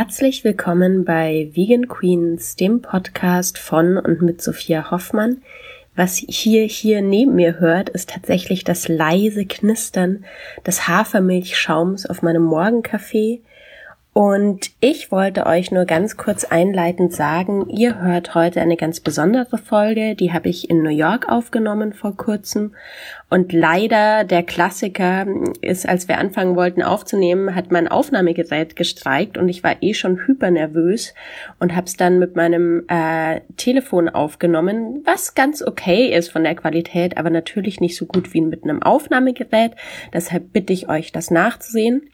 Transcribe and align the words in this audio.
Herzlich 0.00 0.44
willkommen 0.44 1.04
bei 1.04 1.50
Vegan 1.54 1.88
Queens, 1.88 2.54
dem 2.54 2.82
Podcast 2.82 3.58
von 3.58 3.96
und 3.98 4.22
mit 4.22 4.40
Sophia 4.40 4.92
Hoffmann. 4.92 5.42
Was 5.96 6.14
hier 6.14 6.62
hier 6.66 7.02
neben 7.02 7.34
mir 7.34 7.58
hört, 7.58 7.88
ist 7.88 8.10
tatsächlich 8.10 8.62
das 8.62 8.86
leise 8.86 9.44
Knistern 9.44 10.24
des 10.64 10.86
Hafermilchschaums 10.86 12.06
auf 12.06 12.22
meinem 12.22 12.44
Morgenkaffee 12.44 13.42
und 14.18 14.72
ich 14.80 15.12
wollte 15.12 15.46
euch 15.46 15.70
nur 15.70 15.84
ganz 15.84 16.16
kurz 16.16 16.42
einleitend 16.42 17.12
sagen, 17.12 17.70
ihr 17.70 18.02
hört 18.02 18.34
heute 18.34 18.60
eine 18.60 18.76
ganz 18.76 18.98
besondere 18.98 19.58
Folge, 19.58 20.16
die 20.16 20.32
habe 20.32 20.48
ich 20.48 20.68
in 20.68 20.82
New 20.82 20.90
York 20.90 21.28
aufgenommen 21.28 21.92
vor 21.92 22.16
kurzem. 22.16 22.74
Und 23.30 23.52
leider 23.52 24.24
der 24.24 24.42
Klassiker 24.42 25.24
ist, 25.60 25.88
als 25.88 26.08
wir 26.08 26.18
anfangen 26.18 26.56
wollten 26.56 26.82
aufzunehmen, 26.82 27.54
hat 27.54 27.70
mein 27.70 27.86
Aufnahmegerät 27.86 28.74
gestreikt 28.74 29.38
und 29.38 29.48
ich 29.48 29.62
war 29.62 29.76
eh 29.82 29.94
schon 29.94 30.26
hypernervös 30.26 31.14
und 31.60 31.76
habe 31.76 31.86
es 31.86 31.96
dann 31.96 32.18
mit 32.18 32.34
meinem 32.34 32.86
äh, 32.88 33.42
Telefon 33.56 34.08
aufgenommen, 34.08 35.00
was 35.04 35.36
ganz 35.36 35.62
okay 35.62 36.12
ist 36.12 36.32
von 36.32 36.42
der 36.42 36.56
Qualität, 36.56 37.16
aber 37.18 37.30
natürlich 37.30 37.80
nicht 37.80 37.96
so 37.96 38.06
gut 38.06 38.34
wie 38.34 38.40
mit 38.40 38.64
einem 38.64 38.82
Aufnahmegerät. 38.82 39.76
Deshalb 40.12 40.52
bitte 40.52 40.72
ich 40.72 40.88
euch, 40.88 41.12
das 41.12 41.30
nachzusehen. 41.30 42.10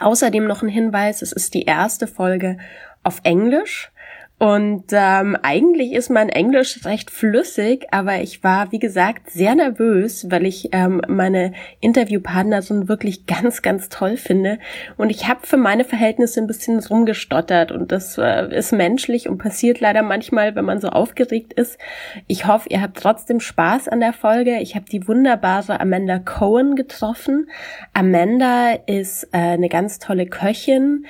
Außerdem 0.00 0.46
noch 0.46 0.62
ein 0.62 0.68
Hinweis, 0.68 1.22
es 1.22 1.32
ist 1.32 1.54
die 1.54 1.62
erste 1.62 2.06
Folge 2.06 2.58
auf 3.02 3.20
Englisch. 3.22 3.90
Und 4.38 4.84
ähm, 4.90 5.34
eigentlich 5.42 5.94
ist 5.94 6.10
mein 6.10 6.28
Englisch 6.28 6.84
recht 6.84 7.10
flüssig, 7.10 7.86
aber 7.90 8.20
ich 8.20 8.44
war, 8.44 8.70
wie 8.70 8.78
gesagt, 8.78 9.30
sehr 9.30 9.54
nervös, 9.54 10.30
weil 10.30 10.44
ich 10.44 10.68
ähm, 10.72 11.00
meine 11.08 11.54
Interviewpartnerin 11.80 12.86
wirklich 12.86 13.24
ganz, 13.24 13.62
ganz 13.62 13.88
toll 13.88 14.18
finde. 14.18 14.58
Und 14.98 15.08
ich 15.08 15.26
habe 15.26 15.46
für 15.46 15.56
meine 15.56 15.84
Verhältnisse 15.84 16.42
ein 16.42 16.46
bisschen 16.46 16.78
rumgestottert 16.80 17.72
und 17.72 17.92
das 17.92 18.18
äh, 18.18 18.54
ist 18.54 18.72
menschlich 18.72 19.26
und 19.26 19.38
passiert 19.38 19.80
leider 19.80 20.02
manchmal, 20.02 20.54
wenn 20.54 20.66
man 20.66 20.82
so 20.82 20.88
aufgeregt 20.88 21.54
ist. 21.54 21.78
Ich 22.26 22.46
hoffe, 22.46 22.68
ihr 22.68 22.82
habt 22.82 22.98
trotzdem 22.98 23.40
Spaß 23.40 23.88
an 23.88 24.00
der 24.00 24.12
Folge. 24.12 24.58
Ich 24.60 24.74
habe 24.74 24.84
die 24.84 25.08
wunderbare 25.08 25.80
Amanda 25.80 26.18
Cohen 26.18 26.76
getroffen. 26.76 27.48
Amanda 27.94 28.72
ist 28.86 29.24
äh, 29.32 29.38
eine 29.38 29.70
ganz 29.70 29.98
tolle 29.98 30.26
Köchin 30.26 31.06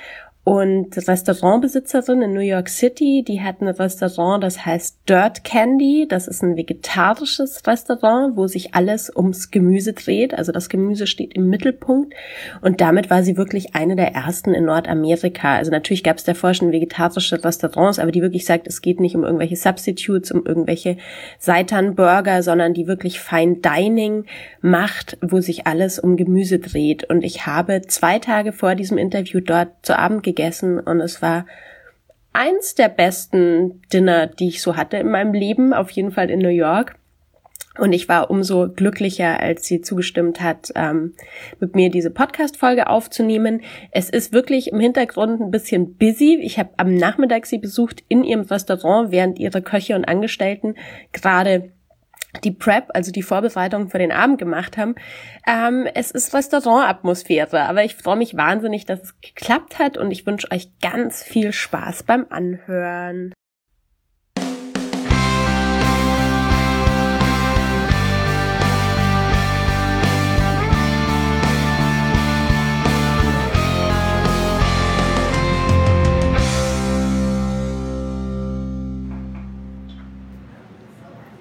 und 0.47 0.95
Restaurantbesitzerin 0.95 2.21
in 2.21 2.31
New 2.33 2.39
York 2.39 2.69
City, 2.69 3.21
die 3.27 3.41
hat 3.41 3.59
ein 3.59 3.67
Restaurant, 3.67 4.41
das 4.41 4.65
heißt 4.65 4.99
Dirt 5.09 5.43
Candy. 5.43 6.05
Das 6.07 6.25
ist 6.25 6.41
ein 6.41 6.55
vegetarisches 6.55 7.67
Restaurant, 7.67 8.37
wo 8.37 8.47
sich 8.47 8.73
alles 8.73 9.11
ums 9.13 9.51
Gemüse 9.51 9.91
dreht. 9.91 10.33
Also 10.33 10.53
das 10.53 10.69
Gemüse 10.69 11.05
steht 11.05 11.33
im 11.33 11.49
Mittelpunkt. 11.49 12.13
Und 12.61 12.79
damit 12.79 13.09
war 13.09 13.23
sie 13.23 13.35
wirklich 13.35 13.75
eine 13.75 13.97
der 13.97 14.13
ersten 14.15 14.53
in 14.53 14.63
Nordamerika. 14.63 15.57
Also 15.57 15.69
natürlich 15.69 16.01
gab 16.01 16.15
es 16.15 16.23
davor 16.23 16.53
schon 16.53 16.71
vegetarische 16.71 17.43
Restaurants, 17.43 17.99
aber 17.99 18.13
die 18.13 18.21
wirklich 18.21 18.45
sagt, 18.45 18.67
es 18.67 18.81
geht 18.81 19.01
nicht 19.01 19.17
um 19.17 19.25
irgendwelche 19.25 19.57
Substitutes, 19.57 20.31
um 20.31 20.45
irgendwelche 20.45 20.95
Seitan-Burger, 21.39 22.41
sondern 22.41 22.73
die 22.73 22.87
wirklich 22.87 23.19
Fine 23.19 23.57
Dining 23.57 24.23
macht, 24.61 25.17
wo 25.19 25.41
sich 25.41 25.67
alles 25.67 25.99
um 25.99 26.15
Gemüse 26.15 26.59
dreht. 26.59 27.03
Und 27.03 27.25
ich 27.25 27.45
habe 27.45 27.81
zwei 27.81 28.19
Tage 28.19 28.53
vor 28.53 28.75
diesem 28.75 28.97
Interview 28.97 29.41
dort 29.41 29.71
zu 29.81 29.99
Abend 29.99 30.23
gegessen 30.23 30.36
gegessen 30.37 30.79
und 30.79 31.01
es 31.01 31.21
war 31.21 31.45
eins 32.31 32.75
der 32.75 32.89
besten 32.89 33.81
Dinner, 33.91 34.27
die 34.27 34.49
ich 34.49 34.61
so 34.61 34.77
hatte 34.77 34.97
in 34.97 35.09
meinem 35.09 35.33
Leben, 35.33 35.73
auf 35.73 35.89
jeden 35.89 36.11
Fall 36.11 36.29
in 36.29 36.39
New 36.39 36.49
York. 36.49 36.95
Und 37.79 37.93
ich 37.93 38.09
war 38.09 38.31
umso 38.31 38.69
glücklicher, 38.69 39.39
als 39.39 39.67
sie 39.67 39.81
zugestimmt 39.81 40.41
hat, 40.41 40.71
ähm, 40.75 41.13
mit 41.59 41.75
mir 41.75 41.91
diese 41.91 42.09
Podcast-Folge 42.09 42.87
aufzunehmen. 42.87 43.61
Es 43.91 44.09
ist 44.09 44.33
wirklich 44.33 44.71
im 44.71 44.79
Hintergrund 44.79 45.39
ein 45.39 45.51
bisschen 45.51 45.95
busy. 45.95 46.39
Ich 46.41 46.57
habe 46.57 46.71
am 46.77 46.95
Nachmittag 46.95 47.45
sie 47.45 47.59
besucht 47.59 48.03
in 48.07 48.23
ihrem 48.23 48.41
Restaurant, 48.41 49.11
während 49.11 49.37
ihre 49.37 49.61
Köche 49.61 49.95
und 49.95 50.05
Angestellten 50.05 50.73
gerade 51.11 51.71
die 52.43 52.51
Prep, 52.51 52.89
also 52.93 53.11
die 53.11 53.23
Vorbereitung 53.23 53.89
für 53.89 53.99
den 53.99 54.11
Abend 54.11 54.37
gemacht 54.37 54.77
haben. 54.77 54.95
Ähm, 55.45 55.87
es 55.93 56.11
ist 56.11 56.33
Restaurantatmosphäre, 56.33 57.61
aber 57.61 57.83
ich 57.83 57.95
freue 57.95 58.17
mich 58.17 58.35
wahnsinnig, 58.35 58.85
dass 58.85 59.01
es 59.01 59.21
geklappt 59.21 59.79
hat 59.79 59.97
und 59.97 60.11
ich 60.11 60.25
wünsche 60.25 60.51
euch 60.51 60.69
ganz 60.79 61.23
viel 61.23 61.51
Spaß 61.51 62.03
beim 62.03 62.25
Anhören. 62.29 63.33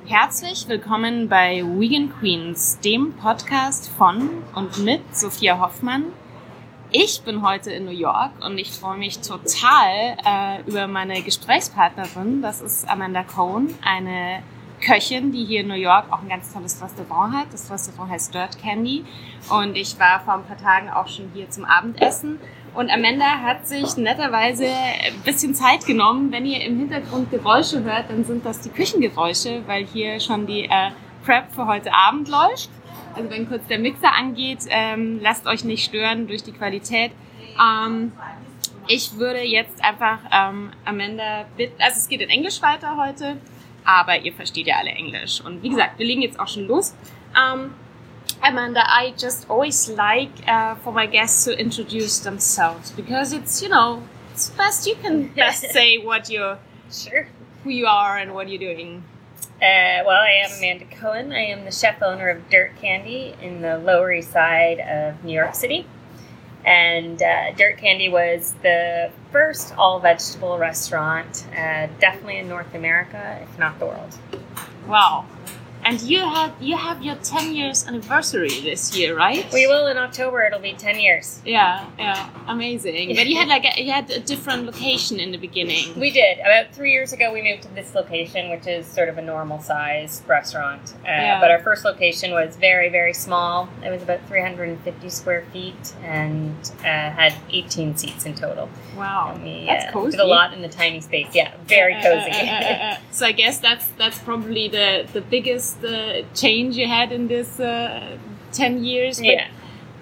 Herzlich 0.09 0.69
willkommen 0.69 1.28
bei 1.28 1.65
Vegan 1.65 2.12
Queens, 2.21 2.78
dem 2.78 3.15
Podcast 3.15 3.89
von 3.89 4.31
und 4.55 4.78
mit 4.84 5.00
Sophia 5.17 5.59
Hoffmann. 5.59 6.05
Ich 6.93 7.22
bin 7.22 7.43
heute 7.44 7.72
in 7.72 7.87
New 7.87 7.91
York 7.91 8.31
und 8.41 8.56
ich 8.56 8.71
freue 8.71 8.99
mich 8.99 9.19
total 9.19 10.16
äh, 10.25 10.62
über 10.65 10.87
meine 10.87 11.22
Gesprächspartnerin. 11.22 12.41
Das 12.41 12.61
ist 12.61 12.89
Amanda 12.89 13.25
Cohn, 13.25 13.75
eine 13.83 14.45
Köchin, 14.86 15.32
die 15.32 15.44
hier 15.44 15.60
in 15.60 15.69
New 15.69 15.74
York 15.74 16.12
auch 16.12 16.22
ein 16.22 16.28
ganz 16.28 16.52
tolles 16.52 16.80
Restaurant 16.82 17.34
hat. 17.34 17.47
Das 17.52 17.70
Restaurant 17.70 18.10
heißt 18.10 18.34
Dirt 18.34 18.58
Candy. 18.58 19.04
Und 19.50 19.76
ich 19.76 19.98
war 19.98 20.20
vor 20.20 20.34
ein 20.34 20.44
paar 20.44 20.58
Tagen 20.58 20.91
auch 20.91 21.08
schon 21.08 21.30
hier 21.34 21.50
zum 21.50 21.64
Abendessen 21.64 22.38
und 22.76 22.91
Amanda 22.91 23.41
hat 23.41 23.66
sich 23.66 23.97
netterweise 23.97 24.66
ein 24.66 25.22
bisschen 25.24 25.54
Zeit 25.54 25.86
genommen. 25.86 26.30
Wenn 26.30 26.44
ihr 26.44 26.60
im 26.60 26.78
Hintergrund 26.78 27.30
Geräusche 27.30 27.82
hört, 27.82 28.10
dann 28.10 28.22
sind 28.24 28.44
das 28.44 28.60
die 28.60 28.69
Küchengeräusche, 28.69 29.62
weil 29.66 29.86
hier 29.86 30.20
schon 30.20 30.47
die 30.47 30.64
äh, 30.64 30.91
Prep 31.24 31.50
für 31.53 31.66
heute 31.66 31.94
Abend 31.94 32.28
läuft. 32.28 32.68
Also 33.14 33.30
wenn 33.30 33.48
kurz 33.48 33.66
der 33.68 33.78
Mixer 33.78 34.12
angeht, 34.12 34.58
ähm, 34.68 35.20
lasst 35.22 35.47
euch 35.47 35.64
nicht 35.64 35.86
stören 35.86 36.26
durch 36.26 36.42
die 36.42 36.53
Qualität. 36.53 37.12
Ähm, 37.58 38.12
ich 38.88 39.16
würde 39.16 39.41
jetzt 39.41 39.82
einfach 39.82 40.18
ähm, 40.30 40.70
Amanda 40.84 41.47
bitten, 41.56 41.80
also 41.80 41.97
es 41.97 42.08
geht 42.10 42.20
in 42.20 42.28
Englisch 42.28 42.60
weiter 42.60 42.98
heute, 42.98 43.38
aber 43.86 44.19
ihr 44.19 44.32
versteht 44.32 44.66
ja 44.66 44.76
alle 44.78 44.91
Englisch. 44.91 45.41
Und 45.41 45.62
wie 45.62 45.70
gesagt, 45.70 45.98
wir 45.98 46.06
legen 46.06 46.22
jetzt 46.22 46.38
auch 46.38 46.48
schon 46.48 46.66
los. 46.66 46.94
Ähm, 47.36 47.72
Amanda, 48.42 48.82
I 48.82 49.14
just 49.16 49.48
always 49.48 49.88
like 49.88 50.30
uh, 50.47 50.74
for 50.76 50.92
my 50.92 51.06
guests 51.06 51.44
to 51.44 51.52
introduce 51.52 52.20
themselves 52.20 52.91
because 52.91 53.32
it's 53.32 53.62
you 53.62 53.69
know 53.69 54.02
it's 54.32 54.50
best 54.50 54.86
you 54.86 54.94
can 55.02 55.28
best 55.36 55.70
say 55.70 55.98
what 55.98 56.28
you're 56.28 56.58
sure 56.91 57.28
who 57.64 57.70
you 57.70 57.86
are 57.86 58.19
and 58.19 58.34
what 58.34 58.48
you're 58.48 58.58
doing. 58.58 59.02
Uh, 59.56 60.04
well, 60.04 60.20
I 60.22 60.44
am 60.44 60.58
Amanda 60.58 60.84
Cohen. 60.84 61.32
I 61.32 61.47
am 61.47 61.64
the 61.64 61.72
chef 61.72 62.03
owner 62.03 62.28
of 62.28 62.48
Dirt 62.50 62.72
Candy 62.80 63.34
in 63.41 63.62
the 63.62 63.78
Lower 63.78 64.12
East 64.12 64.32
Side 64.32 64.80
of 64.80 65.24
New 65.24 65.32
York 65.32 65.54
City. 65.54 65.86
And 66.66 67.22
uh, 67.22 67.53
Dirt 67.53 67.78
Candy 67.78 68.09
was 68.09 68.54
the 68.62 69.10
first 69.31 69.72
all 69.78 70.00
vegetable 70.00 70.59
restaurant, 70.59 71.47
uh, 71.53 71.87
definitely 72.00 72.38
in 72.38 72.49
North 72.49 72.75
America, 72.75 73.38
if 73.41 73.56
not 73.56 73.78
the 73.78 73.87
world. 73.87 74.19
Wow, 74.88 75.27
and 75.86 76.00
you 76.02 76.20
had 76.20 76.52
you 76.60 76.76
have 76.76 77.02
your 77.02 77.16
10 77.16 77.54
years 77.54 77.86
anniversary 77.86 78.48
this 78.69 78.97
year, 78.97 79.16
right? 79.16 79.47
We 79.52 79.66
will 79.66 79.86
in 79.86 79.97
October. 79.97 80.42
It'll 80.42 80.58
be 80.58 80.72
10 80.74 80.98
years. 80.98 81.41
Yeah, 81.44 81.86
yeah, 81.98 82.28
amazing. 82.48 83.14
But 83.14 83.26
you 83.26 83.36
had 83.36 83.48
like 83.48 83.64
a, 83.64 83.82
you 83.82 83.92
had 83.92 84.10
a 84.10 84.20
different 84.20 84.66
location 84.66 85.20
in 85.20 85.30
the 85.30 85.38
beginning. 85.38 85.98
We 85.98 86.10
did. 86.10 86.38
About 86.41 86.74
three 86.74 86.92
years 86.92 87.12
ago, 87.12 87.32
we 87.32 87.42
moved 87.42 87.62
to 87.62 87.74
this 87.74 87.94
location, 87.94 88.50
which 88.50 88.66
is 88.66 88.86
sort 88.86 89.08
of 89.08 89.19
a 89.19 89.22
normal 89.22 89.60
size 89.60 90.22
restaurant. 90.26 90.94
Uh, 91.04 91.08
yeah. 91.08 91.41
But 91.41 91.50
our 91.50 91.60
first 91.60 91.84
location 91.84 92.32
was 92.32 92.56
very 92.56 92.88
very 92.88 93.12
small. 93.14 93.68
It 93.84 93.91
was 93.91 94.03
about 94.03 94.20
350 94.28 95.08
square 95.10 95.44
feet 95.53 95.94
and 96.03 96.56
uh, 96.80 96.84
had 96.84 97.34
18 97.50 97.97
seats 97.97 98.26
in 98.26 98.34
total. 98.34 98.68
Wow, 98.97 99.39
we, 99.42 99.66
that's 99.66 99.86
uh, 99.86 99.92
cozy. 99.92 100.16
Did 100.16 100.21
a 100.21 100.27
lot 100.27 100.53
in 100.54 100.62
the 100.62 100.68
tiny 100.68 101.00
space. 101.00 101.28
Yeah, 101.34 101.53
very 101.66 101.94
Uh, 101.94 102.03
cozy. 102.03 102.30
uh, 102.30 102.44
uh, 102.44 102.84
uh, 102.86 102.97
so 103.10 103.27
I 103.27 103.32
guess 103.32 103.59
that's 103.59 103.86
that's 103.98 104.18
probably 104.18 104.68
the 104.68 105.06
the 105.12 105.21
biggest 105.21 105.76
uh, 105.84 106.23
change 106.34 106.77
you 106.77 106.87
had 106.87 107.13
in 107.13 107.28
this 107.28 107.61
uh, 107.61 108.17
10 108.53 108.84
years. 108.84 109.19
But 109.19 109.27
yeah. 109.27 109.49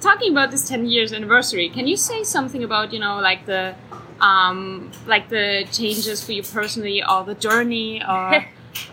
talking 0.00 0.32
about 0.32 0.50
this 0.50 0.68
10 0.68 0.86
years 0.86 1.12
anniversary, 1.12 1.68
can 1.68 1.86
you 1.86 1.96
say 1.96 2.24
something 2.24 2.62
about 2.64 2.92
you 2.92 2.98
know 3.00 3.18
like 3.18 3.46
the 3.46 3.74
um, 4.20 4.90
like 5.06 5.28
the 5.28 5.66
changes 5.72 6.24
for 6.24 6.32
you 6.32 6.42
personally 6.42 7.02
or 7.02 7.24
the 7.24 7.34
journey 7.34 8.02
or 8.08 8.46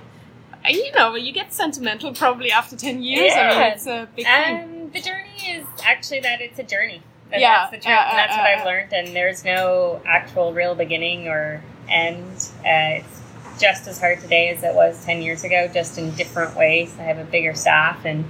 you 0.69 0.91
know 0.93 1.15
you 1.15 1.31
get 1.31 1.53
sentimental 1.53 2.13
probably 2.13 2.51
after 2.51 2.75
10 2.75 3.01
years. 3.01 3.31
I 3.33 3.47
mean 3.47 3.57
Yeah. 3.59 3.73
it's 3.73 3.87
a 3.87 4.07
big 4.15 4.25
thing. 4.25 4.63
Um, 4.63 4.91
the 4.91 5.01
journey 5.01 5.37
is 5.49 5.65
actually 5.83 6.19
that 6.21 6.41
it's 6.41 6.59
a 6.59 6.63
journey. 6.63 7.01
And 7.31 7.39
Yeah, 7.41 7.59
that's 7.59 7.71
the 7.71 7.77
truth. 7.77 7.87
uh, 7.97 8.09
and 8.09 8.17
that's 8.17 8.33
uh, 8.33 8.37
what 8.39 8.45
uh, 8.49 8.59
I've 8.59 8.65
learned. 8.65 8.93
And 8.93 9.15
there's 9.15 9.45
no 9.45 10.01
actual 10.05 10.53
real 10.53 10.75
beginning 10.75 11.27
or 11.29 11.61
end. 11.87 12.27
Uh, 12.59 12.99
it's 12.99 13.20
just 13.61 13.87
as 13.87 13.99
hard 13.99 14.19
today 14.19 14.49
as 14.49 14.63
it 14.63 14.73
was 14.73 15.05
10 15.05 15.21
years 15.21 15.43
ago, 15.43 15.69
just 15.71 15.97
in 15.97 16.11
different 16.15 16.55
ways. 16.57 16.93
I 16.99 17.03
have 17.03 17.19
a 17.19 17.23
bigger 17.23 17.53
staff 17.53 18.03
and 18.05 18.25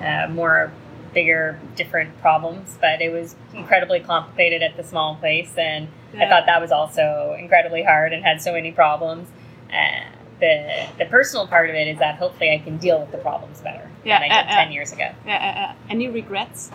uh, 0.00 0.28
more 0.30 0.70
bigger, 1.14 1.58
different 1.74 2.20
problems, 2.20 2.76
but 2.80 3.00
it 3.00 3.10
was 3.10 3.34
incredibly 3.54 4.00
complicated 4.00 4.62
at 4.62 4.76
the 4.76 4.84
small 4.84 5.16
place, 5.16 5.56
and 5.56 5.88
I 6.16 6.28
thought 6.28 6.46
that 6.46 6.60
was 6.60 6.70
also 6.72 7.36
incredibly 7.38 7.82
hard 7.82 8.12
and 8.12 8.22
had 8.24 8.42
so 8.42 8.52
many 8.52 8.72
problems. 8.72 9.28
Uh, 9.72 10.04
the 10.40 10.86
the 10.98 11.06
personal 11.06 11.46
part 11.46 11.70
of 11.70 11.76
it 11.76 11.88
is 11.88 11.98
that 12.00 12.16
hopefully 12.16 12.50
I 12.52 12.58
can 12.58 12.76
deal 12.78 13.00
with 13.00 13.12
the 13.12 13.18
problems 13.18 13.60
better 13.60 13.88
Yeah, 14.04 14.18
than 14.18 14.30
I 14.30 14.42
did 14.42 14.48
uh, 14.48 14.52
uh. 14.52 14.64
ten 14.64 14.72
years 14.72 14.92
ago. 14.92 15.10
Yeah, 15.24 15.36
uh, 15.36 15.60
uh, 15.72 15.74
any 15.88 16.08
regrets? 16.08 16.70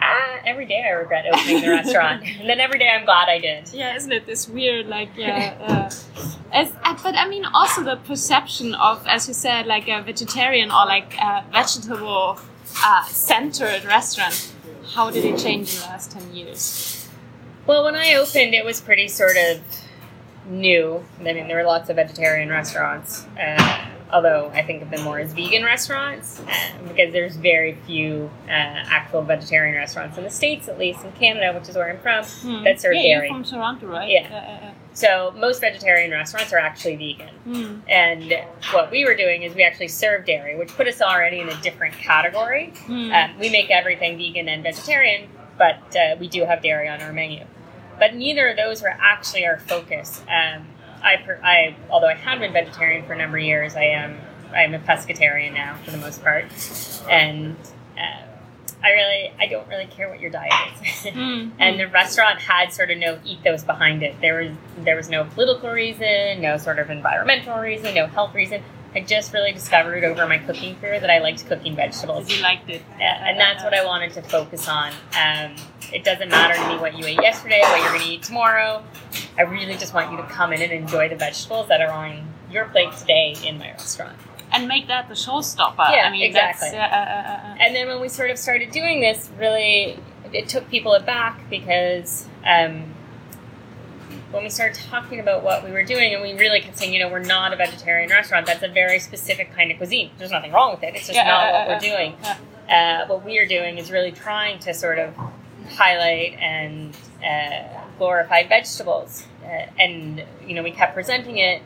Ah, 0.00 0.40
every 0.44 0.66
day 0.66 0.84
I 0.88 0.92
regret 0.92 1.24
opening 1.32 1.62
the 1.62 1.70
restaurant, 1.70 2.22
and 2.40 2.48
then 2.48 2.60
every 2.60 2.78
day 2.78 2.88
I'm 2.88 3.04
glad 3.04 3.28
I 3.28 3.38
did. 3.38 3.72
Yeah, 3.72 3.96
isn't 3.96 4.12
it 4.12 4.26
this 4.26 4.48
weird, 4.48 4.86
like, 4.86 5.10
yeah. 5.16 5.54
Uh, 5.60 5.90
as, 6.52 6.72
uh, 6.84 6.96
but 7.02 7.14
I 7.16 7.28
mean, 7.28 7.44
also 7.44 7.82
the 7.82 7.96
perception 7.96 8.74
of, 8.74 9.06
as 9.06 9.28
you 9.28 9.34
said, 9.34 9.66
like 9.66 9.88
a 9.88 10.02
vegetarian 10.02 10.70
or 10.70 10.86
like 10.86 11.16
a 11.18 11.44
vegetable 11.52 12.38
uh, 12.84 13.04
centered 13.06 13.84
restaurant. 13.84 14.52
How 14.94 15.10
did 15.10 15.24
it 15.24 15.38
change 15.38 15.74
in 15.74 15.80
the 15.80 15.86
last 15.86 16.12
10 16.12 16.34
years? 16.34 17.08
Well, 17.66 17.84
when 17.84 17.96
I 17.96 18.14
opened, 18.14 18.54
it 18.54 18.64
was 18.64 18.80
pretty 18.80 19.08
sort 19.08 19.36
of 19.36 19.60
new. 20.46 21.04
I 21.18 21.22
mean, 21.22 21.48
there 21.48 21.56
were 21.56 21.64
lots 21.64 21.90
of 21.90 21.96
vegetarian 21.96 22.48
restaurants, 22.48 23.26
uh, 23.40 23.86
although 24.12 24.50
I 24.54 24.62
think 24.62 24.82
of 24.82 24.90
them 24.90 25.02
more 25.02 25.18
as 25.18 25.32
vegan 25.32 25.64
restaurants 25.64 26.40
uh, 26.40 26.44
because 26.88 27.12
there's 27.12 27.36
very 27.36 27.76
few 27.86 28.30
uh, 28.46 28.50
actual 28.50 29.22
vegetarian 29.22 29.74
restaurants 29.74 30.16
in 30.16 30.24
the 30.24 30.30
States, 30.30 30.68
at 30.68 30.78
least 30.78 31.04
in 31.04 31.12
Canada, 31.12 31.52
which 31.58 31.68
is 31.68 31.76
where 31.76 31.90
I'm 31.90 31.98
from, 31.98 32.24
Hmm. 32.24 32.64
that 32.64 32.80
serve 32.80 32.94
yeah, 32.94 33.02
dairy. 33.02 33.26
you're 33.28 33.34
from 33.34 33.44
Toronto, 33.44 33.86
right? 33.88 34.08
Yeah. 34.08 34.72
So 34.92 35.34
most 35.36 35.60
vegetarian 35.60 36.10
restaurants 36.10 36.52
are 36.52 36.58
actually 36.58 36.96
vegan. 36.96 37.28
Uh, 37.46 37.50
uh, 37.50 37.52
uh. 37.52 37.66
Hmm. 37.66 37.80
And 37.88 38.34
what 38.72 38.90
we 38.90 39.04
were 39.04 39.14
doing 39.16 39.42
is 39.42 39.54
we 39.54 39.62
actually 39.64 39.88
serve 39.88 40.24
dairy, 40.24 40.56
which 40.56 40.68
put 40.76 40.86
us 40.86 41.00
already 41.02 41.40
in 41.40 41.48
a 41.48 41.60
different 41.62 41.94
category. 41.94 42.72
Hmm. 42.86 43.12
Um, 43.12 43.38
we 43.38 43.48
make 43.50 43.70
everything 43.70 44.16
vegan 44.16 44.48
and 44.48 44.62
vegetarian, 44.62 45.28
but 45.58 45.94
uh, 45.96 46.16
we 46.20 46.28
do 46.28 46.44
have 46.44 46.62
dairy 46.62 46.88
on 46.88 47.02
our 47.02 47.12
menu. 47.12 47.44
But 47.98 48.14
neither 48.14 48.48
of 48.48 48.56
those 48.56 48.82
were 48.82 48.94
actually 49.00 49.46
our 49.46 49.58
focus. 49.58 50.22
Um, 50.28 50.66
I, 51.02 51.16
per- 51.16 51.40
I, 51.42 51.76
although 51.90 52.08
I 52.08 52.14
had 52.14 52.40
been 52.40 52.52
vegetarian 52.52 53.04
for 53.06 53.12
a 53.12 53.18
number 53.18 53.38
of 53.38 53.44
years, 53.44 53.76
I 53.76 53.84
am 53.84 54.18
I'm 54.54 54.74
a 54.74 54.78
pescatarian 54.78 55.54
now 55.54 55.76
for 55.84 55.90
the 55.90 55.98
most 55.98 56.22
part, 56.22 56.46
and 57.10 57.56
uh, 57.96 58.22
I 58.82 58.90
really 58.90 59.32
I 59.38 59.46
don't 59.46 59.68
really 59.68 59.86
care 59.86 60.08
what 60.08 60.20
your 60.20 60.30
diet 60.30 60.52
is. 60.82 61.12
Hmm. 61.12 61.50
and 61.58 61.78
the 61.80 61.88
restaurant 61.88 62.40
had 62.40 62.72
sort 62.72 62.90
of 62.90 62.98
no 62.98 63.18
ethos 63.24 63.64
behind 63.64 64.02
it. 64.02 64.20
There 64.20 64.42
was 64.42 64.56
there 64.78 64.96
was 64.96 65.08
no 65.08 65.24
political 65.24 65.70
reason, 65.70 66.40
no 66.40 66.56
sort 66.56 66.78
of 66.78 66.90
environmental 66.90 67.58
reason, 67.58 67.94
no 67.94 68.06
health 68.06 68.34
reason. 68.34 68.62
I 68.96 69.00
just 69.00 69.34
really 69.34 69.52
discovered 69.52 70.04
over 70.04 70.26
my 70.26 70.38
cooking 70.38 70.74
career 70.76 70.98
that 70.98 71.10
I 71.10 71.18
liked 71.18 71.46
cooking 71.46 71.76
vegetables. 71.76 72.34
You 72.34 72.42
liked 72.42 72.70
it. 72.70 72.82
Yeah, 72.98 73.28
and 73.28 73.38
that's 73.38 73.62
what 73.62 73.74
I 73.74 73.84
wanted 73.84 74.14
to 74.14 74.22
focus 74.22 74.68
on. 74.68 74.90
Um, 75.14 75.54
it 75.92 76.02
doesn't 76.02 76.30
matter 76.30 76.54
to 76.54 76.68
me 76.68 76.78
what 76.78 76.96
you 76.96 77.04
ate 77.04 77.20
yesterday, 77.20 77.60
what 77.60 77.78
you're 77.78 77.90
going 77.90 78.00
to 78.00 78.08
eat 78.08 78.22
tomorrow. 78.22 78.82
I 79.36 79.42
really 79.42 79.76
just 79.76 79.92
want 79.92 80.10
you 80.12 80.16
to 80.16 80.22
come 80.22 80.54
in 80.54 80.62
and 80.62 80.72
enjoy 80.72 81.10
the 81.10 81.14
vegetables 81.14 81.68
that 81.68 81.82
are 81.82 81.92
on 81.92 82.26
your 82.50 82.64
plate 82.66 82.96
today 82.96 83.36
in 83.44 83.58
my 83.58 83.72
restaurant. 83.72 84.16
And 84.50 84.66
make 84.66 84.86
that 84.86 85.08
the 85.08 85.14
showstopper. 85.14 85.90
Yeah, 85.90 86.06
I 86.06 86.10
mean, 86.10 86.22
exactly. 86.22 86.70
That's, 86.70 86.74
uh, 86.74 86.96
uh, 86.96 87.52
uh, 87.52 87.52
uh. 87.52 87.64
And 87.66 87.74
then 87.74 87.88
when 87.88 88.00
we 88.00 88.08
sort 88.08 88.30
of 88.30 88.38
started 88.38 88.70
doing 88.70 89.02
this, 89.02 89.30
really, 89.38 89.98
it 90.32 90.48
took 90.48 90.70
people 90.70 90.94
aback 90.94 91.50
because 91.50 92.26
um, 92.46 92.94
when 94.30 94.42
we 94.42 94.50
started 94.50 94.80
talking 94.88 95.20
about 95.20 95.42
what 95.42 95.64
we 95.64 95.70
were 95.70 95.84
doing, 95.84 96.14
and 96.14 96.22
we 96.22 96.34
really 96.34 96.60
kept 96.60 96.78
saying, 96.78 96.92
you 96.92 97.00
know, 97.00 97.08
we're 97.08 97.20
not 97.20 97.52
a 97.52 97.56
vegetarian 97.56 98.10
restaurant. 98.10 98.46
That's 98.46 98.62
a 98.62 98.68
very 98.68 98.98
specific 98.98 99.54
kind 99.54 99.70
of 99.70 99.76
cuisine. 99.76 100.10
There's 100.18 100.30
nothing 100.30 100.52
wrong 100.52 100.72
with 100.72 100.82
it. 100.82 100.94
It's 100.94 101.06
just 101.06 101.14
Yeah, 101.14 101.28
not 101.28 101.48
uh, 101.48 101.52
what 101.52 101.60
uh, 101.60 101.68
we're 101.68 101.76
uh, 101.76 101.80
doing. 101.80 102.16
Uh, 102.68 103.06
what 103.06 103.24
we 103.24 103.38
are 103.38 103.46
doing 103.46 103.78
is 103.78 103.90
really 103.90 104.12
trying 104.12 104.58
to 104.60 104.74
sort 104.74 104.98
of 104.98 105.14
highlight 105.70 106.34
and 106.40 106.96
uh, 107.24 107.62
glorify 107.98 108.46
vegetables. 108.46 109.26
Uh, 109.44 109.66
and 109.78 110.24
you 110.46 110.54
know, 110.54 110.62
we 110.62 110.72
kept 110.72 110.94
presenting 110.94 111.38
it 111.38 111.62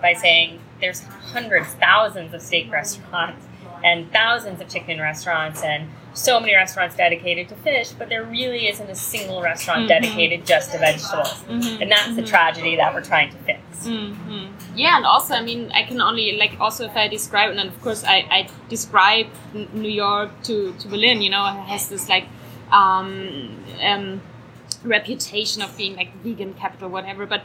by 0.00 0.12
saying 0.12 0.60
there's 0.80 1.00
hundreds, 1.02 1.68
thousands 1.74 2.32
of 2.32 2.42
steak 2.42 2.70
restaurants 2.70 3.44
and 3.84 4.10
thousands 4.12 4.60
of 4.62 4.68
chicken 4.68 4.98
restaurants 4.98 5.62
and 5.62 5.88
so 6.14 6.40
many 6.40 6.54
restaurants 6.54 6.96
dedicated 6.96 7.48
to 7.50 7.54
fish, 7.56 7.90
but 7.98 8.08
there 8.08 8.24
really 8.24 8.66
isn't 8.68 8.88
a 8.88 8.94
single 8.94 9.42
restaurant 9.42 9.82
Mhm. 9.84 9.88
dedicated 9.88 10.46
just 10.46 10.72
to 10.72 10.78
vegetables. 10.78 11.34
Mhm, 11.48 11.82
And 11.82 11.92
that's 11.92 12.14
the 12.16 12.22
mhm. 12.22 12.26
tragedy 12.34 12.76
that 12.76 12.94
we're 12.94 13.02
trying 13.12 13.30
to 13.30 13.38
fix. 13.48 13.60
hmm 13.86 14.46
Yeah, 14.74 14.96
and 14.96 15.04
also, 15.06 15.34
I 15.34 15.42
mean, 15.42 15.70
I 15.80 15.82
can 15.84 16.00
only 16.00 16.26
like 16.42 16.52
also 16.58 16.84
if 16.86 16.96
I 16.96 17.06
describe, 17.08 17.50
and 17.50 17.58
then 17.58 17.68
of 17.68 17.80
course 17.82 18.02
I, 18.04 18.18
I 18.38 18.48
describe 18.68 19.26
New 19.84 19.94
York 20.06 20.30
to, 20.48 20.72
to 20.80 20.88
Berlin. 20.88 21.20
You 21.22 21.30
know, 21.30 21.44
it 21.46 21.58
has 21.72 21.88
this 21.88 22.08
like 22.08 22.26
um, 22.72 23.10
um, 23.90 24.20
reputation 24.82 25.62
of 25.62 25.76
being 25.76 25.94
like 25.96 26.10
vegan 26.22 26.54
capital, 26.54 26.88
whatever. 26.88 27.26
But 27.26 27.42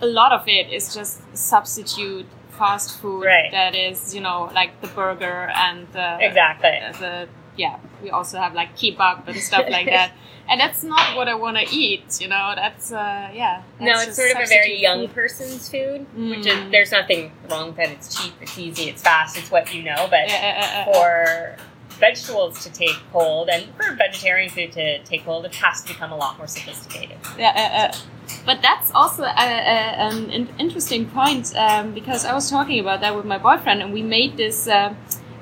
a 0.00 0.06
lot 0.06 0.32
of 0.32 0.46
it 0.46 0.72
is 0.72 0.94
just 0.94 1.20
substitute 1.36 2.26
fast 2.58 2.98
food 3.00 3.24
Right. 3.24 3.50
that 3.52 3.74
is, 3.74 4.14
you 4.14 4.20
know, 4.20 4.50
like 4.54 4.80
the 4.80 4.88
burger 4.88 5.50
and 5.54 5.86
the 5.92 6.18
Exactly. 6.20 6.70
uh, 6.70 6.92
the 6.98 7.28
yeah. 7.56 7.78
We 8.02 8.10
also 8.10 8.38
have 8.38 8.54
like 8.54 8.76
kebab 8.76 9.26
and 9.26 9.36
stuff 9.38 9.66
like 9.68 9.86
that. 9.96 10.12
And 10.50 10.58
that's 10.60 10.82
not 10.82 11.14
what 11.16 11.28
I 11.28 11.34
want 11.34 11.56
to 11.58 11.66
eat, 11.74 12.20
you 12.22 12.28
know. 12.28 12.52
That's 12.56 12.90
uh, 12.92 13.30
yeah. 13.34 13.62
No, 13.80 13.92
it's 14.00 14.16
sort 14.16 14.30
of 14.30 14.38
a 14.42 14.46
very 14.46 14.80
young 14.80 15.00
food. 15.06 15.14
person's 15.14 15.68
food, 15.68 16.06
which 16.14 16.46
Mm. 16.46 16.66
is 16.66 16.70
there's 16.72 16.92
nothing 16.92 17.32
wrong 17.50 17.74
that. 17.74 17.90
It's 17.90 18.08
cheap, 18.16 18.34
it's 18.40 18.56
easy, 18.58 18.84
it's 18.88 19.02
fast, 19.02 19.36
it's 19.36 19.50
what 19.50 19.74
you 19.74 19.82
know. 19.82 20.06
But 20.08 20.28
yeah. 20.28 20.84
for 20.86 21.56
vegetables 21.98 22.62
to 22.64 22.70
take 22.72 22.96
hold 23.12 23.48
and 23.50 23.64
for 23.76 23.92
vegetarian 23.96 24.48
food 24.50 24.72
to 24.72 25.02
take 25.04 25.22
hold, 25.22 25.44
it 25.44 25.54
has 25.56 25.82
to 25.82 25.88
become 25.88 26.12
a 26.12 26.16
lot 26.16 26.38
more 26.38 26.46
sophisticated. 26.46 27.18
Yeah, 27.38 27.52
uh, 27.56 27.78
uh, 27.92 27.98
but 28.44 28.60
that's 28.62 28.90
also 28.92 29.24
a, 29.24 29.26
a, 29.26 30.08
an 30.08 30.48
interesting 30.58 31.06
point 31.06 31.54
um, 31.56 31.92
because 31.94 32.24
I 32.24 32.34
was 32.34 32.50
talking 32.50 32.80
about 32.80 33.00
that 33.00 33.14
with 33.16 33.24
my 33.24 33.38
boyfriend, 33.38 33.82
and 33.82 33.92
we 33.92 34.02
made 34.02 34.36
this. 34.36 34.68
Uh, 34.68 34.94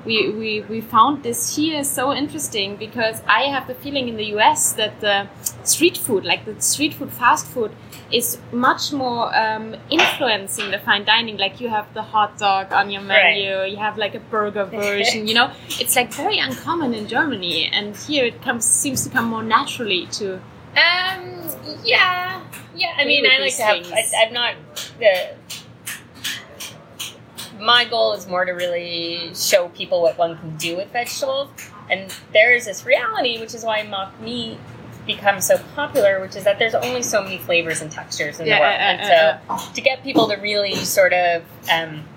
we, 0.05 0.29
we, 0.29 0.61
we 0.61 0.79
found 0.79 1.21
this 1.21 1.55
here 1.57 1.83
so 1.83 2.13
interesting 2.13 2.77
because 2.77 3.21
I 3.27 3.43
have 3.49 3.67
the 3.67 3.75
feeling 3.75 4.07
in 4.07 4.15
the 4.15 4.27
US 4.37 4.71
that 4.73 5.01
the 5.01 5.27
street 5.63 5.97
food, 5.97 6.23
like 6.23 6.45
the 6.45 6.59
street 6.61 6.93
food, 6.93 7.11
fast 7.11 7.45
food, 7.45 7.71
is 8.09 8.37
much 8.53 8.93
more 8.93 9.35
um, 9.37 9.75
influencing 9.89 10.71
the 10.71 10.79
fine 10.79 11.03
dining. 11.03 11.35
Like 11.37 11.59
you 11.59 11.67
have 11.67 11.93
the 11.93 12.03
hot 12.03 12.37
dog 12.37 12.71
on 12.71 12.89
your 12.89 13.01
menu, 13.01 13.63
you 13.63 13.75
have 13.77 13.97
like 13.97 14.15
a 14.15 14.19
burger 14.19 14.63
version. 14.63 15.27
you 15.27 15.33
know, 15.33 15.51
it's 15.67 15.95
like 15.97 16.13
very 16.13 16.39
uncommon 16.39 16.93
in 16.93 17.07
Germany, 17.07 17.65
and 17.65 17.95
here 17.95 18.23
it 18.25 18.41
comes 18.41 18.65
seems 18.65 19.03
to 19.03 19.09
come 19.09 19.25
more 19.25 19.43
naturally 19.43 20.07
to. 20.13 20.35
Um. 20.35 21.43
Yeah. 21.83 22.41
Yeah. 22.77 22.93
I 22.97 23.05
mean, 23.05 23.25
I 23.25 23.39
like 23.39 23.55
to 23.55 23.63
have. 23.63 23.91
I. 23.91 24.03
I'm 24.25 24.33
not 24.33 24.55
the. 24.99 25.35
My 27.59 27.85
goal 27.85 28.13
is 28.13 28.27
more 28.27 28.45
to 28.45 28.51
really 28.51 29.31
show 29.33 29.69
people 29.69 30.01
what 30.01 30.17
one 30.17 30.37
can 30.37 30.55
do 30.57 30.77
with 30.77 30.91
vegetables, 30.91 31.49
and 31.89 32.13
there 32.31 32.53
is 32.53 32.65
this 32.65 32.85
reality, 32.85 33.39
which 33.39 33.55
is 33.55 33.63
why 33.63 33.81
mock 33.83 34.19
meat 34.21 34.59
becomes 35.07 35.47
so 35.47 35.57
popular, 35.73 36.19
which 36.21 36.35
is 36.35 36.43
that 36.43 36.59
there's 36.59 36.75
only 36.75 37.01
so 37.01 37.23
many 37.23 37.39
flavors 37.39 37.81
and 37.81 37.91
textures 37.91 38.39
in 38.39 38.45
Yeah, 38.45 38.57
the 38.57 38.61
world, 38.61 38.73
uh, 38.73 38.77
uh, 38.77 38.79
and 38.79 39.49
uh, 39.49 39.57
so 39.57 39.73
to 39.73 39.81
get 39.81 40.03
people 40.03 40.27
to 40.27 40.35
really 40.35 40.75
sort 40.75 41.13
of 41.13 41.41
um, 41.71 41.99
uh, 41.99 42.16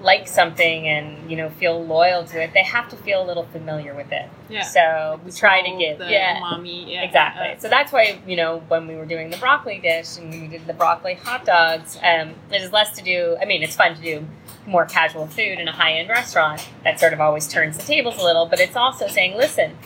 like 0.00 0.28
something 0.28 0.86
and 0.88 1.30
you 1.30 1.36
know 1.36 1.48
feel 1.50 1.84
loyal 1.84 2.24
to 2.24 2.42
it, 2.42 2.52
they 2.54 2.62
have 2.62 2.88
to 2.90 2.96
feel 2.96 3.22
a 3.22 3.26
little 3.26 3.44
familiar 3.46 3.94
with 3.94 4.10
it. 4.12 4.28
Yeah. 4.48 4.62
So 4.62 5.20
we 5.24 5.30
try 5.32 5.62
to 5.62 5.76
give, 5.78 5.98
the 5.98 6.10
yeah, 6.10 6.40
umami, 6.40 6.88
yeah, 6.90 7.02
exactly. 7.02 7.48
uh, 7.52 7.58
so 7.58 7.68
that's 7.68 7.92
why 7.92 8.18
you 8.26 8.36
know 8.36 8.62
when 8.68 8.86
we 8.86 8.96
were 8.96 9.06
doing 9.06 9.30
the 9.30 9.36
broccoli 9.36 9.78
dish 9.78 10.16
and 10.18 10.30
we 10.30 10.46
did 10.48 10.66
the 10.66 10.72
broccoli 10.74 11.14
hot 11.14 11.44
dogs, 11.44 11.96
um, 12.02 12.34
it 12.50 12.62
is 12.62 12.72
less 12.72 12.96
to 12.98 13.02
do. 13.04 13.36
I 13.40 13.44
mean, 13.44 13.62
it's 13.62 13.76
fun 13.76 13.94
to 13.96 14.02
do 14.02 14.26
more 14.66 14.84
casual 14.86 15.26
food 15.26 15.58
in 15.58 15.66
a 15.68 15.72
high 15.72 15.94
end 15.94 16.08
restaurant. 16.08 16.68
That 16.84 17.00
sort 17.00 17.12
of 17.12 17.20
always 17.20 17.48
turns 17.48 17.76
the 17.76 17.82
tables 17.84 18.18
a 18.18 18.22
little, 18.24 18.46
but 18.46 18.60
it's 18.60 18.76
also 18.76 19.08
saying, 19.08 19.36
listen. 19.36 19.76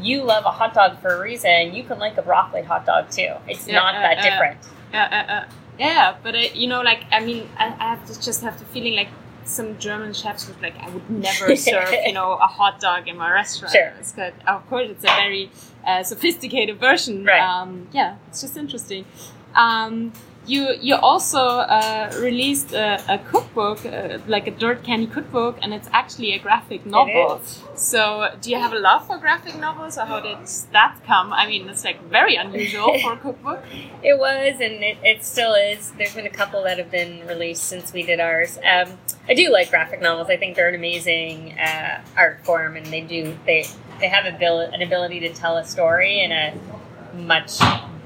You 0.00 0.22
love 0.22 0.46
a 0.46 0.50
hot 0.50 0.72
dog 0.72 0.98
for 1.02 1.08
a 1.14 1.20
reason. 1.20 1.74
You 1.74 1.84
can 1.84 1.98
like 1.98 2.16
a 2.16 2.22
broccoli 2.22 2.62
hot 2.62 2.86
dog 2.86 3.10
too. 3.10 3.34
It's 3.46 3.68
Yeah, 3.68 3.74
not 3.74 3.94
uh, 3.96 4.00
that 4.00 4.18
uh, 4.18 4.22
different. 4.22 4.58
yeah, 4.94 5.26
uh, 5.28 5.32
uh, 5.32 5.44
yeah, 5.80 6.16
but 6.22 6.34
uh, 6.34 6.38
you 6.54 6.66
know, 6.66 6.82
like 6.82 7.04
I 7.10 7.20
mean, 7.20 7.48
I, 7.56 7.66
I 7.66 7.94
have 7.94 8.04
to 8.06 8.20
just 8.20 8.42
have 8.42 8.58
the 8.58 8.66
feeling 8.66 8.94
like 8.94 9.08
some 9.44 9.78
German 9.78 10.12
chefs 10.12 10.46
would 10.46 10.60
like 10.62 10.76
I 10.78 10.90
would 10.90 11.08
never 11.10 11.56
serve 11.68 11.92
you 12.04 12.12
know 12.12 12.34
a 12.34 12.46
hot 12.46 12.80
dog 12.80 13.08
in 13.08 13.16
my 13.16 13.30
restaurant. 13.32 13.72
Sure. 13.72 13.92
It's 13.98 14.12
good. 14.12 14.34
Of 14.46 14.68
course, 14.68 14.90
it's 14.90 15.04
a 15.04 15.08
very 15.08 15.50
uh, 15.86 16.02
sophisticated 16.02 16.78
version. 16.78 17.24
Right. 17.24 17.40
Um, 17.40 17.88
yeah, 17.92 18.16
it's 18.28 18.42
just 18.42 18.56
interesting. 18.56 19.04
Um, 19.54 20.12
you 20.50 20.74
you 20.80 20.94
also 20.96 21.38
uh, 21.38 22.10
released 22.20 22.72
a, 22.72 23.00
a 23.08 23.18
cookbook, 23.18 23.86
uh, 23.86 24.18
like 24.26 24.46
a 24.46 24.50
Dirt 24.50 24.82
Candy 24.82 25.06
cookbook, 25.06 25.58
and 25.62 25.72
it's 25.72 25.88
actually 25.92 26.32
a 26.32 26.38
graphic 26.38 26.84
novel. 26.84 27.40
So, 27.76 28.00
do 28.40 28.50
you 28.50 28.58
have 28.58 28.72
a 28.72 28.78
love 28.78 29.06
for 29.06 29.18
graphic 29.18 29.56
novels, 29.58 29.96
or 29.96 30.04
how 30.06 30.20
did 30.20 30.38
that 30.72 30.96
come? 31.06 31.32
I 31.32 31.46
mean, 31.46 31.68
it's 31.68 31.84
like 31.84 32.02
very 32.04 32.34
unusual 32.34 32.98
for 33.02 33.12
a 33.12 33.16
cookbook. 33.16 33.62
It 34.02 34.18
was, 34.18 34.54
and 34.54 34.82
it, 34.90 34.98
it 35.04 35.24
still 35.24 35.54
is. 35.54 35.92
There's 35.92 36.14
been 36.14 36.26
a 36.26 36.36
couple 36.40 36.62
that 36.64 36.78
have 36.78 36.90
been 36.90 37.26
released 37.26 37.64
since 37.64 37.92
we 37.92 38.02
did 38.02 38.20
ours. 38.20 38.58
Um, 38.58 38.98
I 39.28 39.34
do 39.34 39.50
like 39.50 39.70
graphic 39.70 40.02
novels. 40.02 40.28
I 40.28 40.36
think 40.36 40.56
they're 40.56 40.68
an 40.68 40.74
amazing 40.74 41.58
uh, 41.58 42.02
art 42.16 42.44
form, 42.44 42.76
and 42.76 42.86
they 42.86 43.02
do 43.02 43.36
they 43.46 43.66
they 44.00 44.08
have 44.08 44.26
abil- 44.26 44.60
an 44.74 44.82
ability 44.82 45.20
to 45.20 45.30
tell 45.32 45.56
a 45.58 45.64
story 45.64 46.20
in 46.20 46.32
a 46.32 46.54
much 47.14 47.58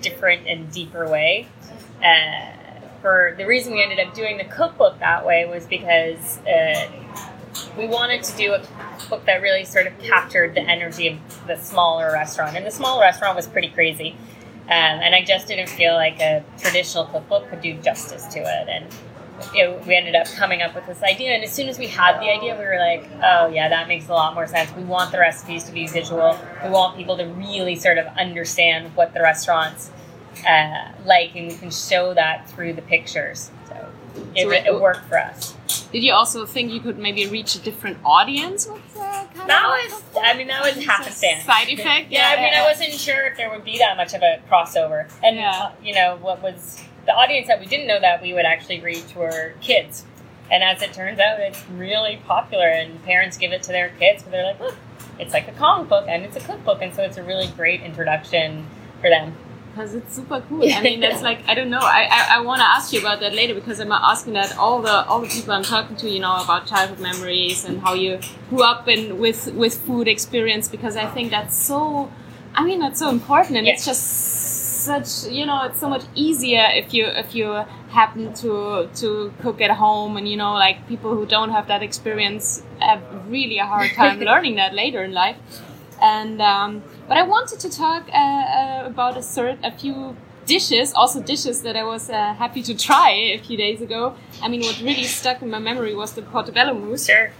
different 0.02 0.46
and 0.46 0.70
deeper 0.70 1.08
way. 1.08 1.48
Uh, 2.02 2.52
for 3.00 3.34
the 3.36 3.46
reason 3.46 3.72
we 3.72 3.82
ended 3.82 4.00
up 4.00 4.14
doing 4.14 4.38
the 4.38 4.44
cookbook 4.44 4.98
that 5.00 5.26
way 5.26 5.44
was 5.44 5.66
because 5.66 6.38
uh, 6.46 6.90
we 7.76 7.86
wanted 7.86 8.22
to 8.22 8.36
do 8.36 8.54
a 8.54 8.62
book 9.10 9.24
that 9.26 9.42
really 9.42 9.64
sort 9.64 9.86
of 9.86 9.98
captured 9.98 10.54
the 10.54 10.62
energy 10.62 11.08
of 11.08 11.46
the 11.46 11.56
smaller 11.56 12.12
restaurant, 12.12 12.56
and 12.56 12.64
the 12.64 12.70
small 12.70 13.00
restaurant 13.00 13.36
was 13.36 13.46
pretty 13.46 13.68
crazy. 13.68 14.16
Um, 14.64 14.70
and 14.70 15.14
I 15.14 15.22
just 15.22 15.46
didn't 15.46 15.68
feel 15.68 15.92
like 15.92 16.20
a 16.20 16.42
traditional 16.58 17.04
cookbook 17.04 17.50
could 17.50 17.60
do 17.60 17.74
justice 17.74 18.26
to 18.28 18.40
it. 18.40 18.68
And 18.68 18.86
know, 19.54 19.80
we 19.86 19.94
ended 19.94 20.14
up 20.14 20.26
coming 20.28 20.62
up 20.62 20.74
with 20.74 20.86
this 20.86 21.02
idea. 21.02 21.32
And 21.32 21.44
as 21.44 21.52
soon 21.52 21.68
as 21.68 21.78
we 21.78 21.86
had 21.86 22.20
the 22.20 22.30
idea, 22.30 22.56
we 22.58 22.64
were 22.64 22.78
like, 22.78 23.08
oh, 23.22 23.48
yeah, 23.48 23.68
that 23.68 23.88
makes 23.88 24.08
a 24.08 24.12
lot 24.12 24.34
more 24.34 24.46
sense. 24.46 24.74
We 24.74 24.84
want 24.84 25.12
the 25.12 25.18
recipes 25.18 25.64
to 25.64 25.72
be 25.72 25.86
visual. 25.86 26.38
We 26.62 26.70
want 26.70 26.96
people 26.96 27.16
to 27.16 27.26
really 27.26 27.76
sort 27.76 27.98
of 27.98 28.06
understand 28.18 28.94
what 28.96 29.14
the 29.14 29.20
restaurant's 29.20 29.90
uh, 30.48 30.92
like, 31.04 31.34
and 31.36 31.48
we 31.48 31.54
can 31.56 31.70
show 31.70 32.14
that 32.14 32.48
through 32.50 32.74
the 32.74 32.82
pictures. 32.82 33.50
So 33.68 33.88
it, 34.34 34.42
So 34.42 34.50
it, 34.50 34.66
it- 34.66 34.80
worked 34.80 35.06
for 35.08 35.18
us. 35.18 35.54
Did 35.92 36.02
you 36.02 36.12
also 36.12 36.44
think 36.44 36.72
you 36.72 36.80
could 36.80 36.98
maybe 36.98 37.26
reach 37.28 37.54
a 37.54 37.60
different 37.60 37.98
audience 38.04 38.66
with 38.66 38.94
the 38.94 38.98
kind 39.00 39.48
That 39.48 39.64
was, 39.68 40.02
I 40.20 40.34
mean, 40.36 40.48
that 40.48 40.60
was 40.62 40.84
happenstance. 40.84 41.44
side 41.44 41.68
effect? 41.68 42.10
Yeah, 42.10 42.34
I 42.36 42.42
mean, 42.42 42.52
I 42.52 42.62
wasn't 42.66 42.92
sure 42.94 43.26
if 43.26 43.36
there 43.36 43.48
would 43.50 43.64
be 43.64 43.78
that 43.78 43.96
much 43.96 44.12
of 44.12 44.20
a 44.22 44.40
crossover. 44.50 45.08
And, 45.22 45.36
Yeah. 45.36 45.50
uh, 45.52 45.70
you 45.82 45.94
know, 45.94 46.16
what 46.20 46.42
was 46.42 46.82
the 47.06 47.12
audience 47.12 47.46
that 47.46 47.60
we 47.60 47.66
didn't 47.66 47.86
know 47.86 48.00
that 48.00 48.20
we 48.22 48.32
would 48.34 48.44
actually 48.44 48.80
reach 48.80 49.14
were 49.14 49.54
kids. 49.60 50.04
And 50.50 50.64
as 50.64 50.82
it 50.82 50.92
turns 50.92 51.20
out, 51.20 51.38
it's 51.38 51.62
really 51.70 52.20
popular, 52.26 52.66
and 52.66 53.00
parents 53.04 53.36
give 53.38 53.52
it 53.52 53.62
to 53.64 53.68
their 53.72 53.90
kids, 53.90 54.22
but 54.24 54.32
they're 54.32 54.44
like, 54.44 54.60
look, 54.60 54.76
it's 55.20 55.32
like 55.32 55.46
a 55.48 55.52
comic 55.52 55.88
book 55.88 56.06
and 56.08 56.24
it's 56.24 56.36
a 56.36 56.40
cookbook, 56.40 56.82
and 56.82 56.92
so 56.94 57.02
it's 57.02 57.18
a 57.18 57.22
really 57.22 57.46
great 57.56 57.82
introduction 57.82 58.66
for 59.00 59.08
them. 59.10 59.36
Because 59.74 59.94
it's 59.94 60.14
super 60.14 60.40
cool. 60.48 60.62
I 60.72 60.80
mean, 60.82 61.00
that's 61.00 61.22
like 61.22 61.40
I 61.48 61.54
don't 61.54 61.70
know. 61.70 61.80
I, 61.80 62.08
I, 62.10 62.36
I 62.36 62.40
want 62.40 62.60
to 62.60 62.66
ask 62.66 62.92
you 62.92 63.00
about 63.00 63.20
that 63.20 63.34
later 63.34 63.54
because 63.54 63.80
I'm 63.80 63.90
asking 63.90 64.34
that 64.34 64.56
all 64.56 64.80
the 64.80 65.04
all 65.06 65.20
the 65.20 65.28
people 65.28 65.52
I'm 65.52 65.64
talking 65.64 65.96
to, 65.96 66.08
you 66.08 66.20
know, 66.20 66.36
about 66.36 66.66
childhood 66.66 67.00
memories 67.00 67.64
and 67.64 67.80
how 67.80 67.94
you 67.94 68.20
grew 68.50 68.62
up 68.62 68.88
in 68.88 69.18
with 69.18 69.52
with 69.54 69.74
food 69.80 70.06
experience 70.06 70.68
because 70.68 70.96
I 70.96 71.06
think 71.06 71.30
that's 71.30 71.56
so. 71.56 72.10
I 72.54 72.64
mean, 72.64 72.78
that's 72.78 73.00
so 73.00 73.10
important, 73.10 73.58
and 73.58 73.66
it's 73.66 73.84
just 73.84 74.04
such 74.84 75.32
you 75.32 75.46
know 75.46 75.62
it's 75.62 75.80
so 75.80 75.88
much 75.88 76.04
easier 76.14 76.66
if 76.72 76.92
you 76.94 77.06
if 77.06 77.34
you 77.34 77.46
happen 77.88 78.32
to 78.34 78.88
to 78.94 79.32
cook 79.40 79.60
at 79.60 79.70
home 79.70 80.16
and 80.16 80.28
you 80.28 80.36
know 80.36 80.52
like 80.52 80.86
people 80.86 81.14
who 81.16 81.24
don't 81.24 81.50
have 81.50 81.66
that 81.68 81.82
experience 81.82 82.62
have 82.80 83.02
really 83.28 83.58
a 83.58 83.64
hard 83.64 83.90
time 83.92 84.20
learning 84.30 84.56
that 84.56 84.74
later 84.74 85.02
in 85.02 85.12
life 85.12 85.36
and 86.02 86.42
um, 86.42 86.82
but 87.08 87.16
I 87.16 87.22
wanted 87.22 87.60
to 87.60 87.70
talk 87.70 88.08
uh, 88.08 88.16
uh, 88.16 88.82
about 88.86 89.16
a 89.16 89.58
a 89.62 89.70
few 89.72 90.16
dishes, 90.46 90.92
also 90.94 91.20
dishes 91.22 91.62
that 91.62 91.76
I 91.76 91.84
was 91.84 92.10
uh, 92.10 92.34
happy 92.34 92.62
to 92.62 92.74
try 92.74 93.10
a 93.10 93.38
few 93.38 93.56
days 93.56 93.80
ago. 93.80 94.14
I 94.42 94.48
mean, 94.48 94.60
what 94.60 94.78
really 94.80 95.04
stuck 95.04 95.42
in 95.42 95.50
my 95.50 95.58
memory 95.58 95.94
was 95.94 96.12
the 96.12 96.22
portobello 96.22 96.74
mousse, 96.74 97.06
Sure. 97.06 97.30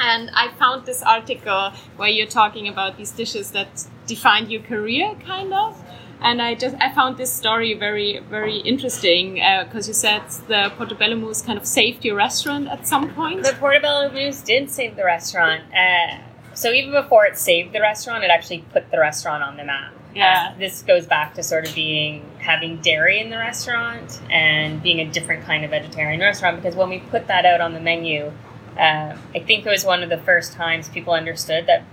and 0.00 0.30
I 0.34 0.48
found 0.58 0.86
this 0.86 1.02
article 1.02 1.72
where 1.96 2.08
you're 2.08 2.26
talking 2.42 2.68
about 2.68 2.96
these 2.96 3.10
dishes 3.10 3.50
that 3.52 3.68
defined 4.06 4.50
your 4.50 4.62
career, 4.62 5.14
kind 5.26 5.52
of. 5.52 5.76
And 6.24 6.40
I 6.40 6.54
just 6.54 6.76
I 6.80 6.92
found 6.94 7.16
this 7.16 7.32
story 7.32 7.74
very 7.74 8.20
very 8.30 8.58
interesting 8.58 9.34
because 9.64 9.88
you 9.88 9.94
said 9.94 10.22
the 10.46 10.70
portobello 10.76 11.16
mousse 11.16 11.42
kind 11.42 11.58
of 11.58 11.66
saved 11.66 12.04
your 12.04 12.14
restaurant 12.16 12.68
at 12.68 12.86
some 12.86 13.10
point. 13.10 13.42
The 13.42 13.54
Portobello 13.58 14.08
Mousse 14.12 14.40
did 14.42 14.70
save 14.70 14.94
the 14.94 15.04
restaurant. 15.04 15.62
Uh, 15.74 16.18
so 16.54 16.70
even 16.72 16.92
before 16.92 17.26
it 17.26 17.38
saved 17.38 17.72
the 17.72 17.80
restaurant, 17.80 18.24
it 18.24 18.30
actually 18.30 18.64
put 18.72 18.90
the 18.90 18.98
restaurant 18.98 19.42
on 19.42 19.56
the 19.56 19.64
map. 19.64 19.92
Yeah. 20.14 20.50
Uh, 20.54 20.58
this 20.58 20.82
goes 20.82 21.06
back 21.06 21.34
to 21.34 21.42
sort 21.42 21.66
of 21.66 21.74
being 21.74 22.28
having 22.38 22.76
dairy 22.82 23.18
in 23.18 23.30
the 23.30 23.38
restaurant 23.38 24.20
and 24.30 24.82
being 24.82 25.00
a 25.00 25.10
different 25.10 25.44
kind 25.44 25.64
of 25.64 25.70
vegetarian 25.70 26.20
restaurant. 26.20 26.56
Because 26.56 26.76
when 26.76 26.90
we 26.90 26.98
put 26.98 27.28
that 27.28 27.46
out 27.46 27.60
on 27.62 27.72
the 27.72 27.80
menu, 27.80 28.30
uh, 28.76 29.16
I 29.34 29.38
think 29.38 29.64
it 29.64 29.70
was 29.70 29.84
one 29.84 30.02
of 30.02 30.10
the 30.10 30.18
first 30.18 30.52
times 30.52 30.88
people 30.90 31.14
understood 31.14 31.66
that, 31.66 31.84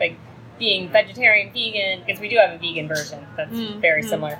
like, 0.00 0.16
being 0.58 0.88
vegetarian, 0.88 1.52
vegan, 1.52 2.00
because 2.06 2.18
we 2.18 2.30
do 2.30 2.36
have 2.36 2.52
a 2.52 2.58
vegan 2.58 2.88
version 2.88 3.26
that's 3.36 3.52
Mm, 3.52 3.80
very 3.80 4.02
mm. 4.02 4.08
similar, 4.08 4.38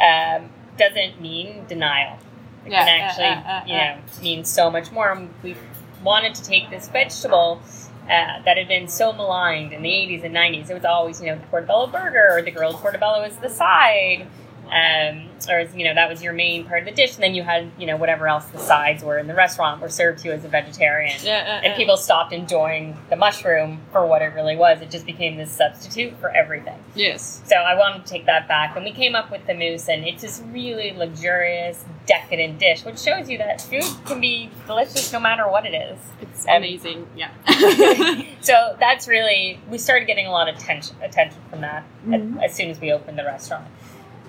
um, 0.00 0.50
doesn't 0.76 1.20
mean 1.20 1.64
denial. 1.66 2.18
It 2.64 2.70
Yeah, 2.72 2.84
can 2.84 3.00
actually, 3.00 3.24
uh, 3.26 3.64
you 3.66 3.74
know, 3.74 3.96
mean 4.22 4.44
so 4.44 4.70
much 4.70 4.92
more. 4.92 5.26
We 5.42 5.56
wanted 6.04 6.36
to 6.36 6.44
take 6.44 6.70
this 6.70 6.88
vegetable 6.88 7.60
uh, 8.08 8.42
that 8.44 8.56
had 8.56 8.68
been 8.68 8.88
so 8.88 9.12
maligned 9.12 9.72
in 9.72 9.82
the 9.82 9.90
80s 9.90 10.24
and 10.24 10.34
90s. 10.34 10.70
It 10.70 10.74
was 10.74 10.84
always, 10.84 11.20
you 11.20 11.26
know, 11.26 11.36
the 11.36 11.46
portobello 11.46 11.86
burger 11.88 12.28
or 12.30 12.42
the 12.42 12.50
grilled 12.50 12.76
portobello 12.76 13.22
is 13.24 13.36
the 13.36 13.48
side. 13.48 14.26
Um, 14.66 15.28
or, 15.48 15.60
you 15.76 15.84
know, 15.84 15.94
that 15.94 16.08
was 16.10 16.24
your 16.24 16.32
main 16.32 16.64
part 16.64 16.80
of 16.80 16.86
the 16.86 16.90
dish. 16.92 17.14
And 17.14 17.22
then 17.22 17.36
you 17.36 17.44
had, 17.44 17.70
you 17.78 17.86
know, 17.86 17.96
whatever 17.96 18.26
else 18.26 18.46
the 18.46 18.58
sides 18.58 19.04
were 19.04 19.16
in 19.16 19.28
the 19.28 19.34
restaurant 19.34 19.80
were 19.80 19.88
served 19.88 20.20
to 20.20 20.28
you 20.28 20.34
as 20.34 20.44
a 20.44 20.48
vegetarian. 20.48 21.16
Yeah, 21.22 21.60
uh, 21.62 21.64
And 21.64 21.72
uh. 21.72 21.76
people 21.76 21.96
stopped 21.96 22.32
enjoying 22.32 22.96
the 23.08 23.14
mushroom 23.16 23.80
for 23.92 24.04
what 24.06 24.22
it 24.22 24.34
really 24.34 24.56
was. 24.56 24.80
It 24.80 24.90
just 24.90 25.06
became 25.06 25.36
this 25.36 25.52
substitute 25.52 26.18
for 26.18 26.30
everything. 26.30 26.78
Yes. 26.96 27.42
So 27.46 27.54
I 27.54 27.76
wanted 27.76 28.06
to 28.06 28.10
take 28.12 28.26
that 28.26 28.48
back, 28.48 28.74
and 28.74 28.84
we 28.84 28.90
came 28.92 29.14
up 29.14 29.30
with 29.30 29.46
the 29.46 29.54
mousse, 29.54 29.88
and 29.88 30.04
it's 30.04 30.22
this 30.22 30.42
really 30.50 30.92
luxurious, 30.92 31.84
decadent 32.06 32.58
dish, 32.58 32.84
which 32.84 32.98
shows 32.98 33.28
you 33.28 33.36
that 33.38 33.60
food 33.60 33.84
can 34.04 34.20
be 34.20 34.48
delicious 34.66 35.12
no 35.12 35.18
matter 35.20 35.48
what 35.48 35.66
it 35.66 35.74
is. 35.74 35.98
It's 36.22 36.46
Um, 36.46 36.56
amazing. 36.56 37.06
Yeah. 37.16 37.30
so 38.40 38.76
that's 38.80 39.08
really 39.08 39.58
we 39.68 39.78
started 39.78 40.06
getting 40.06 40.26
a 40.26 40.30
lot 40.30 40.48
of 40.48 40.56
attention 40.56 40.96
attention 41.02 41.40
from 41.50 41.60
that 41.62 41.84
Mhm. 42.06 42.36
as, 42.38 42.50
as 42.50 42.56
soon 42.56 42.70
as 42.70 42.80
we 42.80 42.92
opened 42.92 43.18
the 43.18 43.24
restaurant. 43.24 43.66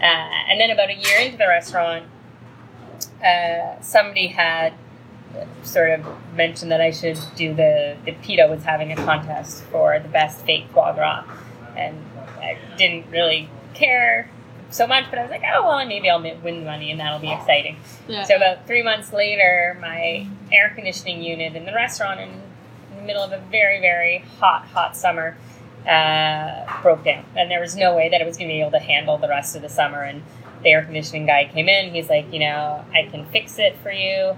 Uh, 0.01 0.05
and 0.05 0.59
then 0.59 0.69
about 0.71 0.89
a 0.89 0.95
year 0.95 1.19
into 1.19 1.37
the 1.37 1.47
restaurant, 1.47 2.05
uh, 3.23 3.79
somebody 3.81 4.27
had 4.27 4.73
sort 5.63 5.91
of 5.91 6.05
mentioned 6.35 6.71
that 6.71 6.81
I 6.81 6.91
should 6.91 7.19
do 7.35 7.53
the 7.53 7.95
the 8.05 8.13
PETA 8.13 8.47
was 8.49 8.63
having 8.63 8.91
a 8.91 8.95
contest 8.95 9.63
for 9.65 9.99
the 9.99 10.07
best 10.09 10.45
fake 10.45 10.65
foie 10.73 10.93
gras, 10.93 11.23
and 11.75 11.95
I 12.39 12.57
didn't 12.77 13.09
really 13.11 13.49
care 13.73 14.29
so 14.69 14.85
much, 14.87 15.05
but 15.09 15.19
I 15.19 15.21
was 15.23 15.31
like, 15.31 15.43
oh 15.53 15.65
well, 15.67 15.85
maybe 15.85 16.09
I'll 16.09 16.21
win 16.21 16.63
money, 16.65 16.91
and 16.91 16.99
that'll 16.99 17.19
be 17.19 17.31
exciting. 17.31 17.77
yeah. 18.07 18.23
So 18.23 18.35
about 18.35 18.67
three 18.67 18.83
months 18.83 19.13
later, 19.13 19.77
my 19.81 20.27
air 20.51 20.71
conditioning 20.75 21.21
unit 21.21 21.55
in 21.55 21.65
the 21.65 21.73
restaurant, 21.73 22.19
in 22.19 22.41
the 22.95 23.01
middle 23.03 23.23
of 23.23 23.31
a 23.31 23.39
very 23.51 23.79
very 23.79 24.19
hot 24.39 24.65
hot 24.67 24.95
summer, 24.97 25.37
uh, 25.87 26.81
broke 26.81 27.03
down, 27.03 27.25
and 27.35 27.49
there 27.49 27.59
was 27.61 27.75
no 27.75 27.95
way 27.95 28.09
that 28.09 28.21
it 28.21 28.25
was 28.25 28.37
going 28.37 28.49
to 28.49 28.53
be 28.53 28.61
able 28.61 28.71
to 28.71 28.79
handle 28.79 29.17
the 29.17 29.27
rest 29.29 29.55
of 29.55 29.61
the 29.61 29.69
summer. 29.69 30.01
And 30.01 30.23
the 30.63 30.69
air 30.71 30.83
conditioning 30.83 31.25
guy 31.27 31.45
came 31.45 31.69
in. 31.69 31.93
He's 31.93 32.09
like, 32.09 32.31
you 32.33 32.39
know, 32.39 32.83
I 32.93 33.03
can 33.11 33.25
fix 33.27 33.59
it 33.59 33.75
for 33.83 33.91
you. 33.91 34.35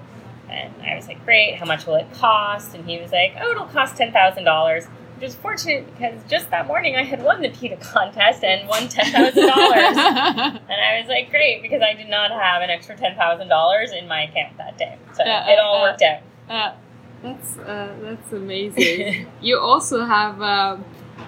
And 0.49 0.73
I 0.83 0.95
was 0.95 1.07
like, 1.07 1.23
great. 1.25 1.55
How 1.55 1.65
much 1.65 1.85
will 1.85 1.95
it 1.95 2.11
cost? 2.13 2.73
And 2.75 2.85
he 2.89 2.99
was 2.99 3.11
like, 3.11 3.35
oh, 3.39 3.51
it'll 3.51 3.67
cost 3.67 3.95
ten 3.97 4.11
thousand 4.11 4.43
dollars. 4.43 4.85
Which 5.19 5.31
is 5.31 5.35
fortunate 5.35 5.85
because 5.85 6.17
just 6.29 6.49
that 6.51 6.65
morning 6.65 6.95
I 6.95 7.03
had 7.03 7.21
won 7.21 7.41
the 7.41 7.49
PETA 7.49 7.75
contest 7.75 8.41
and 8.41 8.69
won 8.69 8.87
ten 8.87 9.11
thousand 9.11 9.47
dollars. 9.47 9.97
And 10.69 10.81
I 10.81 11.01
was 11.01 11.09
like, 11.09 11.29
great, 11.29 11.61
because 11.61 11.81
I 11.81 11.93
did 11.93 12.07
not 12.07 12.31
have 12.31 12.61
an 12.61 12.69
extra 12.69 12.95
ten 12.95 13.17
thousand 13.17 13.49
dollars 13.49 13.91
in 13.91 14.07
my 14.07 14.21
account 14.23 14.55
that 14.57 14.77
day. 14.77 14.97
So 15.13 15.23
Yeah, 15.25 15.49
it 15.49 15.59
all 15.59 15.79
uh, 15.79 15.89
worked 15.89 16.03
out. 16.03 16.21
Uh, 16.49 16.73
that's 17.21 17.57
uh, 17.57 17.93
that's 18.01 18.31
amazing. 18.31 19.27
you 19.41 19.59
also 19.59 20.05
have 20.05 20.41
um, 20.41 20.85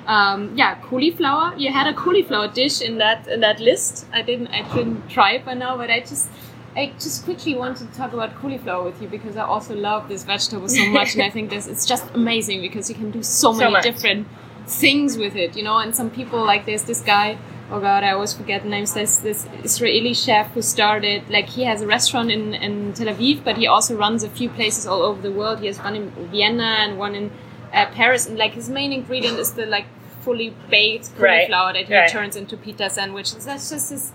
um, 0.08 0.54
yeah 0.56 0.76
cauliflower. 0.76 1.54
You 1.58 1.74
had 1.74 1.86
a 1.86 1.94
cauliflower 1.94 2.48
dish 2.48 2.80
in 2.82 2.98
that 3.00 3.28
in 3.28 3.42
that 3.42 3.60
list. 3.60 4.06
I 4.14 4.22
didn't 4.22 4.48
I 4.48 4.62
didn't 4.74 5.10
try 5.10 5.34
it 5.34 5.44
by 5.44 5.54
now, 5.54 5.76
but 5.76 5.92
I 5.92 6.00
just 6.00 6.30
I 6.76 6.94
just 7.00 7.26
quickly 7.26 7.54
wanted 7.56 7.92
to 7.92 7.98
talk 7.98 8.14
about 8.14 8.36
cauliflower 8.42 8.84
with 8.84 9.02
you 9.02 9.08
because 9.10 9.36
I 9.36 9.44
also 9.44 9.76
love 9.76 10.08
this 10.08 10.24
vegetable 10.24 10.70
so 10.70 10.86
much, 10.88 11.14
and 11.16 11.24
I 11.24 11.30
think 11.30 11.50
this 11.50 11.68
it's 11.68 11.86
just 11.86 12.06
amazing 12.14 12.62
because 12.62 12.90
you 12.90 12.96
can 12.96 13.12
do 13.12 13.22
so 13.24 13.52
So 13.52 13.60
many 13.60 13.72
much. 13.74 13.84
different 13.84 14.28
things 14.68 15.18
with 15.18 15.36
it, 15.36 15.58
you 15.58 15.64
know. 15.64 15.78
And 15.80 15.94
some 15.96 16.10
people 16.10 16.44
like 16.46 16.66
there's 16.66 16.84
this 16.84 17.02
guy. 17.02 17.38
Oh 17.70 17.80
God, 17.80 18.04
I 18.04 18.12
always 18.12 18.34
forget 18.34 18.64
the 18.64 18.70
names. 18.70 18.94
There's 18.94 19.20
this 19.20 19.48
Israeli 19.64 20.14
chef 20.14 20.52
who 20.54 20.62
started 20.62 21.30
like 21.30 21.48
he 21.50 21.64
has 21.64 21.82
a 21.82 21.88
restaurant 21.88 22.30
in, 22.32 22.54
in 22.54 22.94
Tel 22.94 23.08
Aviv, 23.08 23.44
but 23.44 23.58
he 23.58 23.68
also 23.68 23.96
runs 23.98 24.24
a 24.24 24.30
few 24.30 24.50
places 24.50 24.86
all 24.86 25.02
over 25.02 25.22
the 25.22 25.32
world. 25.32 25.60
He 25.60 25.68
has 25.68 25.80
one 25.80 25.96
in 25.96 26.10
Vienna 26.32 26.64
and 26.84 26.98
one 26.98 27.16
in 27.16 27.32
uh, 27.74 27.86
Paris, 27.88 28.28
and 28.28 28.38
like 28.38 28.54
his 28.54 28.70
main 28.70 28.92
ingredient 28.94 29.38
is 29.40 29.52
the 29.54 29.66
like 29.66 29.86
fully 30.22 30.54
baked 30.70 31.10
Right, 31.18 31.48
cauliflower 31.50 31.74
that 31.74 31.86
he 31.88 31.96
right. 31.96 32.10
turns 32.10 32.36
into 32.36 32.56
pita 32.58 32.90
sandwiches. 32.90 33.46
That's 33.46 33.70
just 33.70 33.90
his 33.90 34.12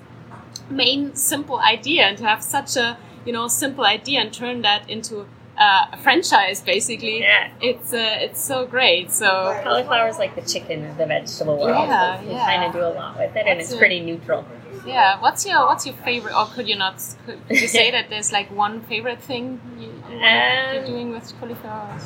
main 0.70 1.14
simple 1.14 1.58
idea, 1.58 2.02
and 2.04 2.18
to 2.18 2.24
have 2.24 2.42
such 2.42 2.76
a 2.76 2.98
you 3.24 3.32
know 3.32 3.48
simple 3.48 3.84
idea 3.84 4.20
and 4.20 4.32
turn 4.32 4.62
that 4.62 4.88
into 4.88 5.26
uh, 5.58 5.86
a 5.92 5.96
franchise 5.96 6.60
basically, 6.60 7.20
Yeah. 7.20 7.50
it's 7.60 7.92
uh, 7.92 8.16
it's 8.26 8.40
so 8.44 8.66
great. 8.66 9.10
So 9.10 9.58
Cauliflower 9.64 10.08
is 10.08 10.18
like 10.18 10.34
the 10.34 10.42
chicken 10.42 10.84
of 10.86 10.96
the 10.98 11.06
vegetable 11.06 11.56
world. 11.58 11.88
Yeah, 11.88 12.20
you 12.20 12.30
yeah. 12.32 12.46
kind 12.46 12.64
of 12.64 12.72
do 12.72 12.80
a 12.86 12.92
lot 13.00 13.16
with 13.18 13.34
it, 13.36 13.46
and 13.46 13.60
it's 13.60 13.72
a- 13.72 13.78
pretty 13.78 14.00
neutral. 14.00 14.44
Yeah. 14.86 15.18
What's 15.20 15.44
your 15.46 15.66
What's 15.66 15.84
your 15.86 15.96
favorite? 15.96 16.34
Or 16.36 16.46
could 16.46 16.68
you 16.68 16.76
not? 16.76 17.02
Could, 17.24 17.38
could 17.48 17.60
you 17.60 17.68
say 17.68 17.90
that 17.96 18.08
there's 18.10 18.30
like 18.32 18.48
one 18.50 18.82
favorite 18.82 19.20
thing 19.20 19.60
you, 19.78 19.86
you 19.86 19.92
wanna- 20.20 20.70
you're 20.74 20.80
Um, 20.84 20.86
doing 20.86 21.10
with 21.12 21.32
cauliflower? 21.40 21.98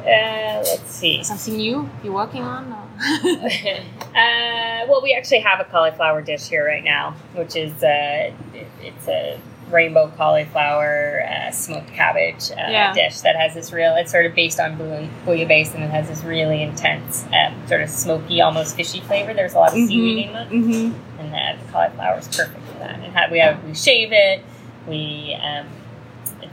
Uh, 0.00 0.62
let's 0.64 0.90
see. 0.90 1.22
Something 1.24 1.56
new 1.56 1.90
you're 2.02 2.12
working 2.14 2.42
on? 2.44 2.72
Or? 2.72 2.87
uh, 4.14 4.86
well, 4.88 5.00
we 5.02 5.14
actually 5.14 5.40
have 5.40 5.60
a 5.60 5.64
cauliflower 5.64 6.22
dish 6.22 6.48
here 6.48 6.66
right 6.66 6.84
now, 6.84 7.12
which 7.34 7.56
is 7.56 7.82
uh, 7.82 8.32
it- 8.54 8.66
it's 8.82 9.08
a 9.08 9.38
rainbow 9.70 10.10
cauliflower 10.16 11.22
uh, 11.28 11.50
smoked 11.50 11.92
cabbage 11.92 12.50
uh, 12.52 12.54
Yeah. 12.70 12.94
dish 12.94 13.20
that 13.20 13.36
has 13.36 13.52
this 13.54 13.70
real. 13.72 13.94
It's 13.96 14.10
sort 14.10 14.24
of 14.24 14.34
based 14.34 14.58
on 14.58 14.78
bouillabaisse, 14.78 15.74
and 15.74 15.84
it 15.84 15.90
has 15.90 16.08
this 16.08 16.24
really 16.24 16.62
intense, 16.62 17.24
um, 17.34 17.54
sort 17.68 17.82
of 17.82 17.90
smoky, 17.90 18.40
almost 18.40 18.76
fishy 18.76 19.00
flavor. 19.00 19.34
There's 19.34 19.52
a 19.52 19.58
lot 19.58 19.68
of 19.68 19.74
seaweed 19.74 20.28
in 20.28 20.34
it, 20.36 20.48
Mm-hmm. 20.50 21.20
and 21.20 21.34
uh, 21.34 21.62
the 21.64 21.70
cauliflower 21.72 22.18
is 22.18 22.28
perfect 22.28 22.66
for 22.66 22.78
that. 22.78 22.98
And 23.00 23.32
we 23.32 23.38
have 23.40 23.62
we 23.62 23.74
shave 23.74 24.08
it, 24.12 24.42
we 24.86 25.36
um, 25.42 25.66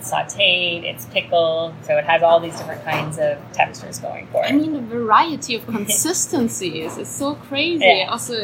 it's 0.05 0.35
sautéed, 0.35 0.83
it's 0.83 1.05
pickled, 1.07 1.73
so 1.83 1.97
it 1.97 2.05
has 2.05 2.21
all 2.23 2.39
these 2.39 2.57
different 2.57 2.83
kinds 2.83 3.17
of 3.17 3.37
textures 3.53 3.99
going 3.99 4.27
for 4.27 4.43
it. 4.43 4.49
I 4.49 4.51
mean, 4.51 4.73
the 4.73 4.81
variety 4.81 5.55
of 5.55 5.65
consistencies 5.65 6.97
is 6.97 7.07
so 7.07 7.35
crazy. 7.35 7.85
Yeah. 7.85 8.07
Also 8.09 8.35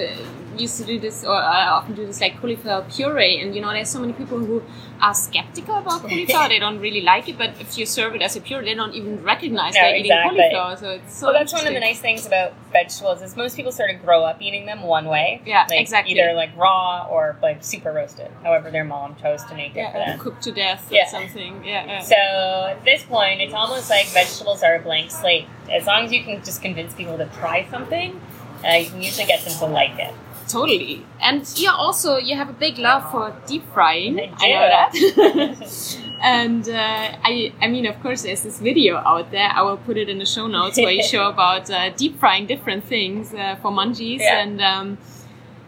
used 0.57 0.77
to 0.77 0.83
do 0.85 0.99
this, 0.99 1.23
or 1.23 1.35
I 1.35 1.67
often 1.67 1.95
do 1.95 2.05
this 2.05 2.19
like 2.21 2.39
cauliflower 2.39 2.85
puree, 2.89 3.39
and 3.41 3.55
you 3.55 3.61
know, 3.61 3.71
there's 3.71 3.89
so 3.89 3.99
many 3.99 4.13
people 4.13 4.39
who 4.39 4.61
are 5.01 5.13
skeptical 5.13 5.75
about 5.75 6.01
cauliflower. 6.07 6.47
they 6.49 6.59
don't 6.59 6.79
really 6.79 7.01
like 7.01 7.27
it, 7.29 7.37
but 7.37 7.49
if 7.59 7.77
you 7.77 7.85
serve 7.85 8.15
it 8.15 8.21
as 8.21 8.35
a 8.35 8.41
puree, 8.41 8.65
they 8.65 8.73
don't 8.75 8.93
even 8.93 9.23
recognize 9.23 9.73
No, 9.73 9.81
they're 9.81 9.95
eating 9.95 10.11
exactly. 10.11 10.37
cauliflower. 10.53 10.77
So 10.77 10.89
it's 10.91 11.17
so. 11.17 11.27
well, 11.27 11.33
that's 11.33 11.53
one 11.53 11.65
of 11.67 11.73
the 11.73 11.79
nice 11.79 11.99
things 11.99 12.25
about 12.25 12.53
vegetables 12.71 13.21
is 13.21 13.35
most 13.35 13.55
people 13.55 13.71
sort 13.71 13.89
of 13.89 14.01
grow 14.03 14.23
up 14.23 14.41
eating 14.41 14.65
them 14.65 14.83
one 14.83 15.05
way. 15.05 15.41
Yeah, 15.45 15.65
like 15.69 15.79
exactly. 15.81 16.13
Either 16.19 16.33
like 16.33 16.55
raw 16.57 17.07
or 17.09 17.37
like 17.41 17.63
super 17.63 17.91
roasted, 17.91 18.29
however 18.43 18.69
their 18.71 18.83
mom 18.85 19.15
chose 19.15 19.43
to 19.45 19.55
make 19.55 19.75
it 19.75 19.91
for 19.91 19.97
Yeah, 19.97 20.05
them. 20.11 20.19
cooked 20.19 20.43
to 20.43 20.51
death 20.51 20.87
Yeah. 20.91 21.03
or 21.05 21.09
something. 21.09 21.63
Yeah, 21.63 21.85
yeah. 21.85 21.99
So 22.01 22.15
at 22.15 22.83
this 22.85 23.03
point, 23.03 23.41
it's 23.41 23.53
almost 23.53 23.89
like 23.89 24.07
vegetables 24.07 24.63
are 24.63 24.75
a 24.75 24.79
blank 24.79 25.11
slate. 25.11 25.47
As 25.71 25.85
long 25.87 26.05
as 26.05 26.11
you 26.11 26.23
can 26.23 26.43
just 26.43 26.61
convince 26.61 26.93
people 26.93 27.17
to 27.17 27.25
try 27.39 27.65
something, 27.69 28.19
uh, 28.63 28.73
you 28.73 28.85
can 28.89 29.01
usually 29.01 29.25
get 29.25 29.43
them 29.43 29.53
to 29.59 29.65
like 29.65 29.97
it. 29.97 30.13
Totally. 30.51 31.05
And 31.21 31.51
yeah, 31.55 31.73
also 31.73 32.17
you 32.17 32.35
have 32.35 32.49
a 32.49 32.53
big 32.53 32.77
love 32.77 33.09
for 33.11 33.35
deep 33.47 33.63
frying. 33.73 34.19
I 34.19 34.47
know 34.49 34.67
that. 34.75 35.97
and 36.21 36.67
uh, 36.69 37.17
I, 37.23 37.53
I 37.61 37.67
mean, 37.67 37.85
of 37.85 38.01
course, 38.01 38.23
there's 38.23 38.43
this 38.43 38.59
video 38.59 38.97
out 38.97 39.31
there. 39.31 39.49
I 39.49 39.61
will 39.61 39.77
put 39.77 39.97
it 39.97 40.09
in 40.09 40.19
the 40.19 40.25
show 40.25 40.47
notes 40.47 40.77
where 40.77 40.91
you 40.91 41.03
show 41.15 41.29
about 41.29 41.69
uh, 41.69 41.89
deep 41.91 42.19
frying 42.19 42.45
different 42.45 42.83
things 42.83 43.33
uh, 43.33 43.55
for 43.61 43.71
munchies. 43.71 44.19
Yeah. 44.19 44.41
And 44.41 44.61
um, 44.61 44.97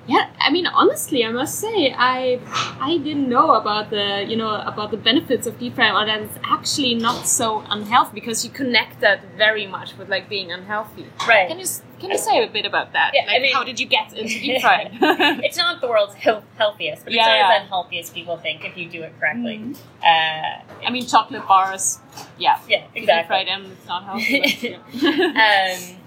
yeah, 0.05 0.29
I 0.39 0.51
mean, 0.51 0.67
honestly, 0.67 1.23
I 1.23 1.31
must 1.31 1.59
say, 1.59 1.93
I, 1.97 2.39
I 2.79 2.97
didn't 2.97 3.29
know 3.29 3.53
about 3.53 3.89
the, 3.89 4.25
you 4.27 4.35
know, 4.35 4.55
about 4.55 4.91
the 4.91 4.97
benefits 4.97 5.47
of 5.47 5.57
deep 5.59 5.75
frying, 5.75 5.95
or 5.95 6.05
that 6.05 6.21
it's 6.21 6.37
actually 6.43 6.95
not 6.95 7.25
so 7.25 7.63
unhealthy 7.69 8.11
because 8.13 8.43
you 8.43 8.51
connect 8.51 8.99
that 8.99 9.23
very 9.37 9.65
much 9.65 9.97
with 9.97 10.09
like 10.09 10.27
being 10.27 10.51
unhealthy. 10.51 11.05
Right. 11.25 11.47
Can 11.47 11.59
you 11.59 11.65
can 12.03 12.11
you 12.11 12.17
say 12.17 12.43
a 12.43 12.47
bit 12.47 12.65
about 12.65 12.93
that? 12.93 13.11
Yeah, 13.13 13.25
I 13.29 13.39
mean- 13.39 13.53
how 13.53 13.63
did 13.63 13.79
you 13.79 13.85
get 13.85 14.11
into 14.13 14.39
deep 14.45 14.61
frying? 14.61 14.89
it's 15.01 15.57
not 15.57 15.79
the 15.81 15.87
world's 15.87 16.13
health- 16.15 16.43
healthiest, 16.57 17.03
but 17.05 17.13
it's 17.13 17.17
Yeah, 17.17 17.25
not 17.27 17.37
yeah. 17.37 17.55
as 17.55 17.61
unhealthy 17.63 17.99
as 17.99 18.09
people 18.09 18.37
think 18.37 18.65
if 18.65 18.77
you 18.77 18.89
do 18.89 19.03
it 19.03 19.13
correctly. 19.19 19.57
Mhm. 19.59 19.77
Uh, 20.03 20.61
I 20.85 20.89
mean, 20.91 21.05
chocolate 21.07 21.47
bars. 21.47 21.99
Yeah, 22.37 22.59
yeah, 22.67 22.83
exactly. 22.93 23.27
fry 23.27 23.43
them, 23.45 23.71
it's 23.71 23.87
not 23.87 24.03
healthy. 24.03 24.77
Yeah. 24.91 25.77
um, 25.77 25.97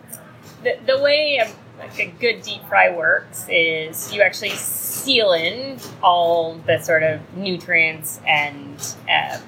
the, 0.63 0.77
the 0.87 0.99
way 1.03 1.39
a, 1.39 1.49
like 1.79 1.99
a 1.99 2.07
good 2.07 2.43
deep 2.43 2.63
fry 2.69 2.95
works 2.95 3.47
is 3.49 4.13
you 4.13 4.23
actually 4.23 4.51
seal 4.51 5.33
in 5.33 5.79
all 6.03 6.55
the 6.67 6.79
sort 6.79 7.03
of 7.03 7.21
nutrients 7.37 8.21
and 8.27 8.77
uh, 9.11 9.39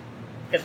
the, 0.53 0.63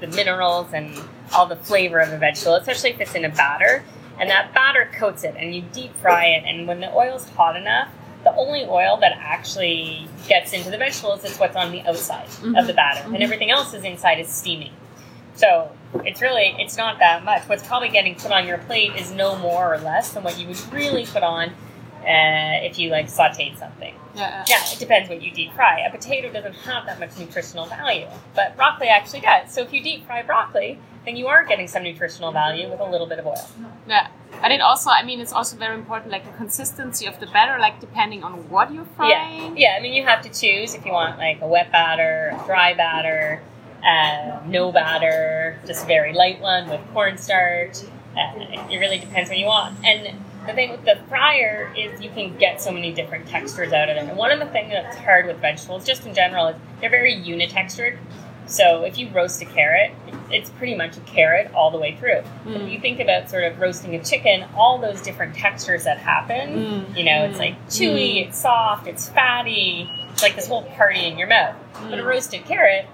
the 0.00 0.06
minerals 0.08 0.68
and 0.72 0.98
all 1.34 1.46
the 1.46 1.56
flavor 1.56 1.98
of 2.00 2.12
a 2.12 2.18
vegetable, 2.18 2.54
especially 2.56 2.90
if 2.90 3.00
it's 3.00 3.14
in 3.14 3.24
a 3.24 3.28
batter. 3.30 3.82
And 4.22 4.30
that 4.30 4.54
batter 4.54 4.88
coats 4.94 5.24
it, 5.24 5.34
and 5.36 5.52
you 5.52 5.62
deep 5.72 5.92
fry 5.96 6.26
it. 6.26 6.44
And 6.46 6.68
when 6.68 6.78
the 6.78 6.94
oil's 6.94 7.28
hot 7.30 7.56
enough, 7.56 7.88
the 8.22 8.32
only 8.36 8.64
oil 8.64 8.96
that 8.98 9.10
actually 9.18 10.06
gets 10.28 10.52
into 10.52 10.70
the 10.70 10.78
vegetables 10.78 11.24
is 11.24 11.36
what's 11.38 11.56
on 11.56 11.72
the 11.72 11.80
outside 11.82 12.28
of 12.56 12.68
the 12.68 12.72
batter, 12.72 13.00
Mhm. 13.00 13.14
and 13.14 13.22
everything 13.24 13.50
else 13.50 13.74
is 13.74 13.82
inside 13.82 14.20
is 14.20 14.28
steaming. 14.28 14.70
So 15.34 15.72
it's 16.04 16.22
really 16.22 16.54
it's 16.56 16.76
not 16.76 17.00
that 17.00 17.24
much. 17.24 17.48
What's 17.48 17.66
probably 17.66 17.88
getting 17.88 18.14
put 18.14 18.30
on 18.30 18.46
your 18.46 18.58
plate 18.58 18.92
is 18.94 19.10
no 19.10 19.34
more 19.34 19.74
or 19.74 19.78
less 19.78 20.10
than 20.10 20.22
what 20.22 20.38
you 20.38 20.46
would 20.46 20.72
really 20.72 21.04
put 21.04 21.24
on 21.24 21.54
uh, 22.02 22.66
if 22.66 22.78
you 22.78 22.90
like 22.90 23.06
sautéed 23.06 23.58
something. 23.58 23.94
yeah, 24.14 24.44
Yeah, 24.48 24.62
it 24.72 24.78
depends 24.78 25.08
what 25.08 25.22
you 25.22 25.30
deep 25.32 25.52
fry. 25.54 25.80
A 25.80 25.90
potato 25.90 26.32
doesn't 26.32 26.54
have 26.54 26.86
that 26.86 26.98
much 26.98 27.16
nutritional 27.18 27.66
value, 27.66 28.06
but 28.34 28.56
broccoli 28.56 28.88
actually 28.88 29.20
does. 29.20 29.52
So 29.52 29.62
if 29.62 29.72
you 29.72 29.82
deep 29.82 30.06
fry 30.06 30.22
broccoli, 30.22 30.78
then 31.04 31.16
you 31.16 31.26
are 31.28 31.44
getting 31.44 31.66
some 31.68 31.82
nutritional 31.82 32.32
value 32.32 32.68
with 32.68 32.80
a 32.80 32.88
little 32.88 33.06
bit 33.06 33.18
of 33.18 33.26
oil. 33.26 33.48
yeah. 33.88 34.08
But 34.40 34.50
it 34.50 34.60
also, 34.60 34.90
I 34.90 35.02
mean, 35.04 35.20
it's 35.20 35.32
also 35.32 35.56
very 35.56 35.74
important, 35.74 36.10
like 36.10 36.24
the 36.24 36.36
consistency 36.36 37.06
of 37.06 37.20
the 37.20 37.26
batter, 37.26 37.60
like 37.60 37.80
depending 37.80 38.24
on 38.24 38.48
what 38.48 38.72
you're 38.72 38.86
frying. 38.96 39.56
Yeah, 39.56 39.76
I 39.78 39.80
mean, 39.82 39.92
you 39.92 40.04
have 40.04 40.22
to 40.22 40.28
choose 40.28 40.74
if 40.74 40.84
you 40.84 40.92
want 40.92 41.18
like 41.18 41.40
a 41.40 41.46
wet 41.46 41.70
batter, 41.70 42.32
a 42.34 42.46
dry 42.46 42.74
batter, 42.74 43.40
uh, 43.84 44.40
no 44.46 44.72
batter, 44.72 45.60
just 45.66 45.84
a 45.84 45.86
very 45.86 46.12
light 46.12 46.40
one 46.40 46.68
with 46.68 46.80
cornstarch. 46.92 47.78
Uh, 48.16 48.68
it 48.70 48.78
really 48.78 48.98
depends 48.98 49.28
what 49.30 49.38
you 49.38 49.46
want. 49.46 49.76
And 49.84 50.18
the 50.46 50.52
thing 50.54 50.70
with 50.70 50.84
the 50.84 50.96
fryer 51.08 51.72
is 51.76 52.00
you 52.00 52.10
can 52.10 52.36
get 52.36 52.60
so 52.60 52.72
many 52.72 52.92
different 52.92 53.26
textures 53.28 53.72
out 53.72 53.88
of 53.88 53.96
it. 53.96 54.00
And 54.08 54.16
one 54.16 54.30
of 54.30 54.40
the 54.40 54.46
things 54.46 54.70
that's 54.72 54.96
hard 54.96 55.26
with 55.26 55.38
vegetables, 55.38 55.84
just 55.86 56.06
in 56.06 56.14
general, 56.14 56.48
is 56.48 56.56
they're 56.80 56.90
very 56.90 57.14
unitextured. 57.14 57.98
So 58.46 58.82
if 58.82 58.98
you 58.98 59.08
roast 59.10 59.40
a 59.40 59.44
carrot, 59.44 59.92
it's 60.30 60.50
pretty 60.50 60.74
much 60.74 60.96
a 60.96 61.00
carrot 61.00 61.52
all 61.54 61.70
the 61.70 61.78
way 61.78 61.94
through. 61.96 62.18
If 62.18 62.62
Mm. 62.62 62.72
you 62.72 62.80
think 62.80 62.98
about 63.00 63.30
sort 63.30 63.44
of 63.44 63.60
roasting 63.60 63.94
a 63.94 64.02
chicken, 64.02 64.44
all 64.56 64.78
those 64.78 65.00
different 65.00 65.34
textures 65.36 65.84
that 65.84 65.98
happen, 65.98 66.86
Mm. 66.90 66.96
you 66.96 67.04
know, 67.04 67.24
it's 67.24 67.36
Mm. 67.36 67.40
like 67.40 67.66
chewy, 67.68 68.26
it's 68.26 68.38
soft, 68.38 68.88
it's 68.88 69.08
fatty, 69.10 69.88
it's 70.12 70.22
like 70.22 70.34
this 70.34 70.48
whole 70.48 70.62
party 70.76 71.06
in 71.06 71.18
your 71.18 71.28
mouth. 71.28 71.54
But 71.88 71.98
a 71.98 72.02
Mm. 72.02 72.06
roasted 72.06 72.44
carrot 72.46 72.86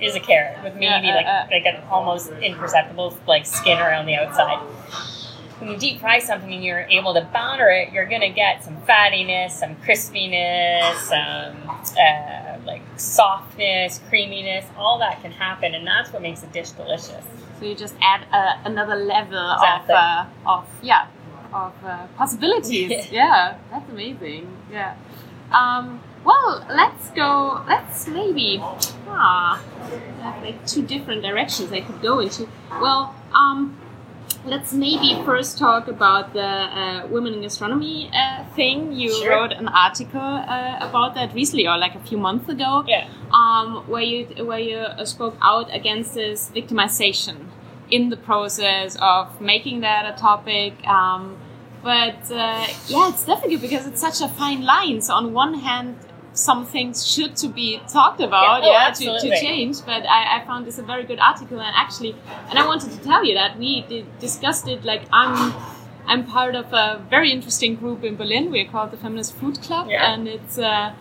is 0.00 0.16
a 0.16 0.20
carrot 0.20 0.56
with 0.64 0.74
maybe 0.74 1.06
Yeah, 1.06 1.12
uh, 1.12 1.16
like 1.16 1.26
uh. 1.26 1.44
like 1.52 1.66
an 1.66 1.82
almost 1.90 2.32
imperceptible 2.40 3.16
like 3.26 3.44
skin 3.46 3.78
around 3.78 4.06
the 4.06 4.16
outside. 4.16 4.58
When 5.62 5.70
you 5.70 5.78
deep 5.78 6.00
fry 6.00 6.18
something 6.18 6.52
and 6.52 6.64
you're 6.64 6.88
able 6.90 7.14
to 7.14 7.20
batter 7.32 7.70
it, 7.70 7.92
you're 7.92 8.08
gonna 8.08 8.32
get 8.32 8.64
some 8.64 8.76
fattiness, 8.78 9.52
some 9.52 9.76
crispiness, 9.76 10.96
some 11.02 11.70
uh, 11.96 12.58
like 12.66 12.82
softness, 12.96 14.00
creaminess. 14.08 14.64
All 14.76 14.98
that 14.98 15.22
can 15.22 15.30
happen, 15.30 15.72
and 15.76 15.86
that's 15.86 16.12
what 16.12 16.20
makes 16.20 16.42
a 16.42 16.48
dish 16.48 16.70
delicious. 16.70 17.24
So 17.60 17.66
you 17.66 17.76
just 17.76 17.94
add 18.02 18.26
uh, 18.32 18.68
another 18.68 18.96
level 18.96 19.52
Exactly. 19.52 19.94
of, 19.94 20.00
uh, 20.00 20.50
of 20.50 20.66
yeah, 20.82 21.06
of 21.54 21.72
uh, 21.84 22.08
possibilities. 22.16 22.90
yeah, 23.12 23.56
that's 23.70 23.88
amazing. 23.88 24.48
Yeah. 24.68 24.96
Um, 25.52 26.00
well, 26.24 26.66
let's 26.70 27.10
go. 27.10 27.62
Let's 27.68 28.08
maybe. 28.08 28.58
Ah, 29.06 29.62
like 30.42 30.66
two 30.66 30.82
different 30.82 31.22
directions 31.22 31.70
I 31.70 31.82
could 31.82 32.02
go 32.02 32.18
into. 32.18 32.48
Well, 32.80 33.14
um, 33.32 33.78
let's 34.44 34.72
maybe 34.72 35.20
first 35.24 35.58
talk 35.58 35.88
about 35.88 36.32
the 36.32 36.40
uh, 36.44 37.06
women 37.08 37.34
in 37.34 37.42
gastronomy 37.42 38.10
uh, 38.12 38.44
thing. 38.56 38.92
You 38.92 39.10
Sure. 39.14 39.30
wrote 39.30 39.52
an 39.52 39.68
article 39.68 40.20
uh, 40.20 40.78
about 40.88 41.14
that 41.14 41.34
recently, 41.34 41.66
or 41.68 41.76
like 41.78 41.94
a 41.94 42.00
few 42.00 42.18
months 42.18 42.48
ago 42.48 42.84
Yeah. 42.86 43.06
um, 43.32 43.84
where 43.86 44.02
you 44.02 44.44
where 44.44 44.58
you 44.58 44.78
uh, 44.78 45.04
spoke 45.04 45.36
out 45.42 45.68
against 45.72 46.14
this 46.14 46.50
victimization 46.54 47.36
in 47.90 48.08
the 48.10 48.16
process 48.16 48.96
of 49.00 49.40
making 49.40 49.80
that 49.80 50.06
a 50.12 50.16
topic. 50.18 50.72
Um, 50.86 51.36
but 51.82 52.30
uh, 52.30 52.66
yeah, 52.88 53.08
it's 53.10 53.24
difficult 53.24 53.60
because 53.60 53.86
it's 53.86 54.00
such 54.00 54.20
a 54.20 54.28
fine 54.28 54.62
line. 54.62 55.00
So 55.02 55.14
on 55.14 55.32
one 55.32 55.54
hand, 55.54 55.96
some 56.34 56.64
things 56.64 57.06
should 57.06 57.36
to 57.36 57.48
be 57.48 57.80
talked 57.92 58.20
about, 58.20 58.62
Yeah, 58.64 58.90
oh, 58.90 58.94
to, 58.94 59.20
to 59.28 59.40
change. 59.40 59.76
But 59.84 60.06
I, 60.06 60.38
I 60.40 60.44
found 60.46 60.66
this 60.66 60.78
a 60.78 60.82
very 60.82 61.04
good 61.04 61.18
article, 61.20 61.60
and 61.60 61.74
actually, 61.76 62.14
and 62.48 62.58
I 62.58 62.66
wanted 62.66 62.90
to 62.92 62.98
tell 63.00 63.24
you 63.24 63.34
that 63.34 63.58
we 63.58 63.82
did, 63.82 64.06
discussed 64.18 64.68
it. 64.68 64.84
Like 64.84 65.02
I'm. 65.12 65.52
I'm 66.04 66.26
part 66.26 66.56
of 66.56 66.72
a 66.72 67.00
very 67.08 67.30
interesting 67.30 67.76
group 67.76 68.02
in 68.02 68.16
Berlin. 68.16 68.50
We're 68.50 68.64
called 68.66 68.90
the 68.90 68.96
Feminist 68.96 69.34
Food 69.36 69.62
Club, 69.62 69.86
Yeah. 69.88 70.12
and 70.12 70.26
it's 70.26 70.58
uh, 70.58 70.94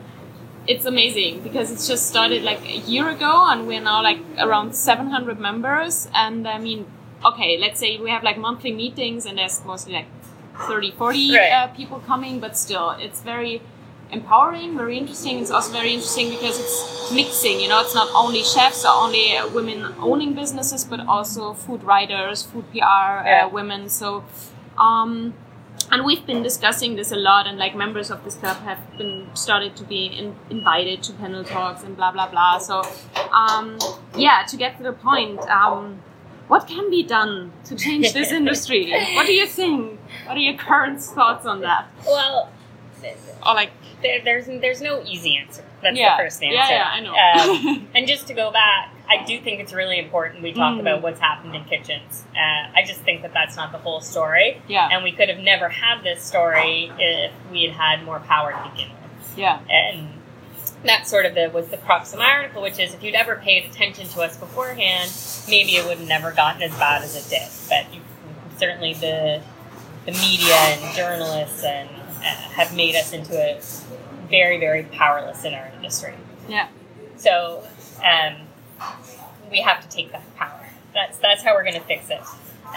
it's 0.67 0.85
amazing 0.85 1.41
because 1.41 1.71
it's 1.71 1.87
just 1.87 2.07
started 2.07 2.43
like 2.43 2.61
a 2.69 2.77
year 2.77 3.09
ago 3.09 3.47
and 3.49 3.65
we're 3.67 3.81
now 3.81 4.03
like 4.03 4.19
around 4.37 4.75
700 4.75 5.39
members 5.39 6.07
and 6.13 6.47
i 6.47 6.59
mean 6.59 6.85
okay 7.25 7.57
let's 7.57 7.79
say 7.79 7.97
we 7.97 8.11
have 8.11 8.21
like 8.23 8.37
monthly 8.37 8.71
meetings 8.71 9.25
and 9.25 9.39
there's 9.39 9.65
mostly 9.65 9.93
like 9.93 10.05
30 10.67 10.91
40 10.91 11.35
Right. 11.35 11.51
uh, 11.51 11.67
people 11.69 11.99
coming 12.05 12.39
but 12.39 12.55
still 12.55 12.91
it's 12.91 13.21
very 13.21 13.61
empowering 14.11 14.77
very 14.77 14.97
interesting. 14.97 15.39
It's 15.39 15.51
also 15.51 15.71
very 15.71 15.93
interesting 15.93 16.29
because 16.29 16.59
it's 16.59 17.11
mixing 17.13 17.59
you 17.59 17.67
know 17.67 17.81
it's 17.81 17.93
not 17.95 18.09
only 18.15 18.41
chefs 18.43 18.85
or 18.85 18.91
only 19.05 19.35
uh, 19.35 19.47
women 19.49 19.93
owning 19.99 20.33
businesses 20.33 20.85
but 20.85 20.99
also 21.07 21.53
food 21.53 21.83
writers 21.83 22.43
food 22.43 22.65
pr 22.71 22.77
Yeah. 22.77 23.43
uh, 23.45 23.49
women. 23.49 23.89
So 23.89 24.23
um 24.77 25.33
and 25.91 26.05
we've 26.05 26.25
been 26.25 26.41
discussing 26.43 26.95
this 26.95 27.11
a 27.11 27.15
lot 27.17 27.47
and 27.47 27.57
like 27.57 27.75
members 27.75 28.09
of 28.11 28.23
this 28.23 28.35
club 28.35 28.57
have 28.69 28.79
been 28.97 29.27
started 29.33 29.75
to 29.75 29.83
be 29.83 30.05
in, 30.05 30.35
invited 30.49 31.03
to 31.03 31.13
panel 31.13 31.43
talks 31.43 31.83
and 31.83 31.97
blah 31.97 32.11
blah 32.11 32.29
blah. 32.29 32.59
So 32.59 32.83
um, 33.33 33.77
yeah 34.15 34.43
to 34.47 34.55
get 34.57 34.77
to 34.77 34.83
the 34.83 34.93
point 34.93 35.39
um, 35.49 36.01
what 36.47 36.67
can 36.67 36.89
be 36.89 37.03
done 37.03 37.51
to 37.65 37.75
change 37.75 38.13
this 38.13 38.31
industry? 38.39 38.91
What 39.15 39.25
do 39.25 39.33
you 39.33 39.47
think? 39.47 39.99
What 40.25 40.35
are 40.37 40.39
your 40.49 40.57
current 40.57 41.01
thoughts 41.01 41.45
on 41.45 41.61
that? 41.61 41.87
Well, 42.05 42.49
or 43.45 43.53
like 43.55 43.71
there, 44.01 44.21
there's 44.23 44.45
there's 44.47 44.81
no 44.81 45.03
easy 45.05 45.37
answer. 45.37 45.63
That's 45.81 45.97
Yeah. 45.97 46.17
the 46.17 46.23
first 46.23 46.43
answer. 46.43 46.55
Yeah, 46.55 46.69
yeah, 46.69 46.87
I 46.91 46.99
know. 46.99 47.73
Um, 47.75 47.87
and 47.95 48.07
just 48.07 48.27
to 48.27 48.33
go 48.33 48.51
back, 48.51 48.93
I 49.09 49.23
do 49.25 49.39
think 49.41 49.59
it's 49.59 49.73
really 49.73 49.97
important 49.99 50.43
we 50.43 50.53
talk 50.53 50.75
Mm. 50.75 50.81
about 50.81 51.01
what's 51.01 51.19
happened 51.19 51.55
in 51.55 51.63
kitchens. 51.65 52.23
Uh, 52.35 52.69
I 52.75 52.83
just 52.85 53.01
think 53.01 53.21
that 53.23 53.33
that's 53.33 53.55
not 53.55 53.71
the 53.71 53.77
whole 53.79 53.99
story, 54.01 54.61
yeah 54.67 54.89
and 54.91 55.03
we 55.03 55.11
could 55.11 55.29
have 55.29 55.39
never 55.39 55.69
had 55.69 56.03
this 56.03 56.21
story 56.23 56.91
if 56.99 57.31
we 57.51 57.63
had 57.63 57.71
had 57.73 58.05
more 58.05 58.19
power 58.19 58.51
to 58.51 58.69
begin 58.71 58.89
with. 58.89 59.37
yeah 59.37 59.59
And 59.69 60.07
that 60.83 61.07
sort 61.07 61.25
of 61.25 61.35
the, 61.35 61.49
was 61.53 61.67
the 61.67 61.77
crux 61.77 62.11
of 62.13 62.19
my 62.19 62.25
article, 62.31 62.61
which 62.61 62.79
is 62.79 62.93
if 62.93 63.03
you'd 63.03 63.13
ever 63.15 63.35
paid 63.35 63.65
attention 63.65 64.07
to 64.09 64.21
us 64.21 64.35
beforehand, 64.37 65.11
maybe 65.47 65.75
it 65.75 65.85
would 65.85 65.97
have 65.99 66.07
never 66.07 66.31
gotten 66.31 66.61
as 66.63 66.73
bad 66.77 67.03
as 67.03 67.15
it 67.15 67.29
did. 67.29 67.47
But 67.69 67.93
you, 67.93 68.01
certainly 68.57 68.93
the 68.93 69.41
the 70.05 70.11
media 70.13 70.55
and 70.55 70.95
journalists 70.95 71.63
and 71.63 71.87
have 72.23 72.75
made 72.75 72.95
us 72.95 73.13
into 73.13 73.33
a 73.37 73.59
very 74.29 74.59
very 74.59 74.83
powerless 74.83 75.43
in 75.43 75.53
our 75.53 75.69
industry. 75.75 76.13
yeah 76.47 76.67
So 77.17 77.63
um, 78.03 78.35
we 79.51 79.61
have 79.61 79.81
to 79.81 79.89
take 79.89 80.11
that 80.11 80.23
power. 80.35 80.65
That's 80.93 81.17
that's 81.17 81.43
how 81.43 81.53
we're 81.53 81.63
going 81.63 81.75
to 81.75 81.87
fix 81.87 82.09
it. 82.09 82.21
Uh, 82.65 82.73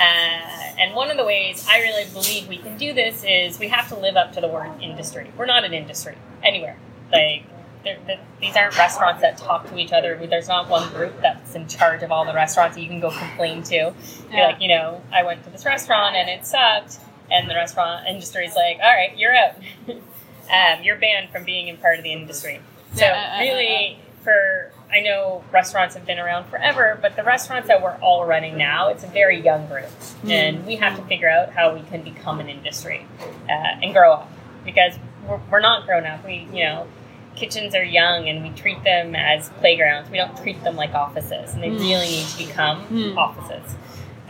and 0.80 0.94
one 0.94 1.10
of 1.10 1.16
the 1.16 1.24
ways 1.24 1.64
I 1.68 1.78
really 1.78 2.04
believe 2.12 2.48
we 2.48 2.58
can 2.58 2.76
do 2.76 2.92
this 2.92 3.24
is 3.24 3.58
we 3.60 3.68
have 3.68 3.88
to 3.90 3.96
live 3.96 4.16
up 4.16 4.32
to 4.32 4.40
the 4.40 4.48
word 4.48 4.70
industry. 4.82 5.30
We're 5.36 5.46
not 5.46 5.64
an 5.64 5.72
industry 5.72 6.16
anywhere. 6.42 6.76
Like 7.12 7.44
they're, 7.84 7.98
they 8.06 8.18
these 8.40 8.56
aren't 8.56 8.76
restaurants 8.76 9.22
that 9.22 9.38
talk 9.38 9.68
to 9.68 9.78
each 9.78 9.92
other. 9.92 10.18
There's 10.28 10.48
not 10.48 10.68
one 10.68 10.88
group 10.92 11.20
that's 11.20 11.54
in 11.54 11.68
charge 11.68 12.02
of 12.02 12.10
all 12.10 12.24
the 12.24 12.34
restaurants 12.34 12.74
that 12.76 12.82
you 12.82 12.88
can 12.88 12.98
go 13.00 13.10
complain 13.10 13.62
to. 13.64 13.74
You're 13.76 13.94
Yeah. 14.32 14.46
like, 14.48 14.60
you 14.60 14.68
know, 14.68 15.00
I 15.12 15.22
went 15.22 15.44
to 15.44 15.50
this 15.50 15.64
restaurant 15.64 16.16
and 16.16 16.28
it 16.28 16.44
sucked, 16.44 16.98
and 17.30 17.48
the 17.48 17.54
restaurant 17.54 18.06
industry 18.08 18.46
is 18.46 18.54
like, 18.54 18.78
all 18.82 18.90
right, 18.94 19.16
you're 19.16 19.34
out. 19.34 19.54
um, 19.88 20.82
you're 20.84 20.96
banned 20.96 21.30
from 21.30 21.44
being 21.44 21.68
in 21.68 21.76
part 21.78 21.98
of 21.98 22.04
the 22.04 22.12
industry. 22.12 22.60
So 22.94 23.04
Yeah, 23.04 23.12
uh, 23.12 23.36
uh, 23.36 23.40
really, 23.40 23.98
for 24.22 24.70
I 24.92 25.00
know 25.00 25.42
restaurants 25.52 25.94
have 25.96 26.06
been 26.06 26.18
around 26.18 26.44
forever, 26.46 26.98
but 27.02 27.16
the 27.16 27.24
restaurants 27.24 27.66
that 27.68 27.82
we're 27.82 27.96
all 28.00 28.24
running 28.26 28.56
now, 28.56 28.88
it's 28.88 29.02
a 29.02 29.08
very 29.08 29.40
young 29.40 29.66
group, 29.66 29.86
Mm. 30.22 30.30
and 30.30 30.66
we 30.66 30.76
have 30.76 30.96
to 30.96 31.02
figure 31.06 31.28
out 31.28 31.50
how 31.50 31.74
we 31.74 31.82
can 31.82 32.02
become 32.02 32.38
an 32.40 32.48
industry 32.48 33.04
uh, 33.48 33.52
and 33.82 33.92
grow 33.92 34.12
up 34.12 34.30
because 34.64 34.94
we're, 35.28 35.40
we're 35.50 35.60
not 35.60 35.84
grown 35.86 36.06
up. 36.06 36.24
We, 36.24 36.46
you 36.52 36.62
know, 36.64 36.86
kitchens 37.34 37.74
are 37.74 37.82
young, 37.82 38.28
and 38.28 38.44
we 38.44 38.50
treat 38.50 38.84
them 38.84 39.16
as 39.16 39.48
playgrounds. 39.58 40.08
We 40.10 40.18
don't 40.18 40.36
treat 40.36 40.62
them 40.62 40.76
like 40.76 40.94
offices, 40.94 41.52
and 41.54 41.62
they 41.62 41.70
Mm. 41.70 41.80
really 41.80 42.06
need 42.06 42.26
to 42.26 42.38
become 42.46 42.86
Mm. 42.86 43.16
offices. 43.16 43.74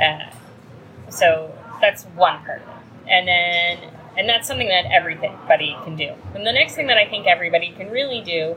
Uh, 0.00 0.30
so 1.10 1.52
that's 1.82 2.04
one 2.04 2.42
part 2.44 2.62
of 2.62 2.68
it, 2.68 2.73
and 3.08 3.28
then 3.28 3.78
and 4.16 4.28
that's 4.28 4.46
something 4.46 4.68
that 4.68 4.84
everybody 4.92 5.76
can 5.84 5.96
do. 5.96 6.12
And 6.34 6.46
the 6.46 6.52
next 6.52 6.74
thing 6.74 6.86
that 6.86 6.96
I 6.96 7.08
think 7.08 7.26
everybody 7.26 7.72
can 7.72 7.90
really 7.90 8.20
do 8.20 8.56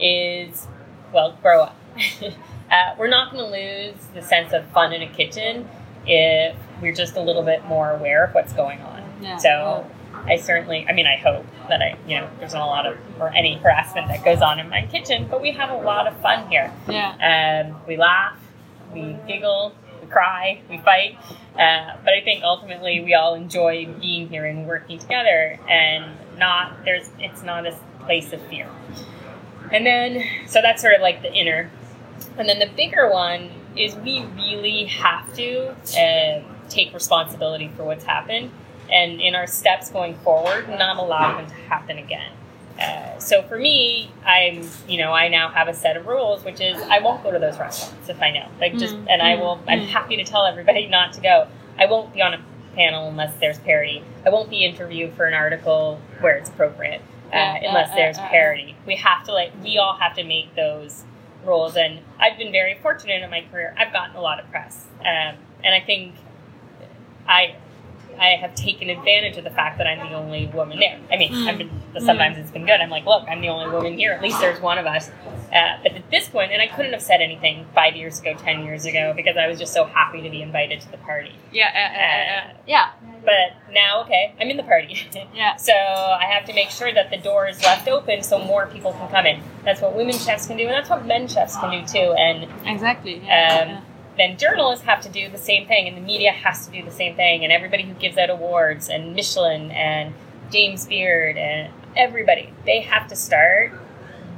is, 0.00 0.68
well, 1.12 1.36
grow 1.42 1.62
up. 1.62 1.76
uh, 2.70 2.94
we're 2.98 3.08
not 3.08 3.32
going 3.32 3.44
to 3.44 3.50
lose 3.50 3.94
the 4.14 4.22
sense 4.22 4.52
of 4.52 4.66
fun 4.66 4.92
in 4.92 5.02
a 5.02 5.06
kitchen 5.08 5.68
if 6.06 6.54
we're 6.80 6.94
just 6.94 7.16
a 7.16 7.20
little 7.22 7.42
bit 7.42 7.64
more 7.64 7.90
aware 7.90 8.24
of 8.24 8.34
what's 8.34 8.52
going 8.52 8.80
on. 8.82 9.02
Yeah. 9.20 9.38
So 9.38 9.90
I 10.26 10.36
certainly, 10.36 10.86
I 10.88 10.92
mean, 10.92 11.06
I 11.06 11.16
hope 11.16 11.46
that 11.68 11.80
I, 11.80 11.96
you 12.06 12.18
know, 12.18 12.28
there's 12.38 12.52
not 12.54 12.62
a 12.62 12.66
lot 12.66 12.86
of, 12.86 12.98
or 13.18 13.30
any 13.30 13.56
harassment 13.56 14.08
that 14.08 14.24
goes 14.24 14.42
on 14.42 14.58
in 14.58 14.68
my 14.68 14.86
kitchen, 14.86 15.26
but 15.30 15.40
we 15.40 15.52
have 15.52 15.70
a 15.70 15.76
lot 15.76 16.06
of 16.06 16.16
fun 16.20 16.48
here. 16.50 16.72
yeah 16.88 17.64
Um, 17.70 17.80
we 17.86 17.96
laugh, 17.96 18.36
we 18.92 19.16
giggle, 19.26 19.74
cry, 20.10 20.60
we 20.68 20.78
fight. 20.78 21.16
Uh, 21.54 21.96
but 22.04 22.14
I 22.14 22.20
think 22.22 22.44
ultimately 22.44 23.00
we 23.00 23.14
all 23.14 23.34
enjoy 23.34 23.86
being 24.00 24.28
here 24.28 24.44
and 24.44 24.66
working 24.66 24.98
together, 24.98 25.58
and 25.68 26.12
not 26.38 26.84
there's 26.84 27.10
it's 27.18 27.42
not 27.42 27.66
a 27.66 27.76
place 28.04 28.32
of 28.32 28.40
fear. 28.42 28.68
And 29.72 29.84
then 29.84 30.24
so 30.46 30.62
that's 30.62 30.80
sort 30.80 30.94
of 30.94 31.00
like 31.00 31.22
the 31.22 31.32
inner, 31.32 31.70
and 32.38 32.48
then 32.48 32.58
the 32.58 32.70
bigger 32.76 33.10
one 33.10 33.50
is 33.76 33.96
we 33.96 34.24
really 34.36 34.84
have 34.86 35.34
to 35.34 35.74
uh, 35.98 36.42
take 36.68 36.94
responsibility 36.94 37.70
for 37.76 37.84
what's 37.84 38.04
happened, 38.04 38.50
and 38.90 39.20
in 39.20 39.34
our 39.34 39.46
steps 39.46 39.90
going 39.90 40.14
forward, 40.18 40.68
not 40.68 40.96
allow 40.96 41.36
them 41.36 41.46
to 41.48 41.54
happen 41.54 41.98
again. 41.98 42.32
Uh, 42.78 43.18
so 43.18 43.42
for 43.42 43.58
me, 43.58 44.10
I'm, 44.24 44.68
you 44.86 44.98
know, 44.98 45.12
I 45.12 45.28
now 45.28 45.48
have 45.50 45.66
a 45.68 45.74
set 45.74 45.96
of 45.96 46.06
rules, 46.06 46.44
which 46.44 46.60
is 46.60 46.80
I 46.82 47.00
won't 47.00 47.22
go 47.24 47.30
to 47.32 47.38
those 47.38 47.58
restaurants 47.58 48.08
if 48.08 48.22
I 48.22 48.30
know, 48.30 48.46
like 48.60 48.76
just, 48.76 48.94
Mm, 48.94 49.06
and 49.10 49.22
I 49.22 49.34
mm, 49.34 49.40
will. 49.40 49.60
I'm 49.66 49.80
mm. 49.80 49.86
happy 49.88 50.16
to 50.16 50.24
tell 50.24 50.46
everybody 50.46 50.86
not 50.98 51.12
to 51.14 51.20
go. 51.20 51.48
I 51.78 51.86
won't 51.86 52.14
be 52.14 52.22
on 52.22 52.34
a 52.34 52.40
panel 52.74 53.08
unless 53.08 53.34
there's 53.40 53.58
parity. 53.58 54.04
I 54.24 54.30
won't 54.30 54.50
be 54.50 54.64
interviewed 54.64 55.14
for 55.14 55.24
an 55.26 55.34
article 55.34 56.00
where 56.20 56.36
it's 56.36 56.48
appropriate 56.50 57.00
uh, 57.32 57.36
Yeah, 57.36 57.68
unless 57.68 57.90
uh, 57.90 57.92
uh, 57.92 57.96
there's 57.96 58.18
uh, 58.18 58.22
uh. 58.22 58.28
parity. 58.28 58.76
We 58.86 58.94
have 58.96 59.24
to 59.24 59.32
like, 59.32 59.52
we 59.62 59.78
all 59.78 59.96
have 59.96 60.14
to 60.14 60.22
make 60.24 60.54
those 60.54 61.04
rules, 61.44 61.76
and 61.76 62.00
I've 62.20 62.38
been 62.38 62.52
very 62.52 62.78
fortunate 62.80 63.22
in 63.22 63.30
my 63.30 63.44
career. 63.50 63.74
I've 63.76 63.92
gotten 63.92 64.14
a 64.16 64.20
lot 64.20 64.38
of 64.38 64.48
press, 64.50 64.86
um, 65.00 65.34
and 65.64 65.74
I 65.74 65.80
think 65.84 66.14
I 67.26 67.56
I 68.18 68.30
have 68.30 68.54
taken 68.54 68.90
advantage 68.90 69.36
of 69.36 69.44
the 69.44 69.50
fact 69.50 69.78
that 69.78 69.86
I'm 69.86 69.98
the 70.10 70.16
only 70.16 70.46
woman 70.48 70.80
there. 70.80 70.98
I 71.10 71.16
mean, 71.16 71.32
Mm. 71.32 71.46
I've 71.46 71.58
been, 71.58 71.77
sometimes 71.98 72.38
it's 72.38 72.50
been 72.50 72.66
good. 72.66 72.80
I'm 72.80 72.90
like, 72.90 73.06
look, 73.06 73.24
I'm 73.28 73.40
the 73.40 73.48
only 73.48 73.70
woman 73.70 73.96
here. 73.96 74.12
At 74.12 74.22
least 74.22 74.40
there's 74.40 74.60
one 74.60 74.78
of 74.78 74.86
us. 74.86 75.10
Uh, 75.52 75.78
but 75.82 75.92
at 75.92 76.10
this 76.10 76.28
point, 76.28 76.52
and 76.52 76.60
I 76.60 76.66
couldn't 76.66 76.92
have 76.92 77.02
said 77.02 77.20
anything 77.20 77.64
five 77.74 77.96
years 77.96 78.20
ago, 78.20 78.34
ten 78.34 78.64
years 78.64 78.84
ago, 78.84 79.14
because 79.16 79.36
I 79.36 79.46
was 79.48 79.58
just 79.58 79.72
so 79.72 79.84
happy 79.84 80.20
to 80.22 80.28
be 80.28 80.42
invited 80.42 80.80
to 80.82 80.90
the 80.90 80.98
party. 80.98 81.32
yeah 81.52 81.70
uh, 81.74 81.98
uh, 81.98 82.50
uh, 82.50 82.62
yeah 82.66 82.90
But 83.24 83.72
now, 83.72 84.02
okay, 84.02 84.34
I'm 84.40 84.50
in 84.50 84.56
the 84.58 84.62
party. 84.62 84.96
yeah 85.34 85.56
So 85.56 85.72
I 85.72 86.24
have 86.26 86.44
to 86.46 86.52
make 86.52 86.70
sure 86.70 86.92
that 86.92 87.10
the 87.10 87.16
door 87.16 87.48
is 87.48 87.62
left 87.62 87.88
open 87.88 88.22
so 88.22 88.38
more 88.38 88.66
people 88.66 88.92
can 88.92 89.08
come 89.10 89.24
in. 89.26 89.40
That's 89.64 89.80
what 89.80 89.94
women 89.94 90.14
chefs 90.14 90.46
can 90.46 90.56
do, 90.58 90.64
and 90.64 90.72
that's 90.72 90.90
what 90.90 91.06
men 91.06 91.28
chefs 91.28 91.56
can 91.56 91.70
do 91.70 91.86
too. 91.86 92.12
And 92.12 92.46
exactly 92.66 93.16
yeah, 93.24 93.60
um, 93.62 93.68
yeah. 93.68 93.80
then 94.18 94.36
journalists 94.36 94.84
have 94.84 95.00
to 95.02 95.08
do 95.08 95.30
the 95.30 95.38
same 95.38 95.66
thing, 95.66 95.88
and 95.88 95.96
the 95.96 96.02
media 96.02 96.32
has 96.32 96.66
to 96.66 96.72
do 96.72 96.84
the 96.84 96.90
same 96.90 97.16
thing, 97.16 97.42
and 97.44 97.52
everybody 97.52 97.84
who 97.84 97.94
gives 97.94 98.18
out 98.18 98.28
awards, 98.30 98.88
and 98.90 99.14
Michelin, 99.14 99.70
and 99.70 100.12
James 100.50 100.86
Beard, 100.86 101.36
and 101.36 101.72
everybody, 101.98 102.52
they 102.64 102.80
have 102.80 103.08
to 103.08 103.16
start 103.16 103.72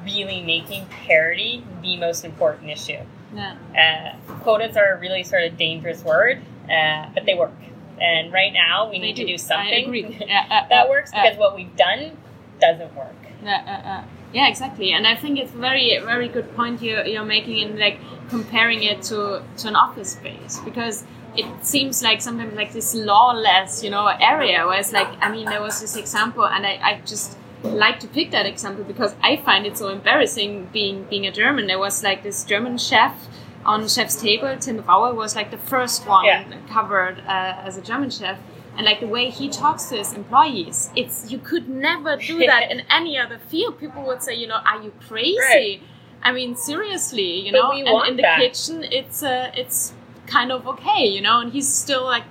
really 0.04 0.42
making 0.42 0.86
parity 0.86 1.64
the 1.82 1.96
most 1.98 2.24
important 2.24 2.70
issue. 2.70 2.98
yeah. 3.34 3.54
Uh, 3.76 4.34
quotas 4.42 4.76
are 4.76 4.94
a 4.94 4.98
really 4.98 5.22
sort 5.22 5.44
of 5.44 5.56
dangerous 5.56 6.02
word, 6.02 6.40
uh, 6.70 7.06
but 7.14 7.24
they 7.26 7.34
work. 7.34 7.52
And 8.00 8.32
right 8.32 8.52
now, 8.52 8.88
we 8.88 8.98
They 8.98 9.06
need 9.08 9.16
to 9.16 9.22
do. 9.26 9.32
do 9.32 9.38
something 9.38 9.74
I 9.74 9.86
agree. 9.86 10.16
Yeah, 10.26 10.46
uh, 10.50 10.68
that 10.70 10.86
uh, 10.86 10.88
works 10.88 11.10
uh, 11.12 11.22
because 11.22 11.36
what 11.38 11.54
we've 11.54 11.76
done 11.76 12.16
doesn't 12.58 12.94
work. 12.96 13.14
Yeah, 13.44 13.62
uh, 13.66 13.88
uh, 13.88 14.04
yeah, 14.32 14.48
exactly. 14.48 14.92
And 14.92 15.06
I 15.06 15.16
think 15.16 15.38
it's 15.38 15.52
very, 15.52 15.98
very 16.04 16.28
good 16.28 16.54
point 16.56 16.80
you're, 16.80 17.04
you're 17.04 17.24
making 17.24 17.58
in 17.58 17.78
like 17.78 17.98
comparing 18.30 18.82
it 18.82 19.02
to, 19.10 19.42
to 19.58 19.68
an 19.68 19.76
office 19.76 20.12
space 20.12 20.58
because 20.64 21.04
it 21.36 21.46
seems 21.64 22.02
like 22.02 22.22
sometimes 22.22 22.54
like 22.54 22.72
this 22.72 22.94
lawless, 22.94 23.84
you 23.84 23.90
know, 23.90 24.06
area 24.06 24.66
where 24.66 24.78
it's 24.80 24.92
like, 24.92 25.08
I 25.20 25.30
mean, 25.30 25.46
there 25.46 25.60
was 25.62 25.80
this 25.80 25.96
example 25.96 26.46
and 26.46 26.66
I, 26.66 26.80
I 26.82 27.00
just 27.04 27.36
like 27.62 28.00
to 28.00 28.08
pick 28.08 28.30
that 28.30 28.46
example 28.46 28.84
because 28.84 29.14
I 29.22 29.36
find 29.36 29.66
it 29.66 29.76
so 29.76 29.88
embarrassing 29.88 30.68
being, 30.72 31.04
being 31.04 31.26
a 31.26 31.32
German. 31.32 31.66
There 31.66 31.78
was 31.78 32.02
like 32.02 32.22
this 32.22 32.44
German 32.44 32.78
chef 32.78 33.28
on 33.64 33.86
Chef's 33.88 34.16
Table, 34.16 34.56
Tim 34.58 34.82
Raue 34.82 35.14
was 35.14 35.36
like 35.36 35.50
the 35.50 35.58
first 35.58 36.06
one 36.06 36.24
Yeah. 36.24 36.44
covered 36.70 37.20
uh, 37.26 37.62
as 37.66 37.76
a 37.76 37.82
German 37.82 38.08
chef. 38.10 38.38
And 38.76 38.86
like 38.86 39.00
the 39.00 39.06
way 39.06 39.28
he 39.28 39.50
talks 39.50 39.84
to 39.90 39.96
his 39.96 40.14
employees, 40.14 40.90
it's 40.96 41.30
you 41.30 41.38
could 41.38 41.68
never 41.68 42.16
do 42.16 42.38
that 42.46 42.70
in 42.70 42.80
any 42.88 43.18
other 43.18 43.38
field. 43.38 43.78
People 43.78 44.02
would 44.06 44.22
say, 44.22 44.34
you 44.34 44.46
know, 44.46 44.60
are 44.64 44.80
you 44.82 44.92
crazy? 45.06 45.36
Right. 45.38 45.82
I 46.22 46.32
mean, 46.32 46.56
seriously, 46.56 47.40
you 47.46 47.52
But 47.52 47.58
know. 47.58 47.72
and 47.72 48.08
in 48.10 48.16
the 48.16 48.22
that. 48.22 48.38
kitchen, 48.38 48.84
it's 48.84 49.22
uh, 49.22 49.50
it's 49.54 49.92
kind 50.26 50.50
of 50.52 50.66
okay, 50.66 51.04
you 51.06 51.20
know. 51.20 51.40
And 51.40 51.52
he's 51.52 51.68
still 51.68 52.04
like 52.04 52.24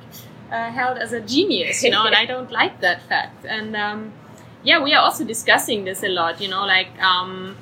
uh, 0.52 0.72
held 0.72 0.98
as 0.98 1.14
a 1.14 1.22
genius, 1.22 1.84
you 1.84 1.92
know. 1.92 2.06
and 2.06 2.16
I 2.24 2.26
don't 2.26 2.52
like 2.52 2.82
that 2.82 3.04
fact. 3.04 3.46
And 3.46 3.76
um, 3.76 4.14
yeah, 4.64 4.82
we 4.82 4.94
are 4.94 5.04
also 5.04 5.24
discussing 5.24 5.86
this 5.86 6.04
a 6.04 6.10
lot, 6.10 6.42
you 6.42 6.48
know, 6.50 6.66
like 6.66 6.90
um, 7.02 7.56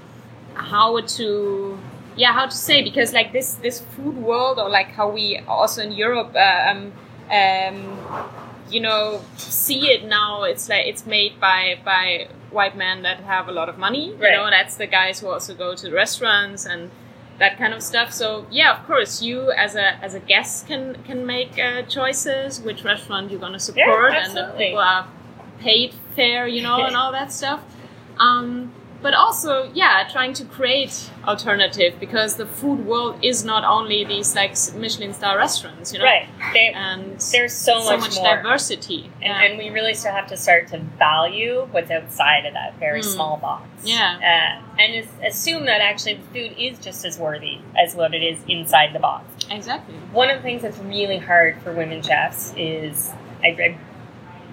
how 0.55 0.99
to 1.01 1.77
yeah 2.15 2.33
how 2.33 2.45
to 2.47 2.55
say 2.55 2.81
because 2.83 3.13
like 3.13 3.31
this 3.31 3.55
this 3.55 3.79
food 3.81 4.15
world 4.17 4.57
or 4.57 4.69
like 4.69 4.87
how 4.87 5.07
we 5.09 5.37
also 5.47 5.83
in 5.83 5.91
Europe 5.91 6.35
uh, 6.35 6.71
um, 6.71 6.91
um, 7.31 7.97
you 8.71 8.79
know 8.79 9.21
see 9.37 9.91
it 9.91 10.03
now 10.05 10.43
it's 10.43 10.67
like 10.67 10.85
it's 10.87 11.05
made 11.05 11.39
by 11.39 11.77
by 11.85 12.27
white 12.49 12.75
men 12.75 13.03
that 13.03 13.19
have 13.19 13.47
a 13.47 13.51
lot 13.51 13.69
of 13.69 13.77
money 13.77 14.07
you 14.07 14.17
Right. 14.17 14.33
know 14.35 14.49
that's 14.49 14.77
the 14.77 14.87
guys 14.87 15.19
who 15.19 15.27
also 15.27 15.53
go 15.53 15.75
to 15.75 15.91
restaurants 15.91 16.65
and 16.65 16.89
that 17.39 17.57
kind 17.57 17.73
of 17.73 17.83
stuff 17.83 18.11
so 18.11 18.47
yeah 18.49 18.77
of 18.79 18.85
course 18.87 19.21
you 19.21 19.51
as 19.51 19.75
a 19.75 19.95
as 20.03 20.15
a 20.15 20.19
guest 20.19 20.65
can 20.67 20.95
can 21.05 21.25
make 21.25 21.59
uh, 21.59 21.83
choices 21.83 22.59
which 22.61 22.83
restaurant 22.83 23.29
you're 23.29 23.39
going 23.39 23.53
to 23.53 23.59
support 23.59 24.11
and 24.13 24.25
absolutely. 24.37 24.65
people 24.65 24.79
are 24.79 25.07
paid 25.59 25.93
fair, 26.15 26.47
you 26.47 26.61
know, 26.61 26.83
and 26.83 26.95
all 26.99 27.11
that 27.11 27.31
stuff. 27.31 27.61
Um, 28.19 28.73
but 28.99 29.13
also, 29.13 29.69
yeah, 29.75 30.07
trying 30.11 30.33
to 30.33 30.43
create 30.45 31.11
alternative 31.23 31.93
because 31.99 32.37
the 32.37 32.47
food 32.47 32.83
world 32.87 33.23
is 33.23 33.45
not 33.45 33.63
only 33.63 34.03
these 34.03 34.33
like 34.35 34.55
Michelin 34.75 35.13
star 35.13 35.37
restaurants, 35.37 35.93
you 35.93 35.99
know, 35.99 36.05
Right. 36.05 36.27
They, 36.53 36.69
and 36.73 37.11
there's 37.31 37.53
so, 37.53 37.79
so 37.79 37.91
much, 37.91 37.99
much 38.09 38.15
more. 38.17 38.35
diversity. 38.37 39.03
And, 39.21 39.23
yeah. 39.25 39.41
and 39.43 39.57
we 39.59 39.69
really 39.69 39.93
still 39.93 40.13
have 40.13 40.25
to 40.29 40.35
start 40.37 40.69
to 40.69 40.79
value 40.97 41.67
what's 41.69 41.91
outside 41.91 42.47
of 42.47 42.53
that 42.53 42.79
very 42.79 43.01
Mm. 43.01 43.05
small 43.05 43.37
box. 43.37 43.67
Yeah. 43.83 44.17
Uh, 44.59 44.81
and 44.81 44.95
is, 44.95 45.07
assume 45.23 45.65
that 45.67 45.79
actually 45.79 46.15
the 46.15 46.47
food 46.49 46.57
is 46.57 46.79
just 46.79 47.05
as 47.05 47.19
worthy 47.19 47.59
as 47.77 47.93
what 47.93 48.15
it 48.15 48.23
is 48.23 48.39
inside 48.47 48.93
the 48.93 48.99
box. 48.99 49.25
exactly. 49.51 49.93
One 50.11 50.31
of 50.31 50.37
the 50.37 50.43
things 50.43 50.63
that's 50.63 50.79
really 50.79 51.19
hard 51.19 51.61
for 51.61 51.71
women 51.71 52.01
chefs 52.01 52.51
is 52.57 53.11
I, 53.43 53.49
I, 53.49 53.77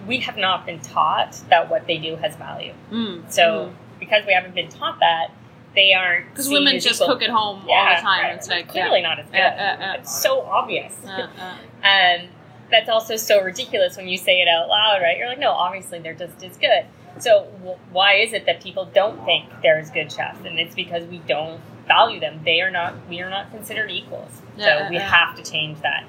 we 0.07 0.19
have 0.21 0.37
not 0.37 0.67
been 0.67 0.81
taught 0.81 1.38
that 1.51 1.71
what 1.71 1.87
they 1.87 1.99
do 1.99 2.17
has 2.17 2.37
value. 2.37 2.73
Mm. 2.90 3.31
So 3.33 3.73
because 3.99 4.25
we 4.27 4.33
haven't 4.33 4.55
been 4.55 4.69
taught 4.69 5.01
that, 5.01 5.31
they 5.75 5.93
aren't 5.93 6.31
because 6.31 6.49
women 6.49 6.79
just 6.79 7.01
equal. 7.01 7.14
cook 7.14 7.23
at 7.23 7.31
home 7.31 7.67
all 7.69 7.95
the 7.95 8.01
time. 8.01 8.25
right. 8.25 8.35
It's 8.37 8.49
like 8.49 8.69
clearly 8.69 9.03
not 9.03 9.19
as 9.19 9.27
good. 9.27 9.37
Yeah, 9.37 9.79
uh, 9.81 9.85
uh. 9.85 10.01
It's 10.01 10.23
so 10.23 10.43
obvious. 10.43 10.95
Uh, 11.05 11.29
uh, 11.38 11.55
And 11.83 12.29
that's 12.71 12.88
also 12.88 13.17
so 13.17 13.43
ridiculous 13.43 13.97
when 13.97 14.09
you 14.09 14.17
say 14.17 14.40
it 14.40 14.49
out 14.49 14.69
loud, 14.69 15.01
right? 15.03 15.19
You're 15.19 15.29
like, 15.29 15.38
no, 15.38 15.51
obviously 15.51 15.99
they're 15.99 16.14
just 16.14 16.43
as 16.45 16.57
good. 16.57 16.87
So 17.19 17.49
w- 17.59 17.79
why 17.93 18.14
is 18.14 18.33
it 18.33 18.47
that 18.47 18.62
people 18.62 18.87
don't 18.87 19.25
think 19.25 19.49
they're 19.62 19.79
as 19.79 19.90
good 19.90 20.11
chefs? 20.11 20.45
And 20.45 20.59
it's 20.59 20.75
because 20.75 21.05
we 21.07 21.19
don't 21.19 21.61
value 21.87 22.19
them. 22.21 22.40
They 22.45 22.61
are 22.61 22.71
not. 22.71 22.95
We 23.09 23.21
are 23.21 23.31
not 23.31 23.51
considered 23.51 23.90
equals. 23.90 24.31
Yeah, 24.57 24.85
so 24.87 24.90
we 24.90 24.97
yeah. 24.97 25.09
have 25.11 25.37
to 25.37 25.49
change 25.49 25.81
that. 25.83 26.05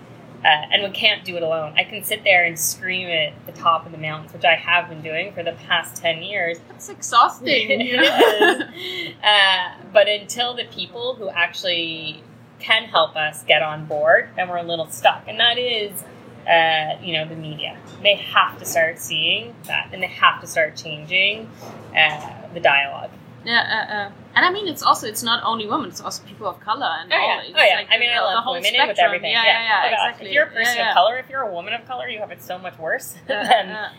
Uh, 0.45 0.67
and 0.71 0.83
we 0.83 0.91
can't 0.91 1.25
do 1.25 1.35
it 1.37 1.41
alone. 1.41 1.73
I 1.75 1.83
can 1.85 2.03
sit 2.03 2.23
there 2.23 2.45
and 2.45 2.57
scream 2.59 3.07
at 3.07 3.33
the 3.47 3.51
top 3.51 3.87
of 3.87 3.91
the 3.91 3.97
mountains, 3.97 4.31
which 4.31 4.45
I 4.45 4.53
have 4.53 4.89
been 4.89 5.01
doing 5.01 5.33
for 5.33 5.41
the 5.41 5.53
past 5.53 5.95
ten 5.95 6.21
years, 6.21 6.59
That's 6.67 6.87
exhausting. 6.87 7.47
it 7.71 7.81
you 7.81 7.99
is. 7.99 9.15
Uh, 9.23 9.73
but 9.91 10.07
until 10.07 10.53
the 10.53 10.65
people 10.65 11.15
who 11.15 11.29
actually 11.29 12.21
can 12.59 12.83
help 12.83 13.15
us 13.15 13.43
get 13.43 13.63
on 13.63 13.85
board, 13.85 14.29
then 14.35 14.47
we're 14.47 14.57
a 14.57 14.63
little 14.63 14.87
stuck. 14.89 15.23
And 15.27 15.39
that 15.39 15.57
is, 15.57 16.03
uh, 16.47 17.01
you 17.03 17.13
know, 17.13 17.27
the 17.27 17.35
media. 17.35 17.79
They 18.03 18.15
have 18.15 18.59
to 18.59 18.65
start 18.65 18.99
seeing 18.99 19.55
that, 19.63 19.89
and 19.93 20.03
they 20.03 20.07
have 20.07 20.41
to 20.41 20.47
start 20.47 20.75
changing 20.75 21.49
uh, 21.97 22.53
the 22.53 22.59
dialogue. 22.59 23.09
Yeah, 23.45 23.61
uh, 23.61 23.93
uh. 23.93 24.11
and 24.35 24.45
I 24.45 24.51
mean, 24.51 24.67
it's 24.67 24.81
also 24.83 25.07
it's 25.07 25.23
not 25.23 25.43
only 25.43 25.67
women; 25.67 25.89
it's 25.89 26.01
also 26.01 26.23
people 26.25 26.47
of 26.47 26.59
color 26.59 26.89
and 27.01 27.11
Oh 27.13 27.15
all. 27.15 27.27
yeah, 27.27 27.41
It's 27.43 27.53
oh 27.57 27.63
yeah. 27.63 27.75
like 27.75 27.87
I 27.91 27.97
mean, 27.99 28.09
I 28.09 28.15
the, 28.15 28.19
the 28.21 28.25
love 28.35 28.43
whole 28.43 28.53
women 28.53 28.65
spectrum. 28.73 28.87
with 28.89 28.99
everything. 28.99 29.31
Yeah, 29.31 29.43
yeah, 29.45 29.63
yeah, 29.63 29.81
Oh, 29.83 29.89
exactly. 29.93 30.27
If 30.27 30.33
you're 30.33 30.43
a 30.45 30.47
person 30.51 30.75
yeah, 30.77 30.83
yeah. 30.83 30.89
of 30.89 30.95
color, 30.95 31.17
if 31.17 31.29
you're 31.29 31.41
a 31.41 31.53
woman 31.53 31.73
of 31.73 31.85
color, 31.87 32.07
you 32.09 32.19
have 32.19 32.31
it 32.31 32.41
so 32.41 32.57
much 32.57 32.77
worse 32.79 33.15
Uh, 33.29 33.43
than 33.43 33.69
uh, 33.69 33.91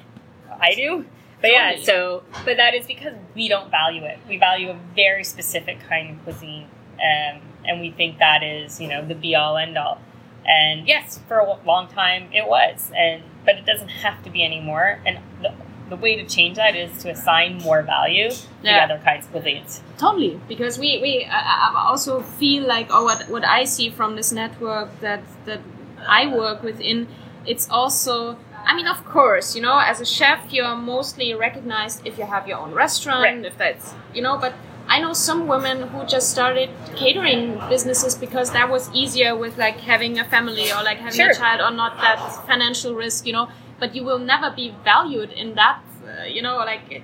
I 0.60 0.74
do. 0.74 1.06
But 1.40 1.50
yeah, 1.52 1.76
so 1.82 2.22
but 2.44 2.56
that 2.56 2.74
is 2.74 2.86
because 2.86 3.14
we 3.34 3.48
don't 3.48 3.70
value 3.70 4.02
it. 4.04 4.18
We 4.28 4.38
value 4.38 4.70
a 4.70 4.78
very 4.94 5.22
specific 5.22 5.78
kind 5.88 6.16
of 6.16 6.24
cuisine, 6.24 6.64
um, 6.94 7.40
and 7.66 7.80
we 7.80 7.90
think 7.90 8.18
that 8.18 8.42
is 8.42 8.80
you 8.80 8.88
know 8.88 9.04
the 9.06 9.14
be 9.14 9.34
all 9.34 9.56
end 9.56 9.76
all. 9.78 10.00
And 10.46 10.88
yes, 10.88 11.20
for 11.28 11.38
a 11.38 11.58
long 11.66 11.88
time 11.88 12.30
it 12.32 12.46
was, 12.48 12.90
and 12.96 13.22
but 13.44 13.56
it 13.56 13.66
doesn't 13.66 13.88
have 13.90 14.22
to 14.24 14.30
be 14.30 14.42
anymore. 14.44 15.00
And 15.06 15.18
the, 15.42 15.52
the 15.88 15.96
way 15.96 16.16
to 16.16 16.24
change 16.24 16.56
that 16.56 16.74
is 16.74 16.90
to 17.02 17.10
assign 17.10 17.58
more 17.58 17.82
value 17.82 18.30
to 18.30 18.36
Yeah. 18.62 18.84
other 18.84 19.00
kinds 19.04 19.26
of 19.26 19.32
cuisines. 19.32 19.80
Totally, 19.98 20.40
because 20.48 20.78
we 20.78 20.98
we 21.00 21.12
I 21.30 21.72
also 21.90 22.20
feel 22.22 22.62
like 22.66 22.88
oh 22.90 23.04
what 23.04 23.20
what 23.28 23.44
I 23.44 23.64
see 23.64 23.88
from 23.90 24.16
this 24.16 24.30
network 24.32 24.88
that 25.00 25.22
that 25.44 25.60
I 26.08 26.26
work 26.26 26.62
within, 26.62 27.08
it's 27.46 27.68
also. 27.70 28.36
I 28.68 28.74
mean, 28.74 28.88
of 28.88 29.04
course, 29.04 29.54
you 29.54 29.62
know, 29.62 29.78
as 29.78 30.00
a 30.00 30.04
chef, 30.04 30.52
you're 30.52 30.74
mostly 30.74 31.32
recognized 31.34 32.04
if 32.04 32.18
you 32.18 32.26
have 32.26 32.48
your 32.48 32.58
own 32.58 32.72
restaurant, 32.74 33.22
Right. 33.22 33.44
if 33.46 33.56
that's, 33.56 33.94
you 34.12 34.20
know, 34.22 34.36
but 34.38 34.54
I 34.88 34.98
know 35.00 35.12
some 35.12 35.46
women 35.46 35.76
who 35.90 36.04
just 36.04 36.30
started 36.32 36.68
catering 36.96 37.60
businesses 37.68 38.16
because 38.16 38.50
that 38.58 38.68
was 38.68 38.90
easier 38.92 39.36
with 39.36 39.56
like 39.56 39.78
having 39.92 40.18
a 40.18 40.24
family 40.24 40.72
or 40.72 40.82
like 40.82 40.98
having 40.98 41.20
Sure. 41.20 41.30
a 41.30 41.34
child 41.36 41.60
or 41.60 41.70
not 41.70 41.92
that 42.00 42.18
financial 42.50 42.92
risk, 42.96 43.24
you 43.24 43.32
know, 43.32 43.46
but 43.80 43.94
you 43.94 44.04
will 44.04 44.18
never 44.18 44.50
be 44.50 44.74
valued 44.84 45.30
in 45.32 45.54
that, 45.54 45.80
uh, 46.06 46.24
you 46.24 46.42
know, 46.42 46.56
like 46.58 47.02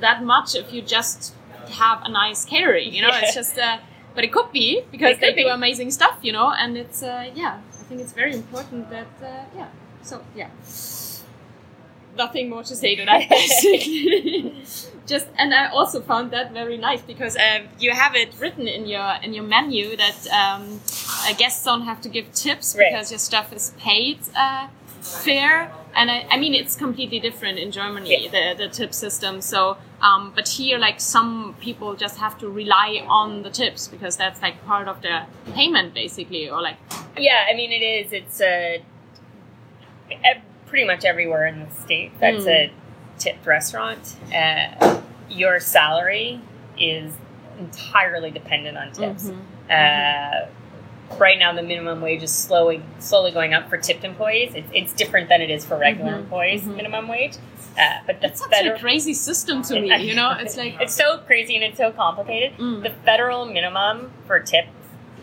that 0.00 0.22
much 0.24 0.54
if 0.54 0.72
you 0.72 0.82
just 0.82 1.34
have 1.70 2.02
a 2.04 2.08
nice 2.10 2.44
catering. 2.44 2.92
You 2.94 3.02
know, 3.02 3.10
it's 3.12 3.34
just. 3.34 3.58
Uh, 3.58 3.78
but 4.14 4.24
it 4.24 4.32
could 4.32 4.50
be 4.52 4.82
because 4.90 5.18
they 5.20 5.28
could 5.28 5.36
do 5.36 5.44
be. 5.44 5.48
amazing 5.50 5.90
stuff. 5.92 6.18
You 6.22 6.32
know, 6.32 6.50
and 6.50 6.76
it's 6.76 7.02
uh, 7.02 7.30
yeah. 7.34 7.60
I 7.80 7.82
think 7.84 8.00
it's 8.00 8.12
very 8.12 8.34
important 8.34 8.90
that 8.90 9.06
uh, 9.22 9.44
yeah. 9.56 9.68
So 10.02 10.22
yeah. 10.34 10.48
Nothing 12.16 12.50
more 12.50 12.64
to 12.64 12.74
say 12.74 12.96
to 12.96 13.04
that, 13.04 13.28
basically. 13.30 14.52
Just 15.06 15.28
and 15.38 15.54
I 15.54 15.68
also 15.70 16.00
found 16.00 16.32
that 16.32 16.52
very 16.52 16.76
nice 16.76 17.00
because 17.02 17.36
um, 17.36 17.68
you 17.78 17.92
have 17.92 18.14
it 18.16 18.34
written 18.40 18.66
in 18.66 18.86
your 18.86 19.14
in 19.22 19.32
your 19.32 19.44
menu 19.44 19.96
that 19.96 20.26
um, 20.28 20.80
uh, 21.24 21.32
guests 21.34 21.64
don't 21.64 21.82
have 21.82 22.00
to 22.02 22.08
give 22.08 22.32
tips 22.32 22.76
Right. 22.76 22.90
because 22.90 23.10
your 23.12 23.18
stuff 23.18 23.52
is 23.52 23.72
paid 23.78 24.18
uh, 24.36 24.66
fair. 25.00 25.72
And 25.94 26.10
I, 26.10 26.26
I 26.30 26.36
mean, 26.38 26.54
it's 26.54 26.76
completely 26.76 27.18
different 27.18 27.58
in 27.58 27.72
Germany, 27.72 28.28
the, 28.28 28.54
the 28.56 28.68
tip 28.68 28.94
system. 28.94 29.40
So, 29.40 29.76
um, 30.00 30.32
but 30.34 30.48
here, 30.48 30.78
like 30.78 31.00
some 31.00 31.54
people 31.60 31.94
just 31.94 32.18
have 32.18 32.38
to 32.38 32.48
rely 32.48 33.04
on 33.08 33.42
the 33.42 33.50
tips 33.50 33.88
because 33.88 34.16
that's 34.16 34.40
like 34.40 34.64
part 34.66 34.88
of 34.88 35.02
their 35.02 35.26
payment, 35.52 35.94
basically, 35.94 36.48
or 36.48 36.62
like 36.62 36.76
Yeah, 37.18 37.46
I 37.50 37.54
mean 37.54 37.72
it 37.72 37.82
is. 37.82 38.12
It's 38.12 38.40
a 38.40 38.82
pretty 40.66 40.86
much 40.86 41.04
everywhere 41.04 41.46
in 41.46 41.60
the 41.60 41.70
state 41.74 42.12
that's 42.20 42.46
a 42.46 42.72
tipped 43.18 43.44
restaurant. 43.46 44.16
Uh, 44.34 45.00
your 45.28 45.58
salary 45.60 46.40
is 46.78 47.12
entirely 47.58 48.30
dependent 48.30 48.78
on 48.78 48.92
tips. 48.92 49.30
Mhm. 49.30 49.40
Uh, 49.70 50.46
right 51.18 51.38
now, 51.38 51.52
the 51.54 51.62
minimum 51.62 52.00
wage 52.00 52.22
is 52.22 52.32
slowly 52.32 52.82
slowly 52.98 53.30
going 53.30 53.54
up 53.54 53.68
for 53.68 53.76
tipped 53.76 54.04
employees. 54.04 54.54
It's, 54.54 54.68
it's 54.72 54.92
different 54.92 55.28
than 55.28 55.40
it 55.40 55.50
is 55.50 55.64
for 55.64 55.76
regular 55.78 56.12
Mhm, 56.12 56.18
employees 56.20 56.62
mhm. 56.62 56.76
minimum 56.76 57.08
wage. 57.08 57.34
Uh, 57.78 57.98
but 58.06 58.20
that's 58.20 58.40
such 58.40 58.50
federal 58.50 58.76
a 58.76 58.78
crazy 58.80 59.14
system 59.14 59.62
to 59.62 59.80
me, 59.80 59.96
you 60.04 60.14
know? 60.14 60.32
It's 60.38 60.56
like, 60.56 60.76
it's 60.80 60.94
so 60.94 61.18
crazy 61.18 61.54
and 61.54 61.64
it's 61.64 61.78
so 61.78 61.92
complicated. 61.92 62.58
Mm. 62.58 62.82
The 62.82 62.90
federal 62.90 63.46
minimum 63.46 64.10
for 64.26 64.40
tip 64.40 64.66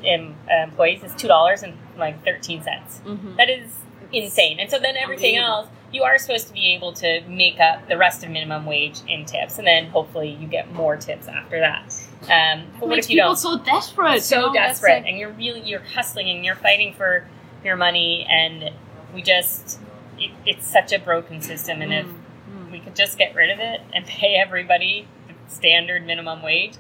em, 0.04 0.34
uh, 0.50 0.64
employees 0.64 1.04
is 1.04 1.14
two 1.16 1.28
dollars 1.28 1.64
and 1.64 1.78
like 1.98 2.24
thirteen 2.24 2.64
cents. 2.64 3.02
Mhm. 3.06 3.36
That 3.38 3.50
is 3.50 3.70
insane. 4.14 4.60
And 4.60 4.70
so 4.72 4.80
then 4.80 4.96
everything 4.96 5.36
else, 5.36 5.68
you 5.92 6.04
are 6.04 6.18
supposed 6.18 6.48
to 6.48 6.54
be 6.54 6.74
able 6.74 6.94
to 6.94 7.22
make 7.28 7.60
up 7.60 7.88
the 7.90 7.98
rest 7.98 8.24
of 8.24 8.30
minimum 8.30 8.66
wage 8.66 9.00
in 9.08 9.26
tips, 9.26 9.58
and 9.58 9.68
then 9.68 9.88
hopefully 9.88 10.30
you 10.30 10.48
get 10.48 10.72
more 10.74 10.96
tips 10.96 11.28
after 11.28 11.60
that. 11.60 11.94
Um, 12.24 12.66
but 12.80 12.90
what 12.90 12.98
if 13.00 13.10
you 13.10 13.16
people 13.18 13.30
don't? 13.30 13.36
so 13.38 13.58
desperate. 13.60 14.14
you 14.16 14.20
so 14.22 14.42
know? 14.48 14.54
Desperate, 14.54 15.02
like- 15.04 15.06
and 15.08 15.18
you're 15.18 15.32
really 15.32 15.62
you're 15.62 15.82
hustling 15.82 16.30
and 16.30 16.44
you're 16.44 16.56
fighting 16.56 16.94
for 16.94 17.28
your 17.64 17.76
money, 17.76 18.26
and 18.30 18.72
we 19.14 19.22
just 19.22 19.80
it, 20.20 20.32
it's 20.46 20.68
such 20.68 20.92
a 20.94 21.00
broken 21.00 21.42
system. 21.42 21.82
And 21.82 21.94
if 21.94 22.06
Mm, 22.06 22.68
mm. 22.68 22.72
we 22.72 22.80
could 22.80 22.96
just 22.96 23.18
get 23.18 23.36
rid 23.36 23.50
of 23.52 23.60
it 23.60 23.82
and 23.94 24.06
pay 24.08 24.36
everybody 24.36 25.08
the 25.28 25.34
standard 25.54 26.06
minimum 26.06 26.42
wage, 26.42 26.74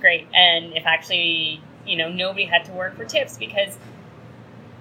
great. 0.00 0.26
And 0.34 0.76
if 0.76 0.84
actually, 0.84 1.62
you 1.86 1.96
know, 1.96 2.08
nobody 2.10 2.44
had 2.44 2.64
to 2.66 2.72
work 2.72 2.96
for 2.96 3.04
tips 3.04 3.36
because 3.38 3.78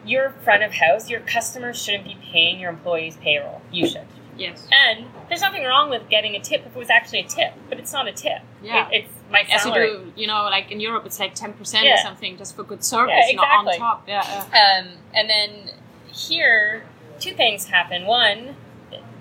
your 0.06 0.32
front 0.44 0.64
of 0.64 0.74
house, 0.74 1.10
your 1.10 1.20
customers 1.22 1.82
shouldn't 1.82 2.06
be 2.06 2.18
paying 2.32 2.60
your 2.60 2.72
employees' 2.72 3.18
payroll. 3.18 3.62
You 3.72 3.88
should. 3.88 4.08
Yes. 4.38 4.68
And 4.72 5.06
there's 5.30 5.42
nothing 5.42 5.64
wrong 5.64 5.90
with 5.90 6.08
getting 6.10 6.36
a 6.36 6.40
tip 6.40 6.62
if 6.66 6.76
it 6.76 6.80
was 6.80 6.90
actually 6.90 7.20
a 7.20 7.28
tip, 7.28 7.54
but 7.70 7.80
it's 7.80 7.94
not 7.94 8.08
a 8.08 8.12
tip. 8.14 8.42
Yeah. 8.64 8.88
It- 8.90 9.04
it's 9.06 9.10
my 9.32 9.42
As 9.50 9.66
you 9.66 9.74
do, 9.74 10.14
you 10.16 10.28
know, 10.28 10.44
like 10.46 10.72
in 10.72 10.80
Europe, 10.80 11.06
it's 11.06 11.20
like 11.20 11.34
10% 11.36 11.58
or 11.94 11.98
something 11.98 12.38
just 12.38 12.56
for 12.56 12.64
good 12.64 12.84
service, 12.84 13.14
Yeah, 13.18 13.28
you 13.30 13.36
know, 13.38 13.44
on 13.44 13.68
exactly. 13.68 13.78
top. 13.80 14.04
Yeah, 14.08 14.46
yeah. 14.54 14.80
Um, 14.82 14.88
and 15.14 15.30
then 15.30 15.70
here, 16.12 16.84
two 17.20 17.32
things 17.32 17.68
happen. 17.68 18.06
One, 18.06 18.56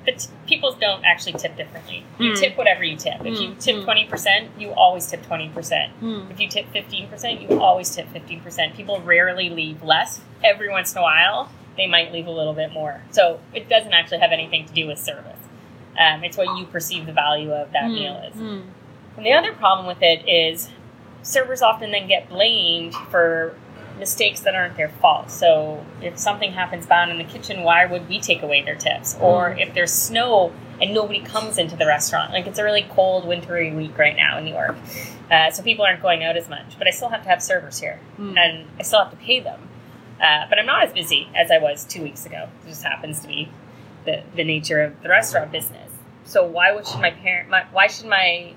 the 0.06 0.12
t- 0.12 0.28
people 0.46 0.72
don't 0.72 1.04
actually 1.04 1.34
tip 1.34 1.56
differently. 1.56 2.04
You 2.18 2.32
Mm. 2.32 2.40
tip 2.40 2.56
whatever 2.56 2.82
you 2.82 2.96
tip. 2.96 3.20
If 3.20 3.38
you 3.40 3.50
Mm, 3.50 3.60
tip 3.62 3.76
mm. 3.76 3.84
twenty 3.84 4.04
percent, 4.06 4.50
you 4.58 4.72
always 4.72 5.06
tip 5.06 5.24
twenty 5.26 5.48
percent. 5.50 5.92
Hmm. 6.00 6.22
If 6.30 6.40
you 6.40 6.48
tip 6.48 6.72
fifteen 6.72 7.06
percent, 7.08 7.42
you 7.42 7.60
always 7.60 7.94
tip 7.94 8.08
fifteen 8.08 8.40
percent. 8.40 8.74
People 8.76 9.00
rarely 9.00 9.50
leave 9.50 9.82
less. 9.82 10.20
Every 10.42 10.70
once 10.70 10.92
in 10.92 10.98
a 10.98 11.02
while, 11.02 11.50
they 11.76 11.86
might 11.86 12.12
leave 12.12 12.26
a 12.26 12.30
little 12.30 12.52
bit 12.54 12.72
more. 12.72 13.02
So 13.10 13.40
it 13.54 13.68
doesn't 13.68 13.92
actually 13.92 14.18
have 14.18 14.32
anything 14.32 14.66
to 14.66 14.72
do 14.72 14.86
with 14.86 14.98
service. 14.98 15.38
Um, 15.98 16.24
it's 16.24 16.36
what 16.36 16.56
you 16.58 16.66
perceive 16.66 17.06
the 17.06 17.12
value 17.12 17.52
of 17.52 17.72
that 17.72 17.84
Hmm, 17.88 17.94
meal 17.94 18.22
is. 18.28 18.34
hmm. 18.34 18.60
And 19.16 19.26
the 19.26 19.32
other 19.32 19.52
problem 19.52 19.86
with 19.86 20.02
it 20.02 20.28
is 20.28 20.70
servers 21.22 21.62
often 21.62 21.90
then 21.90 22.06
get 22.08 22.28
blamed 22.28 22.94
for 23.10 23.54
mistakes 23.98 24.40
that 24.40 24.54
aren't 24.54 24.76
their 24.76 24.88
fault. 24.88 25.30
So 25.30 25.84
if 26.00 26.18
something 26.18 26.52
happens 26.52 26.86
bad 26.86 27.10
in 27.10 27.18
the 27.18 27.24
kitchen, 27.24 27.62
why 27.64 27.84
would 27.84 28.08
we 28.08 28.18
take 28.18 28.42
away 28.42 28.62
their 28.62 28.76
tips? 28.76 29.16
Or 29.20 29.50
Mm. 29.50 29.60
if 29.68 29.74
there's 29.74 29.92
snow 29.92 30.52
and 30.80 30.94
nobody 30.94 31.20
comes 31.20 31.58
into 31.58 31.76
the 31.76 31.84
restaurant, 31.86 32.32
like 32.32 32.46
it's 32.46 32.58
a 32.58 32.64
really 32.64 32.86
cold, 32.90 33.26
wintry 33.26 33.70
week 33.72 33.98
right 33.98 34.16
now 34.16 34.38
in 34.38 34.44
New 34.46 34.54
York, 34.54 34.76
uh, 35.30 35.50
so 35.50 35.62
people 35.62 35.84
aren't 35.84 36.00
going 36.00 36.24
out 36.24 36.36
as 36.38 36.48
much. 36.48 36.78
But 36.78 36.86
I 36.86 36.90
still 36.90 37.10
have 37.10 37.22
to 37.24 37.28
have 37.28 37.42
servers 37.42 37.78
here, 37.78 38.00
Hmm. 38.16 38.38
and 38.38 38.64
I 38.78 38.82
still 38.84 39.00
have 39.00 39.10
to 39.10 39.16
pay 39.18 39.40
them. 39.40 39.68
Uh, 40.20 40.46
but 40.48 40.58
I'm 40.58 40.66
not 40.66 40.84
as 40.84 40.92
busy 40.92 41.28
as 41.34 41.50
I 41.50 41.58
was 41.58 41.84
two 41.84 42.02
weeks 42.02 42.26
ago. 42.26 42.48
It 42.64 42.68
just 42.68 42.82
happens 42.82 43.20
to 43.20 43.28
be 43.28 43.48
the, 44.04 44.22
the 44.36 44.44
nature 44.44 44.82
of 44.82 45.02
the 45.02 45.08
restaurant 45.08 45.50
business. 45.50 45.90
So 46.24 46.44
why 46.44 46.74
should 46.82 47.00
my 47.00 47.10
parent? 47.10 47.48
My, 47.48 47.64
why 47.72 47.86
should 47.86 48.06
my 48.06 48.52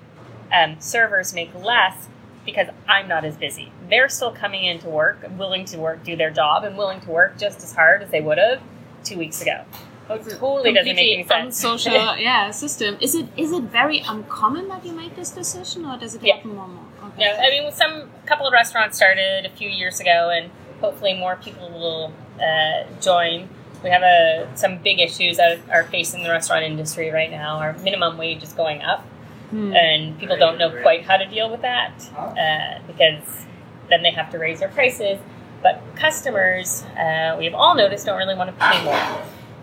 um, 0.53 0.75
servers 0.79 1.33
make 1.33 1.53
less? 1.55 2.07
Because 2.45 2.67
I'm 2.89 3.07
not 3.07 3.23
as 3.23 3.37
busy. 3.37 3.71
They're 3.89 4.09
still 4.09 4.31
coming 4.31 4.65
into 4.65 4.89
work, 4.89 5.25
willing 5.37 5.63
to 5.65 5.77
work, 5.77 6.03
do 6.03 6.17
their 6.17 6.29
job, 6.29 6.65
and 6.65 6.77
willing 6.77 6.99
to 7.01 7.09
work 7.09 7.37
just 7.37 7.63
as 7.63 7.73
hard 7.73 8.03
as 8.03 8.09
they 8.11 8.19
would 8.19 8.37
have 8.37 8.61
two 9.05 9.17
weeks 9.17 9.41
ago. 9.41 9.63
Oh, 10.09 10.15
it 10.15 10.23
totally 10.37 10.73
doesn't 10.73 10.95
make 10.95 11.13
any 11.13 11.25
sense. 11.25 11.57
Social, 11.57 11.93
yeah, 12.17 12.51
system. 12.51 12.97
Is 12.99 13.15
it 13.15 13.27
is 13.37 13.53
it 13.53 13.63
very 13.63 13.99
uncommon 13.99 14.67
that 14.67 14.85
you 14.85 14.91
make 14.91 15.15
this 15.15 15.29
decision, 15.29 15.85
or 15.85 15.97
does 15.97 16.15
it 16.15 16.21
Yeah. 16.21 16.35
happen 16.35 16.53
more 16.55 16.65
and 16.65 16.73
more? 16.73 16.83
Okay. 17.05 17.21
Yeah, 17.21 17.41
I 17.41 17.49
mean, 17.49 17.71
some 17.71 18.09
couple 18.25 18.45
of 18.45 18.51
restaurants 18.51 18.97
started 18.97 19.45
a 19.45 19.49
few 19.49 19.69
years 19.69 20.01
ago, 20.01 20.29
and 20.29 20.51
hopefully 20.83 21.13
more 21.13 21.37
people 21.37 21.69
will 21.69 22.11
uh, 22.43 22.83
join. 22.99 23.47
We 23.83 23.89
have 23.89 24.03
a, 24.03 24.49
some 24.55 24.77
big 24.79 24.99
issues 24.99 25.37
that 25.37 25.59
are 25.71 25.85
facing 25.85 26.23
the 26.23 26.29
restaurant 26.29 26.63
industry 26.63 27.09
right 27.09 27.31
now. 27.31 27.57
Our 27.57 27.73
minimum 27.79 28.17
wage 28.17 28.43
is 28.43 28.53
going 28.53 28.81
up, 28.81 29.01
Hmm. 29.49 29.71
and 29.75 30.19
people 30.19 30.35
don't 30.37 30.57
know 30.57 30.71
quite 30.81 31.03
how 31.05 31.17
to 31.17 31.27
deal 31.27 31.49
with 31.49 31.61
that 31.61 31.93
uh, 32.17 32.81
because 32.87 33.45
then 33.89 34.01
they 34.01 34.09
have 34.11 34.31
to 34.31 34.39
raise 34.39 34.59
their 34.61 34.69
prices. 34.69 35.19
But 35.61 35.81
customers, 35.95 36.83
uh, 36.97 37.35
we 37.37 37.45
have 37.45 37.53
all 37.53 37.75
noticed, 37.75 38.05
don't 38.07 38.17
really 38.17 38.35
want 38.35 38.49
to 38.49 38.65
pay 38.65 38.83
more. 38.83 38.95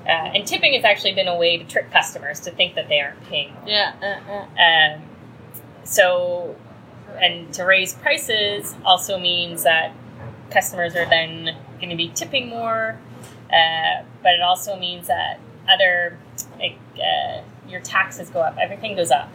Uh, 0.06 0.35
and 0.35 0.46
tipping 0.46 0.72
has 0.74 0.85
actually 0.85 1.14
been 1.14 1.28
a 1.28 1.37
way 1.37 1.59
to 1.59 1.64
trick 1.64 1.90
customers 1.90 2.40
to 2.40 2.50
think 2.52 2.74
that 2.76 2.88
they 2.88 3.00
aren't 3.00 3.22
paying 3.24 3.52
more. 3.54 3.64
Yeah. 3.66 3.92
Uh, 4.00 4.33
uh. 4.33 4.94
Um, 4.96 5.02
so, 5.85 6.56
and 7.20 7.52
to 7.54 7.64
raise 7.64 7.94
prices 7.94 8.74
also 8.85 9.18
means 9.18 9.64
that 9.64 9.92
customers 10.51 10.95
are 10.97 11.07
then 11.09 11.57
going 11.79 11.91
to 11.91 11.97
be 11.97 12.09
tipping 12.15 12.49
more, 12.49 12.99
uh, 13.53 14.03
but 14.23 14.33
it 14.33 14.43
also 14.43 14.77
means 14.79 15.07
that 15.07 15.39
other, 15.69 16.19
like, 16.59 16.77
uh, 16.97 17.41
your 17.69 17.81
taxes 17.81 18.29
go 18.31 18.41
up, 18.41 18.57
everything 18.61 18.97
goes 18.97 19.11
up. 19.11 19.29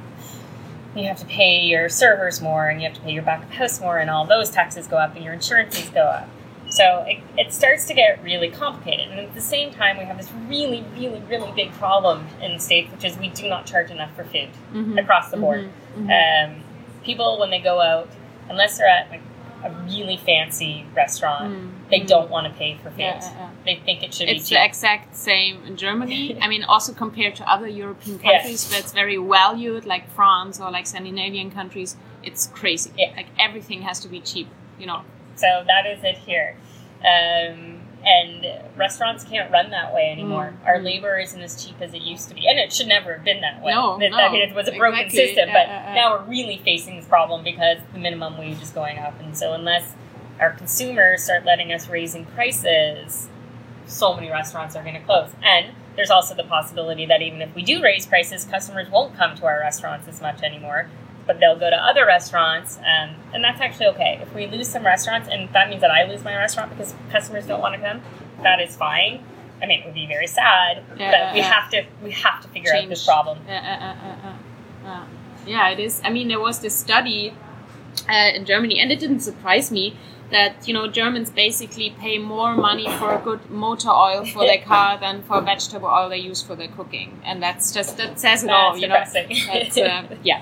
You 0.95 1.07
have 1.07 1.19
to 1.19 1.25
pay 1.25 1.61
your 1.61 1.89
servers 1.89 2.41
more, 2.41 2.67
and 2.69 2.81
you 2.81 2.87
have 2.87 2.95
to 2.97 3.03
pay 3.03 3.11
your 3.11 3.23
back 3.23 3.43
of 3.43 3.49
house 3.51 3.81
more, 3.81 3.97
and 3.97 4.09
all 4.09 4.25
those 4.25 4.49
taxes 4.49 4.87
go 4.87 4.97
up, 4.97 5.15
and 5.15 5.23
your 5.23 5.33
insurance 5.33 5.77
fees 5.77 5.89
go 5.89 6.03
up. 6.03 6.27
So 6.69 7.05
it, 7.07 7.19
it 7.37 7.53
starts 7.53 7.85
to 7.87 7.93
get 7.93 8.21
really 8.23 8.49
complicated. 8.49 9.09
And 9.09 9.19
at 9.19 9.33
the 9.35 9.41
same 9.41 9.71
time, 9.71 9.97
we 9.97 10.03
have 10.05 10.17
this 10.17 10.31
really, 10.47 10.83
really, 10.97 11.21
really 11.29 11.51
big 11.53 11.71
problem 11.73 12.27
in 12.41 12.53
the 12.53 12.59
States, 12.59 12.91
which 12.91 13.05
is 13.05 13.17
we 13.17 13.29
do 13.29 13.47
not 13.47 13.65
charge 13.65 13.91
enough 13.91 14.13
for 14.15 14.23
food 14.25 14.49
Mhm. 14.73 14.99
across 15.01 15.31
the 15.31 15.37
board. 15.37 15.69
Mhm. 15.97 16.07
Mhm. 16.07 16.45
Um, 16.57 16.63
people, 17.03 17.39
when 17.39 17.49
they 17.49 17.59
go 17.59 17.81
out, 17.81 18.09
unless 18.49 18.77
they're 18.77 18.87
at 18.89 19.09
like 19.09 19.21
a 19.65 19.71
really 19.85 20.17
fancy 20.17 20.85
restaurant, 20.95 21.53
Mm, 21.53 21.89
they 21.89 21.99
mm. 22.01 22.07
don't 22.07 22.29
want 22.29 22.47
to 22.47 22.53
pay 22.57 22.77
for 22.77 22.89
food. 22.91 22.99
Yeah, 22.99 23.19
yeah, 23.19 23.37
yeah. 23.37 23.49
They 23.65 23.75
think 23.83 24.03
it 24.03 24.13
should 24.13 24.29
It's 24.29 24.49
be 24.49 24.55
the 24.55 24.63
exact 24.63 25.15
same 25.15 25.63
in 25.65 25.75
Germany. 25.75 26.37
I 26.41 26.47
mean, 26.47 26.63
also 26.63 26.93
compared 26.93 27.35
to 27.37 27.49
other 27.49 27.67
European 27.67 28.19
countries 28.19 28.69
where 28.69 28.79
it's 28.79 28.91
very 28.91 29.17
valued, 29.17 29.85
like 29.85 30.09
France 30.11 30.59
or 30.59 30.71
like 30.71 30.85
Scandinavian 30.87 31.51
countries, 31.51 31.97
it's 32.23 32.47
crazy. 32.47 32.91
Yeah. 32.97 33.13
Like 33.15 33.27
everything 33.39 33.81
has 33.81 33.99
to 34.01 34.07
be 34.07 34.19
cheap, 34.21 34.47
you 34.79 34.85
know. 34.85 35.01
So 35.35 35.63
that 35.67 35.85
is 35.85 36.03
it 36.03 36.17
here. 36.17 36.55
Um, 37.03 37.74
and 38.05 38.45
restaurants 38.77 39.23
can't 39.23 39.51
run 39.51 39.71
that 39.71 39.93
way 39.93 40.09
anymore. 40.11 40.53
Mm, 40.61 40.67
Our 40.67 40.79
labor 40.79 41.17
isn't 41.17 41.41
as 41.41 41.63
cheap 41.63 41.75
as 41.81 41.93
it 41.93 42.01
used 42.03 42.29
to 42.29 42.35
be, 42.35 42.47
and 42.47 42.59
it 42.59 42.71
should 42.71 42.87
never 42.87 43.13
have 43.15 43.23
been 43.23 43.41
that 43.41 43.63
way. 43.63 43.73
No, 43.73 43.99
It- 43.99 44.11
no, 44.11 44.17
I 44.17 44.31
mean, 44.31 44.41
it 44.47 44.53
was 44.53 44.67
a 44.67 44.73
broken 44.73 44.99
exactly. 45.01 45.27
system, 45.27 45.49
but 45.49 45.67
yeah, 45.67 45.89
yeah. 45.89 45.95
now 45.95 46.11
we're 46.13 46.25
really 46.29 46.57
facing 46.63 46.97
this 46.97 47.05
problem 47.07 47.43
because 47.43 47.79
the 47.93 47.99
minimum 47.99 48.37
wage 48.37 48.61
is 48.61 48.69
going 48.69 48.99
up, 48.99 49.19
and 49.19 49.35
so 49.35 49.53
unless 49.53 49.95
our 50.39 50.51
consumers 50.51 51.23
start 51.23 51.45
letting 51.45 51.71
us 51.73 51.87
raising 51.89 52.25
prices, 52.25 53.27
so 53.87 54.13
many 54.13 54.29
restaurants 54.29 54.75
are 54.75 54.83
going 54.83 54.95
to 54.95 55.01
close. 55.01 55.29
And 55.43 55.73
there's 55.95 56.11
also 56.11 56.35
the 56.35 56.43
possibility 56.43 57.05
that 57.05 57.21
even 57.21 57.41
if 57.41 57.55
we 57.55 57.63
do 57.63 57.81
raise 57.81 58.05
prices, 58.05 58.43
customers 58.45 58.89
won't 58.89 59.15
come 59.15 59.35
to 59.37 59.45
our 59.45 59.59
restaurants 59.59 60.07
as 60.07 60.21
much 60.21 60.43
anymore, 60.43 60.89
but 61.25 61.39
they'll 61.39 61.57
go 61.57 61.69
to 61.69 61.75
other 61.75 62.05
restaurants, 62.05 62.77
um, 62.77 63.15
and 63.33 63.43
that's 63.43 63.59
actually 63.61 63.87
okay. 63.87 64.19
If 64.21 64.33
we 64.33 64.47
lose 64.47 64.67
some 64.67 64.85
restaurants, 64.85 65.27
and 65.31 65.51
that 65.53 65.69
means 65.69 65.81
that 65.81 65.91
I 65.91 66.03
lose 66.05 66.23
my 66.23 66.35
restaurant 66.35 66.71
because 66.71 66.93
customers 67.11 67.45
don't 67.47 67.61
want 67.61 67.75
to 67.75 67.81
come, 67.81 68.01
that 68.43 68.59
is 68.61 68.75
fine. 68.75 69.23
I 69.61 69.67
mean, 69.67 69.81
it 69.81 69.85
would 69.85 69.95
be 69.95 70.05
very 70.05 70.27
sad, 70.27 70.83
Yeah, 70.97 71.11
but 71.11 71.17
yeah, 71.17 71.33
we 71.33 71.39
yeah. 71.39 71.51
have 71.53 71.71
to 71.71 71.85
we 72.03 72.11
have 72.11 72.41
to 72.41 72.47
figure 72.49 72.73
out 72.75 72.87
this 72.89 73.05
problem. 73.05 73.39
Uh, 73.47 73.51
uh, 73.51 73.55
uh, 73.55 73.95
uh, 74.05 74.27
uh, 74.85 74.87
uh. 74.89 75.05
Yeah, 75.47 75.69
it 75.69 75.79
is. 75.79 76.01
I 76.03 76.09
mean, 76.09 76.27
there 76.27 76.39
was 76.39 76.59
this 76.59 76.75
study 76.77 77.33
uh, 78.09 78.31
in 78.35 78.45
Germany, 78.45 78.79
and 78.79 78.91
it 78.91 78.99
didn't 78.99 79.21
surprise 79.21 79.71
me 79.71 79.95
that 80.31 80.67
you 80.67 80.73
know 80.73 80.87
Germans 80.87 81.29
basically 81.29 81.91
pay 81.99 82.17
more 82.17 82.55
money 82.55 82.89
for 82.97 83.15
a 83.15 83.21
good 83.21 83.49
motor 83.49 83.89
oil 83.89 84.25
for 84.25 84.43
their 84.45 84.61
car 84.71 84.99
than 84.99 85.21
for 85.23 85.39
vegetable 85.41 85.87
oil 85.87 86.09
they 86.09 86.17
use 86.17 86.41
for 86.41 86.55
their 86.55 86.67
cooking, 86.67 87.19
and 87.23 87.41
that's 87.41 87.71
just 87.73 87.97
that 87.97 88.19
says 88.19 88.43
it 88.43 88.49
all. 88.49 88.71
That's 88.71 88.81
You 88.81 88.87
know. 88.87 89.53
That's, 89.53 89.77
uh, 89.77 90.15
yeah, 90.23 90.41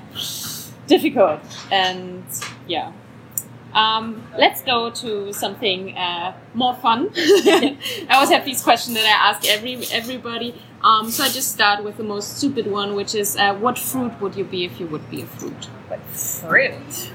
difficult, 0.87 1.41
and 1.71 2.23
yeah. 2.67 2.91
Um, 3.73 4.21
let's 4.37 4.61
go 4.61 4.91
to 4.91 5.33
something 5.33 5.97
uh, 5.97 6.37
more 6.53 6.75
fun. 6.75 7.09
I 7.15 8.07
always 8.11 8.29
have 8.29 8.45
these 8.45 8.61
questions 8.61 8.95
that 8.95 9.05
I 9.05 9.29
ask 9.31 9.49
every 9.49 9.83
everybody. 9.91 10.61
Um, 10.83 11.09
so 11.09 11.23
I 11.23 11.29
just 11.29 11.51
start 11.51 11.83
with 11.83 11.97
the 11.97 12.03
most 12.03 12.37
stupid 12.37 12.67
one, 12.67 12.93
which 12.93 13.15
is, 13.15 13.37
uh, 13.37 13.55
what 13.55 13.79
fruit 13.79 14.19
would 14.19 14.35
you 14.35 14.43
be 14.43 14.65
if 14.65 14.79
you 14.81 14.87
would 14.87 15.09
be 15.09 15.21
a 15.21 15.25
fruit? 15.25 15.69
But 15.87 16.01
fruit. 16.01 17.09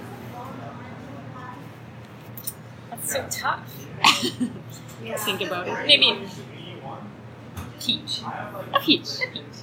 That's 2.91 3.13
so 3.13 3.27
tough. 3.31 3.87
Think 5.19 5.43
about 5.43 5.69
it. 5.69 5.87
Maybe 5.87 6.19
peach. 7.81 8.21
A 8.75 8.81
peach. 8.81 9.09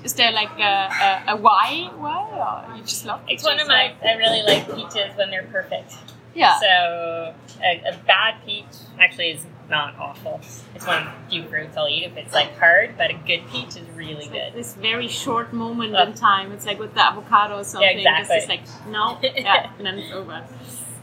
Is 0.03 0.13
there 0.13 0.31
like 0.31 0.51
a, 0.59 0.89
a, 1.27 1.33
a 1.33 1.35
why? 1.37 1.89
Why? 1.97 2.65
Or 2.69 2.75
you 2.75 2.83
just 2.83 3.05
love 3.05 3.21
It's 3.27 3.43
one 3.43 3.59
of 3.59 3.67
my. 3.67 3.93
I 4.03 4.13
really 4.13 4.43
like 4.43 4.67
peaches 4.75 5.15
when 5.15 5.29
they're 5.31 5.43
perfect. 5.51 5.95
Yeah. 6.33 6.59
So 6.59 7.33
a, 7.63 7.81
a 7.93 7.97
bad 8.05 8.35
peach 8.45 8.65
actually 8.99 9.31
is 9.31 9.45
not 9.69 9.97
awful. 9.97 10.41
It's 10.75 10.85
one 10.85 11.03
of 11.03 11.05
the 11.05 11.29
few 11.29 11.43
fruits 11.47 11.75
I'll 11.77 11.87
eat 11.87 12.03
if 12.03 12.17
it's 12.17 12.33
like 12.33 12.55
hard, 12.57 12.97
but 12.97 13.09
a 13.09 13.13
good 13.13 13.47
peach 13.49 13.69
is 13.69 13.87
really 13.95 14.27
good. 14.27 14.53
This 14.53 14.75
very 14.75 15.07
short 15.07 15.53
moment 15.53 15.95
Uh, 15.95 16.03
in 16.07 16.13
time. 16.13 16.51
It's 16.51 16.65
like 16.65 16.77
with 16.77 16.93
the 16.93 17.03
avocado 17.03 17.57
or 17.59 17.63
something. 17.63 17.99
Yeah, 17.99 18.19
exactly. 18.19 18.35
It's 18.37 18.47
just 18.47 18.49
like, 18.49 18.87
no, 18.91 19.17
yeah, 19.23 19.71
and 19.77 19.85
then 19.87 19.97
it's 19.99 20.13
over. 20.13 20.43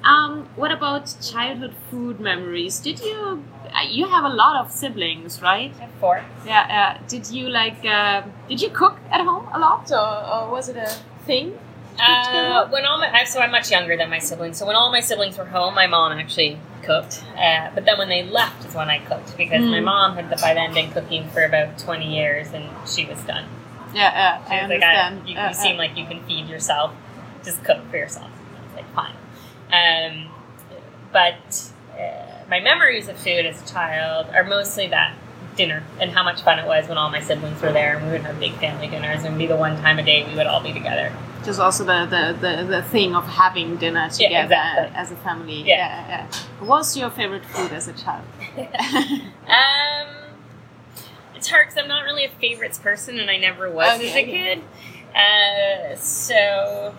Um, 0.05 0.49
what 0.57 0.73
about 0.73 1.15
childhood 1.23 1.75
food 1.91 2.19
memories? 2.19 2.81
Did 2.81 3.01
you, 3.01 3.45
uh, 3.75 3.83
you 3.89 4.09
have 4.09 4.25
a 4.25 4.29
lot 4.29 4.57
of 4.65 4.71
siblings, 4.71 5.41
right? 5.41 5.73
I 5.79 5.83
have 5.83 5.91
four. 6.01 6.25
Yeah, 6.45 6.97
uh, 7.01 7.07
did 7.07 7.31
you 7.31 7.49
like, 7.49 7.85
uh, 7.85 8.23
did 8.49 8.61
you 8.61 8.71
cook 8.71 8.99
at 9.11 9.21
home 9.21 9.47
a 9.53 9.59
lot 9.59 9.91
or, 9.93 10.27
or 10.35 10.51
was 10.51 10.69
it 10.69 10.77
a 10.77 10.91
thing? 11.25 11.57
Uh, 12.01 12.69
when 12.71 12.85
all 12.85 12.99
my 12.99 13.25
so 13.25 13.39
I'm 13.41 13.53
much 13.53 13.71
younger 13.71 13.97
than 13.97 14.11
my 14.11 14.19
siblings. 14.19 14.59
So 14.59 14.67
when 14.67 14.75
all 14.75 14.91
my 14.91 15.01
siblings 15.01 15.39
were 15.39 15.45
home, 15.45 15.75
my 15.75 15.87
mom 15.87 16.13
actually 16.13 16.59
cooked. 16.83 17.23
Uh, 17.37 17.71
but 17.75 17.85
then 17.85 17.97
when 17.99 18.09
they 18.09 18.25
left 18.25 18.65
is 18.65 18.75
when 18.75 18.89
I 18.89 18.99
cooked 18.99 19.37
because 19.37 19.65
my 19.67 19.79
Mm. 19.79 19.85
mom 19.85 20.17
had 20.17 20.29
by 20.41 20.55
then 20.55 20.75
been 20.75 20.91
cooking 20.91 21.29
for 21.29 21.45
about 21.45 21.79
20 21.79 22.13
years 22.13 22.49
and 22.53 22.65
she 22.89 23.05
was 23.05 23.21
done. 23.23 23.45
Yeah, 23.95 24.11
yeah, 24.13 24.35
I 24.49 24.63
was 24.63 24.71
like, 24.71 24.83
I, 24.83 24.87
understand. 24.95 25.29
you, 25.29 25.39
Uh, 25.39 25.49
you 25.49 25.55
seem 25.55 25.77
like 25.77 25.97
you 25.97 26.07
can 26.07 26.25
feed 26.25 26.49
yourself. 26.49 26.93
Just 27.45 27.63
cook 27.63 27.79
for 27.91 27.99
yourself. 27.99 28.31
I 28.31 28.67
was 28.67 28.75
like, 28.77 28.95
fine. 28.95 29.15
Um, 29.73 30.29
but 31.13 31.71
uh, 31.99 32.45
my 32.49 32.61
memories 32.61 33.09
of 33.09 33.17
food 33.17 33.47
as 33.47 33.63
a 33.63 33.73
child 33.73 34.27
are 34.35 34.45
mostly 34.45 34.89
that 34.89 35.17
dinner 35.57 35.83
and 36.01 36.11
how 36.11 36.23
much 36.25 36.43
fun 36.43 36.59
it 36.59 36.67
was 36.67 36.89
when 36.89 36.97
all 36.97 37.11
my 37.11 37.21
siblings 37.21 37.61
were 37.61 37.73
there 37.73 37.97
and 37.97 38.07
we 38.07 38.13
would 38.13 38.23
have 38.23 38.39
big 38.41 38.55
family 38.55 38.89
dinners 38.89 39.25
and 39.25 39.37
be 39.37 39.47
the 39.47 39.57
one 39.57 39.77
time 39.83 39.99
a 39.99 40.03
day 40.03 40.27
we 40.27 40.35
would 40.35 40.47
all 40.47 40.63
be 40.63 40.73
together. 40.73 41.13
Just 41.45 41.61
also 41.61 41.85
the, 41.85 42.07
the, 42.07 42.39
the, 42.41 42.65
the 42.65 42.83
thing 42.83 43.15
of 43.15 43.27
having 43.27 43.77
dinner 43.77 44.09
together 44.09 44.45
exactly. 44.45 44.97
as 44.97 45.11
a 45.11 45.17
family. 45.17 45.63
Yeah. 45.63 45.77
yeah, 45.77 46.09
yeah. 46.09 46.39
What 46.61 46.69
was 46.79 46.97
your 46.97 47.11
favorite 47.11 47.45
food 47.45 47.73
as 47.73 47.89
a 47.89 47.93
child? 47.93 48.25
Um, 49.43 50.09
it's 51.35 51.51
hard 51.51 51.67
because 51.67 51.83
I'm 51.83 51.89
not 51.89 52.05
really 52.05 52.25
a 52.25 52.31
favorites 52.31 52.79
person, 52.79 53.19
and 53.19 53.29
I 53.29 53.37
never 53.37 53.69
was 53.69 54.01
as 54.01 54.15
a 54.15 54.25
kid. 54.25 54.63
Uh, 55.15 55.97
so 55.97 56.95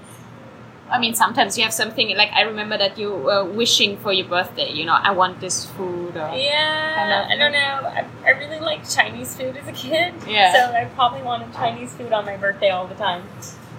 I 0.90 1.00
mean, 1.00 1.16
sometimes 1.16 1.58
you 1.58 1.64
have 1.64 1.74
something 1.74 2.16
like 2.16 2.32
I 2.34 2.42
remember 2.42 2.78
that 2.78 2.98
you 2.98 3.14
were 3.14 3.44
wishing 3.44 3.98
for 3.98 4.14
your 4.14 4.28
birthday. 4.28 4.72
You 4.72 4.86
know, 4.86 4.94
I 4.94 5.12
want 5.12 5.40
this 5.40 5.66
food. 5.66 6.16
Or, 6.16 6.30
yeah, 6.36 7.28
I 7.30 7.36
don't 7.36 7.52
know. 7.52 7.90
I, 7.90 8.06
I 8.26 8.30
really 8.32 8.60
liked 8.60 8.94
Chinese 8.94 9.36
food 9.36 9.58
as 9.58 9.68
a 9.68 9.72
kid. 9.72 10.14
Yeah. 10.28 10.54
So 10.54 10.76
I 10.76 10.86
probably 10.96 11.24
wanted 11.24 11.54
Chinese 11.54 11.94
food 11.94 12.12
on 12.12 12.26
my 12.26 12.38
birthday 12.38 12.70
all 12.70 12.88
the 12.88 12.96
time. 12.96 13.24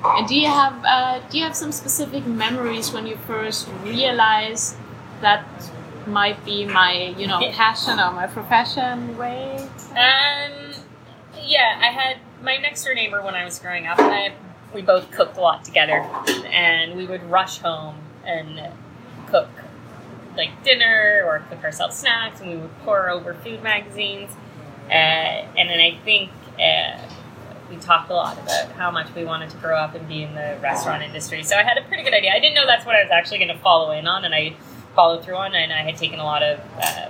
And 0.05 0.29
do 0.29 0.35
you 0.39 0.49
have 0.49 0.85
uh, 0.85 1.20
do 1.31 1.39
you 1.39 1.45
have 1.45 1.57
some 1.57 1.72
specific 1.72 2.26
memories 2.26 2.93
when 2.93 3.07
you 3.07 3.16
first 3.16 3.68
realized 3.85 4.76
that 5.20 5.47
might 6.07 6.45
be 6.45 6.66
my 6.66 7.14
you 7.16 7.26
know 7.26 7.41
passion 7.53 7.99
or 7.99 8.12
my 8.12 8.26
profession 8.26 9.16
way? 9.16 9.57
Um, 9.91 10.74
yeah, 11.43 11.81
I 11.81 11.91
had 11.91 12.18
my 12.43 12.57
next 12.57 12.85
door 12.85 12.95
neighbor 12.95 13.22
when 13.22 13.35
I 13.35 13.45
was 13.45 13.59
growing 13.59 13.87
up. 13.87 13.99
I, 13.99 14.33
we 14.75 14.83
both 14.83 15.11
cooked 15.11 15.37
a 15.37 15.41
lot 15.41 15.64
together, 15.64 16.01
and 16.47 16.97
we 16.97 17.07
would 17.07 17.22
rush 17.31 17.59
home 17.59 17.97
and 18.25 18.72
cook 19.29 19.49
like 20.37 20.64
dinner 20.64 21.22
or 21.25 21.45
cook 21.49 21.62
ourselves 21.62 21.97
snacks, 21.97 22.41
and 22.41 22.51
we 22.51 22.57
would 22.57 22.79
pour 22.81 23.09
over 23.09 23.35
food 23.35 23.62
magazines. 23.62 24.31
Uh, 24.89 24.93
and 24.93 25.70
then 25.70 25.81
I 25.81 25.97
think 26.05 26.31
uh, 26.61 26.99
we 27.70 27.77
talked 27.77 28.11
a 28.11 28.14
lot 28.14 28.37
about 28.39 28.72
how 28.72 28.91
much 28.91 29.14
we 29.14 29.25
wanted 29.25 29.51
to 29.51 29.57
grow 29.59 29.77
up 29.77 29.95
and 29.95 30.07
be 30.09 30.22
in 30.22 30.35
the 30.35 30.59
restaurant 30.61 31.03
industry. 31.03 31.43
So 31.43 31.57
I 31.57 31.62
had 31.62 31.79
a 31.79 31.83
pretty 31.83 32.03
good 32.03 32.14
idea. 32.14 32.33
I 32.33 32.41
didn't 32.41 32.55
know 32.55 32.66
that's 32.66 32.85
what 32.85 32.97
I 32.97 33.03
was 33.03 33.11
actually 33.12 33.39
going 33.39 33.57
to 33.57 33.59
follow 33.59 33.93
in 33.93 34.07
on, 34.07 34.25
and 34.25 34.35
I 34.35 34.57
followed 34.95 35.25
through 35.25 35.37
on. 35.37 35.55
And 35.55 35.72
I 35.72 35.83
had 35.83 35.97
taken 35.97 36.18
a 36.18 36.25
lot 36.25 36.43
of 36.43 36.61
uh, 36.83 37.09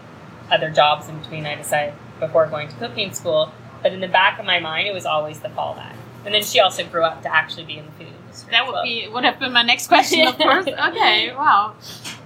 other 0.51 0.71
jobs 0.71 1.09
in 1.09 1.19
between. 1.19 1.47
I 1.47 1.55
decided 1.55 1.95
before 2.21 2.47
going 2.47 2.69
to 2.69 2.75
cooking 2.77 3.13
school, 3.13 3.53
but 3.83 3.93
in 3.93 4.01
the 4.01 4.09
back 4.09 4.39
of 4.39 4.45
my 4.45 4.61
mind, 4.61 4.87
it 4.87 4.95
was 4.95 5.07
always 5.07 5.41
the 5.41 5.49
fallback. 5.49 5.97
And 6.25 6.35
then 6.35 6.43
she 6.43 6.61
also 6.61 6.85
grew 6.85 7.03
up 7.05 7.23
to 7.23 7.35
actually 7.35 7.65
be 7.65 7.79
in 7.79 7.87
the 7.87 7.93
food 7.93 8.07
industry. 8.09 8.51
That 8.51 8.67
would 8.67 8.73
well. 8.73 8.83
be 8.83 9.09
would 9.09 9.25
have 9.25 9.39
been 9.39 9.53
my 9.53 9.63
next 9.63 9.89
question, 9.89 10.27
of 10.27 10.37
course. 10.47 10.67
okay, 10.67 11.33
wow. 11.35 11.75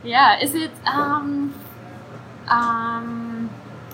Yeah, 0.04 0.40
is 0.40 0.54
it 0.54 0.70
um 0.86 1.54
um 2.48 3.50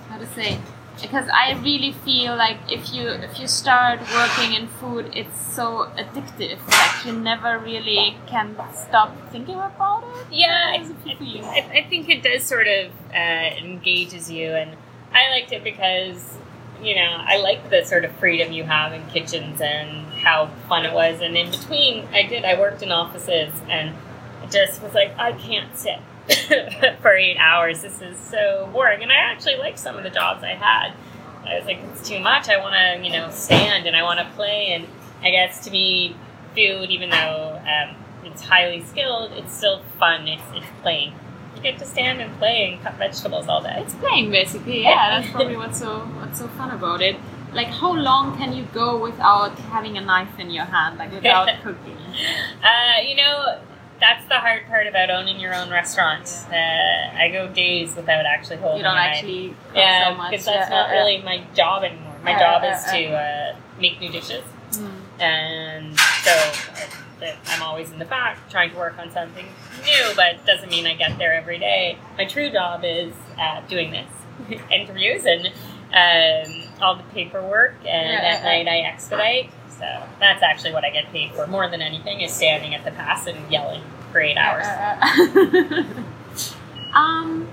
how 0.09 0.19
to 0.19 0.27
say? 0.27 0.59
Because 1.03 1.29
I 1.29 1.55
really 1.61 1.91
feel 1.93 2.37
like 2.37 2.59
if 2.71 2.93
you 2.95 3.09
if 3.09 3.41
you 3.41 3.49
start 3.49 4.01
working 4.15 4.55
in 4.55 4.69
food, 4.69 5.11
it's 5.15 5.41
so 5.55 5.91
addictive. 5.99 6.59
Like 6.69 7.05
you 7.05 7.13
never 7.13 7.59
really 7.59 8.17
can 8.27 8.57
stop 8.73 9.11
thinking 9.31 9.57
about 9.57 10.05
it. 10.05 10.27
Yeah, 10.33 10.71
How 10.73 10.79
does 10.79 10.91
it 10.91 10.97
I, 11.01 11.03
feel 11.03 11.17
for 11.17 11.25
you? 11.25 11.43
I, 11.45 11.59
I 11.81 11.87
think 11.89 12.09
it 12.09 12.23
does 12.23 12.45
sort 12.45 12.69
of 12.69 12.93
uh, 13.13 13.17
engages 13.59 14.31
you, 14.31 14.51
and 14.55 14.77
I 15.13 15.31
liked 15.31 15.51
it 15.53 15.65
because 15.65 16.39
you 16.85 16.95
know 16.95 17.23
I 17.27 17.39
like 17.39 17.71
the 17.71 17.85
sort 17.85 18.05
of 18.05 18.13
freedom 18.17 18.53
you 18.53 18.65
have 18.65 18.93
in 18.93 19.07
kitchens 19.09 19.61
and 19.61 20.07
how 20.09 20.51
fun 20.69 20.85
it 20.85 20.93
was. 20.93 21.21
And 21.21 21.37
in 21.37 21.51
between, 21.51 22.07
I 22.13 22.23
did 22.23 22.45
I 22.45 22.59
worked 22.59 22.83
in 22.83 22.93
offices, 22.93 23.53
and 23.69 23.95
it 24.43 24.51
just 24.51 24.83
was 24.83 24.95
like 24.95 25.17
I 25.19 25.33
can't 25.33 25.77
sit 25.77 25.99
for 27.01 27.13
eight 27.13 27.37
hours. 27.39 27.83
This 27.83 28.01
is 28.01 28.19
so 28.19 28.69
boring. 28.73 29.03
And 29.03 29.13
I 29.13 29.17
actually 29.17 29.57
liked 29.57 29.79
some 29.79 29.97
of 29.97 30.05
the 30.05 30.11
jobs 30.11 30.43
I 30.43 30.55
had. 30.55 30.93
I 31.45 31.59
was 31.59 31.67
like, 31.67 31.79
it's 31.93 32.09
too 32.09 32.21
much. 32.21 32.49
I 32.49 32.59
want 32.59 32.75
to, 32.75 33.07
you 33.07 33.13
know, 33.13 33.31
stand 33.31 33.87
and 33.87 33.95
I 33.95 34.03
want 34.03 34.21
to 34.21 34.35
play. 34.35 34.69
And 34.73 34.87
I 35.23 35.31
guess 35.31 35.65
to 35.65 35.71
me, 35.71 36.17
food, 36.55 36.91
even 36.91 37.11
though 37.11 37.61
um, 37.61 37.97
it's 38.25 38.43
highly 38.43 38.83
skilled, 38.83 39.33
it's 39.33 39.55
still 39.55 39.83
fun. 39.99 40.27
It's, 40.27 40.43
it's 40.55 40.67
playing. 40.81 41.13
You 41.57 41.63
get 41.63 41.79
to 41.79 41.87
stand 41.87 42.21
and 42.21 42.37
play 42.39 42.73
and 42.73 42.83
cut 42.83 42.95
vegetables 42.95 43.49
all 43.49 43.63
day. 43.63 43.77
It's 43.79 43.95
playing 43.95 44.31
basically. 44.31 44.83
Yeah, 44.83 45.21
that's 45.21 45.31
probably 45.33 45.57
what's 45.57 45.79
so 45.79 46.01
what's 46.21 46.39
so 46.39 46.49
fun 46.49 46.71
about 46.71 47.01
it. 47.03 47.17
Like, 47.53 47.69
how 47.69 47.93
long 47.95 48.37
can 48.37 48.53
you 48.53 48.67
go 48.75 49.01
without 49.01 49.57
having 49.71 49.97
a 49.97 50.01
knife 50.01 50.39
in 50.41 50.51
your 50.51 50.65
hand, 50.65 50.99
like 50.99 51.13
without 51.13 51.49
cooking? 51.63 51.97
Uh, 52.63 53.01
you 53.01 53.15
know, 53.15 53.61
that's 54.01 54.27
the 54.27 54.35
hard 54.41 54.67
part 54.67 54.89
about 54.89 55.09
owning 55.11 55.39
your 55.39 55.55
own 55.55 55.71
restaurant. 55.71 56.27
Uh, 56.51 56.55
I 57.17 57.29
go 57.33 57.47
days 57.47 57.95
without 57.95 58.27
actually 58.27 58.57
holding 58.57 58.79
You 58.79 58.83
don't 58.85 58.97
actually 58.99 59.49
cook 59.69 59.77
Yeah, 59.77 60.09
so 60.11 60.15
much. 60.17 60.31
because 60.33 60.45
that's 60.47 60.69
Yeah, 60.69 60.77
not 60.81 60.89
yeah, 60.91 60.95
really 60.99 61.23
my 61.23 61.45
job 61.55 61.85
anymore. 61.85 62.17
My 62.25 62.37
job 62.37 62.65
is 62.65 62.83
to 62.87 63.13
uh, 63.15 63.57
make 63.79 64.01
new 64.01 64.11
dishes. 64.11 64.43
Mm. 64.73 64.91
and 65.21 66.01
so 66.25 66.33
uh, 67.25 67.35
I'm 67.47 67.63
always 67.63 67.91
in 67.91 67.99
the 67.99 68.05
back 68.05 68.39
trying 68.51 68.71
to 68.71 68.77
work 68.77 68.99
on 68.99 69.11
something 69.11 69.47
new, 69.85 70.13
but 70.17 70.35
it 70.35 70.47
doesn't 70.47 70.71
mean 70.71 70.87
I 70.87 70.95
get 70.95 71.19
there 71.19 71.35
every 71.35 71.59
day. 71.59 71.99
My 72.19 72.25
true 72.25 72.51
job 72.51 72.83
is 72.85 73.13
uh, 73.39 73.61
doing 73.69 73.91
this 73.91 74.61
interviews 74.71 75.25
and 75.25 75.47
um, 75.95 76.73
all 76.83 76.97
the 76.97 77.03
paperwork, 77.15 77.75
and 77.87 78.11
Yeah, 78.11 78.35
at 78.35 78.45
night 78.45 78.69
I 78.69 78.81
expedite. 78.81 79.51
So 79.79 80.03
that's 80.21 80.43
actually 80.43 80.73
what 80.73 80.85
I 80.85 80.91
get 80.91 81.11
paid 81.13 81.33
for 81.33 81.47
more 81.47 81.69
than 81.69 81.83
anything 81.83 82.21
is 82.21 82.33
standing 82.33 82.75
at 82.75 82.85
the 82.85 82.93
pass 82.93 83.27
and 83.27 83.51
yelling 83.51 83.83
for 84.13 84.21
eight 84.21 84.37
hours. 84.37 84.67
um, 86.95 87.49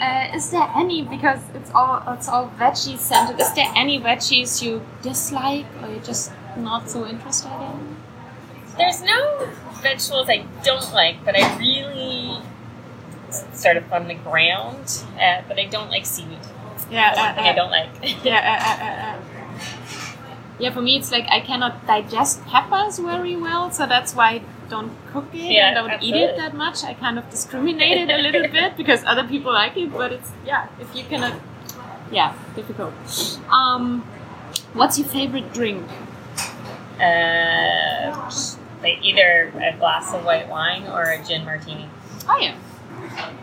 uh, 0.00 0.28
is 0.34 0.50
there 0.50 0.68
any 0.76 1.02
because 1.02 1.40
it's 1.54 1.70
all 1.74 2.02
it's 2.14 2.28
all 2.28 2.52
veggie 2.58 2.98
scented? 2.98 3.40
Is 3.40 3.52
there 3.54 3.70
any 3.76 4.00
veggies 4.00 4.62
you 4.62 4.82
dislike 5.02 5.66
or 5.80 5.88
you're 5.88 6.02
just 6.02 6.32
not 6.56 6.88
so 6.88 7.06
interested 7.06 7.52
in? 7.52 7.91
There's 8.76 9.02
no 9.02 9.48
vegetables 9.82 10.28
I 10.28 10.44
don't 10.64 10.92
like, 10.92 11.24
but 11.24 11.36
I 11.36 11.58
really 11.58 12.40
sort 13.52 13.76
of 13.76 13.92
on 13.92 14.08
the 14.08 14.14
ground, 14.14 15.04
uh, 15.20 15.42
but 15.48 15.58
I 15.58 15.66
don't 15.66 15.90
like 15.90 16.06
seaweed. 16.06 16.38
Yeah, 16.90 17.14
That's 17.14 17.18
one 17.18 17.34
thing 17.34 17.44
I 17.44 17.54
don't 17.54 17.70
like. 17.70 17.90
yeah, 18.24 18.40
uh, 18.52 18.68
uh, 18.68 18.84
uh, 18.84 19.16
uh. 19.16 20.56
yeah. 20.58 20.70
For 20.70 20.82
me, 20.82 20.96
it's 20.96 21.10
like 21.10 21.26
I 21.30 21.40
cannot 21.40 21.86
digest 21.86 22.44
peppers 22.46 22.98
very 22.98 23.36
well, 23.36 23.70
so 23.70 23.86
that's 23.86 24.14
why 24.14 24.28
I 24.28 24.42
don't 24.68 24.92
cook 25.12 25.26
it. 25.32 25.52
Yeah, 25.52 25.70
I 25.70 25.74
don't 25.74 26.02
eat 26.02 26.14
it 26.14 26.36
that 26.36 26.54
much. 26.54 26.84
I 26.84 26.94
kind 26.94 27.18
of 27.18 27.28
discriminate 27.30 27.98
it 27.98 28.10
a 28.10 28.18
little 28.18 28.48
bit 28.58 28.76
because 28.76 29.04
other 29.04 29.26
people 29.26 29.52
like 29.52 29.76
it, 29.76 29.92
but 29.92 30.12
it's 30.12 30.30
yeah. 30.44 30.68
If 30.80 30.94
you 30.94 31.04
cannot, 31.04 31.40
yeah, 32.10 32.34
difficult. 32.54 32.92
Um, 33.50 34.02
what's 34.74 34.98
your 34.98 35.08
favorite 35.08 35.52
drink? 35.54 35.88
Uh, 37.00 38.30
like 38.82 39.02
either 39.02 39.52
a 39.56 39.76
glass 39.78 40.12
of 40.12 40.24
white 40.24 40.48
wine 40.48 40.86
or 40.86 41.04
a 41.04 41.24
gin 41.24 41.44
martini. 41.44 41.88
Oh 42.28 42.38
yeah. 42.38 42.56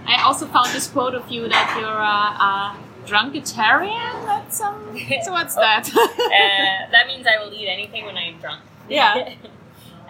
I 0.05 0.23
also 0.23 0.47
found 0.47 0.69
this 0.69 0.87
quote 0.87 1.13
of 1.13 1.29
you 1.29 1.47
that 1.47 1.77
you're 1.79 1.89
a, 1.89 3.03
a 3.03 3.07
drunkitarian. 3.07 4.25
That's 4.25 4.61
um. 4.61 4.97
So 5.23 5.31
what's 5.31 5.55
that? 5.55 5.89
Uh, 6.29 6.91
that 6.91 7.07
means 7.07 7.25
I 7.27 7.43
will 7.43 7.53
eat 7.53 7.67
anything 7.67 8.05
when 8.05 8.15
I'm 8.15 8.39
drunk. 8.39 8.61
Yeah. 8.87 9.15
and 9.15 9.37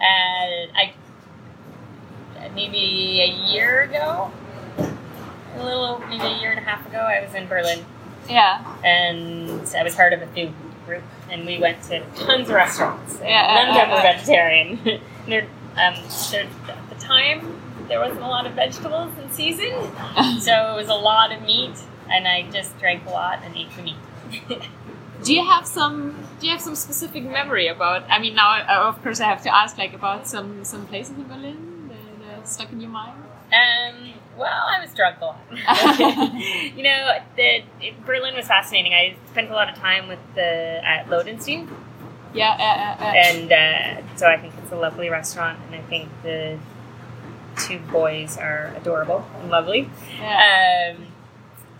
I 0.00 0.92
maybe 2.54 3.20
a 3.20 3.52
year 3.52 3.82
ago, 3.82 4.30
a 4.78 5.64
little 5.64 5.98
maybe 6.08 6.24
a 6.24 6.38
year 6.40 6.50
and 6.50 6.58
a 6.58 6.62
half 6.62 6.86
ago, 6.86 6.98
I 6.98 7.24
was 7.24 7.34
in 7.34 7.46
Berlin 7.46 7.84
yeah. 8.30 8.76
and 8.84 9.66
I 9.74 9.82
was 9.82 9.94
part 9.94 10.12
of 10.12 10.22
a 10.22 10.26
food 10.28 10.52
group, 10.86 11.02
and 11.30 11.46
we 11.46 11.58
went 11.58 11.82
to 11.84 12.00
tons 12.16 12.48
of 12.48 12.54
restaurants. 12.54 13.18
Yeah, 13.22 13.54
none 13.54 13.68
of 13.68 13.74
them 13.74 13.90
uh, 13.90 13.94
were 13.94 13.98
uh. 13.98 14.12
vegetarian. 14.14 15.00
And 15.24 15.32
they're, 15.32 15.48
um, 15.76 15.94
they're, 16.30 16.48
at 16.68 16.88
the 16.88 16.96
time, 16.96 17.60
there 17.88 18.00
wasn't 18.00 18.20
a 18.20 18.28
lot 18.28 18.46
of 18.46 18.54
vegetables 18.54 19.12
in 19.18 19.30
season, 19.30 19.72
so 20.40 20.72
it 20.72 20.76
was 20.76 20.88
a 20.88 20.94
lot 20.94 21.32
of 21.32 21.42
meat, 21.42 21.76
and 22.10 22.26
I 22.26 22.48
just 22.50 22.78
drank 22.78 23.06
a 23.06 23.10
lot 23.10 23.40
and 23.44 23.56
ate 23.56 23.74
the 23.76 23.82
meat. 23.82 23.96
Do 25.24 25.34
you 25.34 25.44
have 25.44 25.66
some? 25.66 26.26
Do 26.38 26.46
you 26.46 26.52
have 26.52 26.62
some 26.62 26.74
specific 26.74 27.24
memory 27.24 27.68
about? 27.68 28.08
I 28.10 28.18
mean, 28.18 28.34
now 28.34 28.52
uh, 28.52 28.88
of 28.88 29.02
course 29.02 29.20
I 29.20 29.26
have 29.26 29.42
to 29.42 29.54
ask 29.54 29.76
like 29.76 29.92
about 29.92 30.26
some 30.26 30.64
some 30.64 30.86
places 30.86 31.16
in 31.16 31.24
Berlin 31.28 31.90
that, 31.90 32.26
that 32.26 32.48
stuck 32.48 32.72
in 32.72 32.80
your 32.80 32.90
mind. 32.90 33.22
Um, 33.52 34.14
well, 34.38 34.48
I 34.48 34.80
was 34.80 34.94
drunk 34.94 35.16
a 35.20 35.24
lot. 35.26 35.40
you 36.76 36.82
know, 36.82 37.18
the, 37.36 37.62
Berlin 38.06 38.34
was 38.34 38.46
fascinating. 38.46 38.94
I 38.94 39.16
spent 39.30 39.50
a 39.50 39.52
lot 39.52 39.68
of 39.68 39.74
time 39.76 40.08
with 40.08 40.20
the 40.34 40.80
at 40.84 41.10
Lode 41.10 41.26
& 41.26 41.38
Stijn, 41.38 41.68
Yeah, 42.32 42.50
uh, 42.50 43.02
uh, 43.02 43.04
uh, 43.04 43.12
and 43.12 43.52
uh, 43.52 44.16
so 44.16 44.26
I 44.26 44.38
think 44.38 44.54
it's 44.70 44.76
a 44.76 44.80
lovely 44.80 45.08
restaurant, 45.08 45.58
and 45.66 45.74
I 45.74 45.80
think 45.82 46.08
the 46.22 46.58
two 47.58 47.78
boys 47.90 48.38
are 48.38 48.72
adorable 48.76 49.26
and 49.40 49.50
lovely. 49.50 49.90
yeah. 50.20 50.94
Um, 50.96 51.06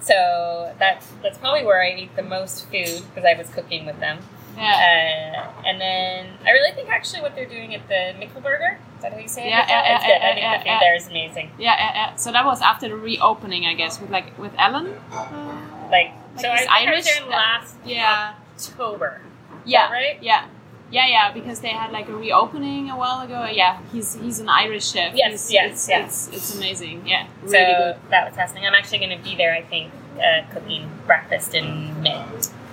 so 0.01 0.75
that's 0.79 1.07
that's 1.23 1.39
probably 1.39 1.65
where 1.65 1.83
I 1.83 1.93
eat 1.95 2.17
the 2.17 2.23
most 2.23 2.65
food 2.71 3.03
because 3.09 3.25
I 3.25 3.35
was 3.39 3.49
cooking 3.51 3.87
with 3.87 4.01
them. 4.01 4.19
yeah. 4.57 5.45
Uh, 5.63 5.63
and 5.69 5.81
then 5.81 6.27
I 6.45 6.51
really 6.51 6.73
think 6.75 6.89
actually 6.89 7.23
what 7.23 7.35
they're 7.37 7.47
doing 7.49 7.75
at 7.75 7.87
the 7.89 8.15
Michelberger, 8.19 8.77
is 8.97 9.03
that 9.03 9.13
how 9.13 9.19
you 9.19 9.29
say 9.29 9.47
it? 9.47 9.51
Yeah, 9.51 9.67
yeah, 9.69 9.69
yeah. 9.69 9.79
I 9.79 9.91
yeah, 9.91 9.99
think 10.35 10.41
yeah, 10.41 10.53
the 10.53 10.59
food 10.65 10.67
yeah. 10.67 10.79
there 10.81 10.97
is 10.97 11.07
amazing. 11.09 11.51
Yeah, 11.59 11.77
yeah, 11.79 11.93
yeah. 11.95 12.15
So 12.17 12.33
that 12.33 12.45
was 12.45 12.61
after 12.63 12.89
the 12.89 12.97
reopening, 12.97 13.67
I 13.67 13.75
guess, 13.75 14.01
with 14.01 14.11
like 14.11 14.37
with 14.39 14.53
Alan. 14.59 14.89
Uh, 15.13 15.57
Like, 15.91 16.13
Like 16.37 16.41
so 16.41 16.49
I 16.49 16.67
I 16.89 16.95
was 16.97 17.05
there 17.05 17.27
last 17.29 17.77
yeah, 17.85 18.35
October. 18.57 19.21
yeah, 19.65 19.93
right? 19.93 20.19
Yeah, 20.23 20.47
yeah, 20.91 21.07
yeah. 21.07 21.33
Because 21.33 21.61
they 21.61 21.69
had 21.69 21.93
like 21.93 22.09
a 22.09 22.15
reopening 22.15 22.91
a 22.91 22.97
while 22.97 23.21
ago. 23.21 23.47
Yeah, 23.51 23.79
he's 23.93 24.15
he's 24.15 24.39
an 24.41 24.49
Irish 24.49 24.91
chef. 24.93 25.15
Yes, 25.15 25.49
He's- 25.49 25.53
yes, 25.53 25.73
it's, 25.73 25.89
yeah. 25.89 26.05
It's, 26.07 26.29
it's 26.29 26.55
amazing. 26.57 27.07
Yeah, 27.07 27.27
So 27.45 27.51
good. 27.53 27.97
that 28.11 28.27
was 28.27 28.35
fascinating. 28.37 28.69
I'm 28.69 28.75
actually 28.75 28.99
going 28.99 29.17
to 29.19 29.23
be 29.25 29.37
there, 29.37 29.55
I 29.55 29.63
think, 29.63 29.93
uh, 30.17 30.43
cooking 30.53 30.91
breakfast 31.07 31.55
in 31.55 32.01
May. 32.03 32.25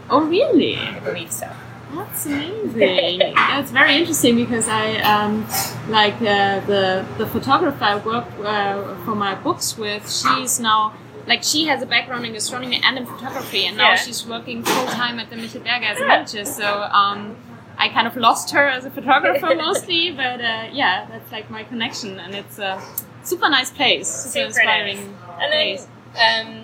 Oh, 0.10 0.24
really? 0.26 0.78
I 0.78 1.00
believe 1.00 1.32
so. 1.32 1.50
That's 1.96 2.26
amazing. 2.26 3.34
That's 3.36 3.72
very 3.72 3.96
interesting 3.96 4.36
because 4.36 4.68
I 4.68 4.98
um, 5.14 5.46
like 5.90 6.16
uh, 6.16 6.60
the 6.72 7.06
the 7.18 7.26
photographer 7.28 7.84
I 7.84 7.96
work 7.98 8.26
uh, 8.44 8.96
for 9.06 9.16
my 9.16 9.36
books 9.36 9.78
with. 9.78 10.04
She's 10.12 10.60
now 10.60 10.94
like 11.28 11.44
she 11.44 11.66
has 11.68 11.82
a 11.82 11.86
background 11.86 12.26
in 12.26 12.34
gastronomy 12.34 12.82
and 12.84 12.98
in 12.98 13.06
photography, 13.06 13.66
and 13.68 13.78
now 13.78 13.92
Yeah. 13.92 13.96
she's 13.96 14.26
working 14.26 14.64
full 14.64 14.88
time 14.88 15.18
at 15.20 15.30
the 15.30 15.36
Michelberger 15.38 15.86
as 15.94 16.00
a 16.02 16.08
manager. 16.08 16.44
So 16.46 16.66
um, 16.92 17.36
I 17.78 17.90
kind 17.90 18.08
of 18.08 18.16
lost 18.18 18.52
her 18.52 18.68
as 18.68 18.86
a 18.86 18.90
photographer 18.90 19.56
mostly, 19.58 20.12
but 20.12 20.42
uh, 20.42 20.68
yeah, 20.72 21.06
that's 21.10 21.32
like 21.32 21.50
my 21.50 21.64
connection, 21.64 22.20
and 22.20 22.34
it's 22.34 22.60
a 22.60 22.82
super 23.24 23.50
nice 23.50 23.72
place. 23.72 24.08
Super 24.08 24.52
Super 24.52 24.66
nice. 24.66 24.98
inspiring 24.98 25.18
And 25.40 25.54
then 25.54 26.64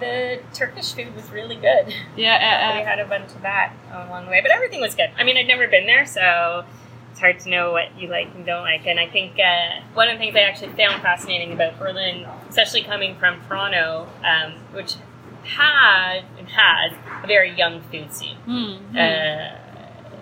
the 0.00 0.40
Turkish 0.54 0.92
food 0.92 1.14
was 1.14 1.30
really 1.30 1.56
good. 1.56 1.92
Yeah, 2.16 2.72
we 2.74 2.78
uh, 2.78 2.82
uh, 2.82 2.84
had 2.84 2.98
a 3.00 3.06
bunch 3.06 3.30
of 3.32 3.42
that 3.42 3.72
along 3.90 4.26
the 4.26 4.30
way, 4.30 4.40
but 4.40 4.50
everything 4.50 4.80
was 4.80 4.94
good. 4.94 5.10
I 5.16 5.24
mean, 5.24 5.36
I'd 5.36 5.48
never 5.48 5.66
been 5.66 5.86
there, 5.86 6.06
so 6.06 6.64
it's 7.10 7.20
hard 7.20 7.40
to 7.40 7.50
know 7.50 7.72
what 7.72 7.98
you 7.98 8.08
like 8.08 8.28
and 8.34 8.44
don't 8.44 8.62
like. 8.62 8.86
And 8.86 9.00
I 9.00 9.08
think 9.08 9.38
uh, 9.38 9.80
one 9.94 10.08
of 10.08 10.14
the 10.14 10.18
things 10.18 10.36
I 10.36 10.40
actually 10.40 10.72
found 10.74 11.02
fascinating 11.02 11.52
about 11.52 11.78
Berlin, 11.78 12.26
especially 12.48 12.82
coming 12.82 13.16
from 13.16 13.40
Toronto, 13.48 14.06
um, 14.22 14.52
which 14.72 14.94
had 15.42 16.24
and 16.38 16.48
has 16.48 16.92
a 17.22 17.26
very 17.26 17.56
young 17.56 17.80
food 17.90 18.12
scene. 18.12 18.36
hmm, 18.44 18.74
hmm. 18.74 18.96
Uh, 18.96 19.65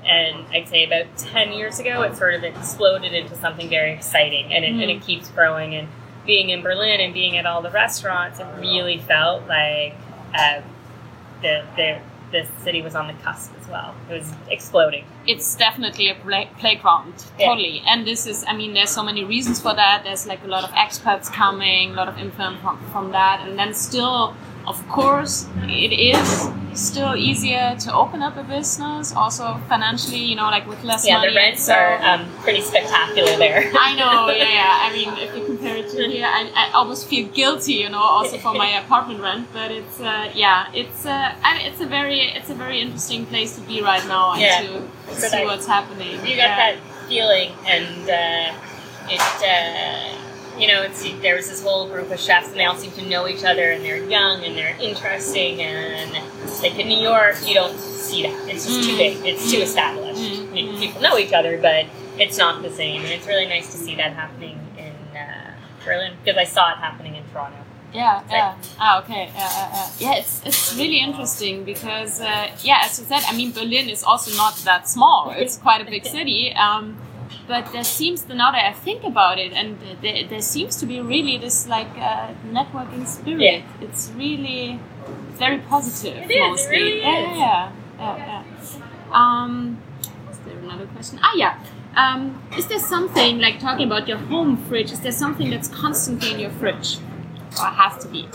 and 0.06 0.46
I'd 0.52 0.68
say 0.68 0.84
about 0.84 1.16
10 1.16 1.52
years 1.52 1.78
ago, 1.78 2.02
it 2.02 2.16
sort 2.16 2.34
of 2.34 2.44
exploded 2.44 3.12
into 3.12 3.34
something 3.36 3.68
very 3.68 3.92
exciting, 3.92 4.52
and 4.52 4.64
it, 4.64 4.72
and 4.72 4.90
it 4.90 5.02
keeps 5.02 5.30
growing. 5.30 5.74
And 5.74 5.88
being 6.26 6.50
in 6.50 6.62
Berlin 6.62 7.00
and 7.00 7.12
being 7.14 7.36
at 7.36 7.46
all 7.46 7.62
the 7.62 7.70
restaurants, 7.70 8.40
it 8.40 8.46
really 8.58 8.98
felt 8.98 9.46
like 9.48 9.94
uh, 10.34 10.60
the, 11.42 11.64
the, 11.76 11.98
the 12.32 12.46
city 12.62 12.82
was 12.82 12.94
on 12.94 13.06
the 13.06 13.12
cusp 13.22 13.52
as 13.60 13.68
well. 13.68 13.94
It 14.10 14.14
was 14.14 14.32
exploding. 14.50 15.04
it's 15.26 15.54
definitely 15.54 16.08
a 16.10 16.14
play- 16.14 16.50
playground 16.58 17.14
Yeah. 17.38 17.46
totally 17.48 17.82
and 17.86 18.06
this 18.06 18.26
is 18.26 18.44
i 18.46 18.54
mean 18.54 18.74
there's 18.74 18.90
so 18.90 19.02
many 19.02 19.24
reasons 19.24 19.58
for 19.60 19.74
that 19.74 20.02
there's 20.04 20.26
like 20.26 20.42
a 20.44 20.46
lot 20.46 20.64
of 20.64 20.70
expats 20.84 21.32
coming 21.32 21.92
a 21.92 21.94
lot 21.94 22.08
of 22.08 22.18
influence 22.18 22.60
from, 22.60 22.76
from 22.92 23.10
that 23.12 23.36
and 23.48 23.58
then 23.58 23.72
still 23.72 24.34
of 24.66 24.78
course 24.88 25.46
it 25.62 25.92
is 25.92 26.48
still 26.72 27.14
easier 27.14 27.76
to 27.78 27.92
open 27.94 28.20
up 28.22 28.36
a 28.36 28.42
business 28.42 29.12
also 29.14 29.60
financially 29.68 30.18
you 30.18 30.34
know 30.34 30.48
like 30.50 30.66
with 30.66 30.82
less 30.82 31.06
Yeah, 31.06 31.18
money 31.18 31.30
the 31.30 31.36
rents 31.36 31.62
so- 31.66 31.74
are 31.74 32.02
um, 32.02 32.26
pretty 32.42 32.60
spectacular 32.62 33.36
there. 33.36 33.70
I 33.78 33.94
know, 33.94 34.30
yeah, 34.30 34.48
yeah. 34.60 34.78
I 34.86 34.92
mean, 34.92 35.10
if 35.18 35.36
you 35.36 35.44
compare 35.46 35.76
it 35.76 35.88
to 35.90 36.08
here, 36.08 36.26
I, 36.26 36.50
I 36.56 36.72
almost 36.72 37.06
feel 37.08 37.28
guilty, 37.28 37.74
you 37.74 37.90
know, 37.90 37.98
also 38.02 38.38
for 38.38 38.54
my 38.54 38.70
apartment 38.82 39.20
rent. 39.20 39.48
But 39.52 39.70
it's, 39.70 40.00
uh, 40.00 40.30
yeah, 40.34 40.66
it's, 40.74 41.06
uh, 41.06 41.34
I 41.42 41.56
mean, 41.58 41.66
it's 41.70 41.80
a 41.80 41.86
very, 41.86 42.20
it's 42.36 42.50
a 42.50 42.54
very 42.54 42.80
interesting 42.80 43.26
place 43.26 43.54
to 43.56 43.60
be 43.62 43.80
right 43.82 44.04
now 44.08 44.32
and 44.32 44.40
Yeah. 44.40 44.60
to 44.62 45.14
see 45.14 45.44
what's 45.44 45.66
happening. 45.66 46.12
you 46.26 46.34
got 46.36 46.50
yeah. 46.52 46.56
that 46.56 46.76
feeling, 47.08 47.52
and 47.66 48.10
uh, 48.10 49.14
it, 49.14 49.20
uh, 49.20 50.23
you 50.58 50.68
know, 50.68 50.82
it's 50.82 51.02
there 51.20 51.34
was 51.36 51.48
this 51.48 51.62
whole 51.62 51.88
group 51.88 52.10
of 52.10 52.20
chefs, 52.20 52.48
and 52.48 52.56
they 52.56 52.64
all 52.64 52.76
seem 52.76 52.92
to 52.92 53.02
know 53.08 53.26
each 53.28 53.44
other, 53.44 53.70
and 53.72 53.84
they're 53.84 54.02
young 54.04 54.44
and 54.44 54.56
they're 54.56 54.76
interesting, 54.80 55.60
and 55.62 56.12
like 56.62 56.78
in 56.78 56.88
New 56.88 57.00
York, 57.00 57.36
you 57.46 57.54
don't 57.54 57.78
see 57.78 58.22
that. 58.22 58.48
It's 58.48 58.66
just 58.66 58.84
too 58.88 58.94
Mm. 58.94 58.98
big. 58.98 59.26
It's 59.26 59.50
too 59.50 59.58
established. 59.58 60.20
Mm, 60.20 60.48
I 60.48 60.52
mean. 60.52 60.78
People 60.78 61.02
know 61.02 61.18
each 61.18 61.32
other, 61.32 61.58
but 61.58 61.86
it's 62.18 62.38
not 62.38 62.62
the 62.62 62.70
same, 62.70 63.02
and 63.02 63.10
it's 63.10 63.26
really 63.26 63.46
nice 63.46 63.72
to 63.72 63.78
see 63.78 63.94
that 63.96 64.12
happening 64.14 64.58
in 64.78 64.94
uh, 65.18 65.50
Berlin 65.84 66.12
because 66.24 66.38
I 66.38 66.44
saw 66.44 66.70
it 66.72 66.76
happening 66.78 67.16
in 67.16 67.24
Toronto. 67.32 67.58
Yeah, 67.92 68.22
It's 68.22 68.32
yeah. 68.32 68.54
Ah, 68.80 68.98
okay. 69.02 69.30
Yeah, 69.34 69.50
yeah, 69.58 69.70
yeah. 69.72 69.88
yeah 70.12 70.18
it's, 70.20 70.42
it's 70.44 70.74
really 70.76 70.98
interesting 70.98 71.62
because, 71.64 72.20
uh, 72.20 72.48
yeah, 72.62 72.80
as 72.82 72.98
you 72.98 73.04
said, 73.06 73.22
I 73.28 73.36
mean, 73.36 73.52
Berlin 73.52 73.88
is 73.88 74.02
also 74.02 74.36
not 74.36 74.56
that 74.64 74.88
small. 74.88 75.30
It's 75.36 75.56
quite 75.56 75.80
a 75.80 75.84
big 75.88 76.04
city. 76.16 76.52
Um, 76.54 76.96
but 77.46 77.72
there 77.72 77.84
seems, 77.84 78.26
now 78.28 78.50
that 78.52 78.64
I 78.64 78.72
think 78.72 79.04
about 79.04 79.38
it, 79.38 79.52
and 79.52 79.78
there, 80.00 80.26
there 80.26 80.40
seems 80.40 80.76
to 80.76 80.86
be 80.86 81.00
really 81.00 81.38
this 81.38 81.66
like 81.68 81.90
uh, 81.98 82.32
networking 82.50 83.06
spirit. 83.06 83.40
Yeah. 83.40 83.62
It's 83.80 84.10
really 84.16 84.80
very 85.32 85.58
positive. 85.58 86.16
It 86.16 86.30
is, 86.30 86.30
it 86.30 86.40
mostly. 86.40 86.76
really 86.76 87.00
yeah, 87.00 87.32
is. 87.32 87.38
Yeah, 87.38 87.72
yeah, 87.98 88.16
yeah. 88.16 88.44
yeah. 88.44 89.10
Um, 89.12 89.82
is 90.30 90.38
there 90.38 90.58
another 90.58 90.86
question? 90.86 91.18
Ah, 91.22 91.32
yeah. 91.36 91.58
Um, 91.96 92.42
is 92.56 92.66
there 92.66 92.80
something 92.80 93.38
like 93.38 93.60
talking 93.60 93.86
about 93.86 94.08
your 94.08 94.18
home 94.18 94.56
fridge? 94.56 94.90
Is 94.90 95.00
there 95.00 95.12
something 95.12 95.50
that's 95.50 95.68
constantly 95.68 96.32
in 96.32 96.40
your 96.40 96.50
fridge, 96.50 96.98
or 97.60 97.66
has 97.66 98.02
to 98.04 98.08
be? 98.08 98.28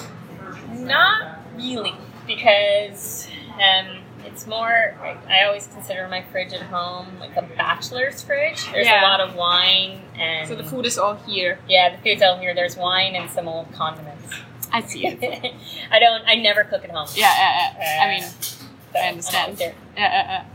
Not 0.71 1.39
really, 1.57 1.93
because 2.25 3.27
um, 3.55 3.98
it's 4.25 4.45
more. 4.47 4.95
I, 5.01 5.17
I 5.29 5.45
always 5.45 5.67
consider 5.67 6.07
my 6.07 6.21
fridge 6.31 6.53
at 6.53 6.61
home 6.63 7.07
like 7.19 7.35
a 7.37 7.41
bachelor's 7.57 8.21
fridge. 8.21 8.69
There's 8.71 8.85
Yeah. 8.87 9.01
a 9.01 9.07
lot 9.09 9.19
of 9.21 9.35
wine 9.35 10.01
and 10.17 10.47
So 10.47 10.55
the 10.55 10.63
food 10.63 10.85
is 10.85 10.97
all 10.97 11.15
here. 11.27 11.59
Yeah, 11.67 11.95
the 11.95 12.01
food's 12.03 12.21
out 12.21 12.39
here. 12.39 12.53
There's 12.53 12.75
wine 12.77 13.15
and 13.15 13.29
some 13.29 13.47
old 13.47 13.71
condiments. 13.73 14.33
I 14.71 14.81
see 14.81 15.05
it. 15.07 15.19
I 15.91 15.99
don't. 15.99 16.23
I 16.27 16.35
never 16.35 16.63
cook 16.63 16.83
at 16.83 16.91
home. 16.91 17.07
Yeah, 17.15 17.33
yeah, 17.37 17.73
yeah. 17.79 18.03
I 18.03 18.07
mean, 18.09 18.23
So 18.23 18.99
I 18.99 19.07
understand. 19.09 19.57
yeah, 19.59 19.71
yeah, 19.97 20.11
yeah. 20.31 20.45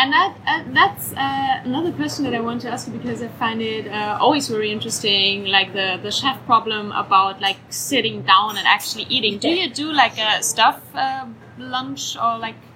And 0.00 0.12
that 0.12 0.32
uh, 0.46 0.62
that's 0.72 1.12
uh, 1.12 1.60
another 1.64 1.92
question 1.92 2.24
that 2.24 2.34
I 2.34 2.40
want 2.40 2.60
to 2.62 2.70
ask 2.70 2.86
you 2.86 2.92
because 2.96 3.20
I 3.20 3.26
find 3.28 3.60
it 3.60 3.88
uh, 3.88 4.16
always 4.20 4.48
very 4.48 4.70
interesting, 4.70 5.46
like 5.46 5.72
the 5.72 5.98
the 6.02 6.10
chef 6.12 6.38
problem 6.46 6.92
about 6.92 7.40
like 7.40 7.56
sitting 7.68 8.22
down 8.22 8.56
and 8.56 8.66
actually 8.66 9.04
eating. 9.10 9.38
Do 9.38 9.48
you 9.48 9.68
do 9.68 9.92
like 9.92 10.16
a 10.18 10.40
stuff 10.42 10.80
uh, 10.94 11.26
lunch 11.58 12.16
or 12.16 12.38
like 12.38 12.54
Uh, 12.54 12.67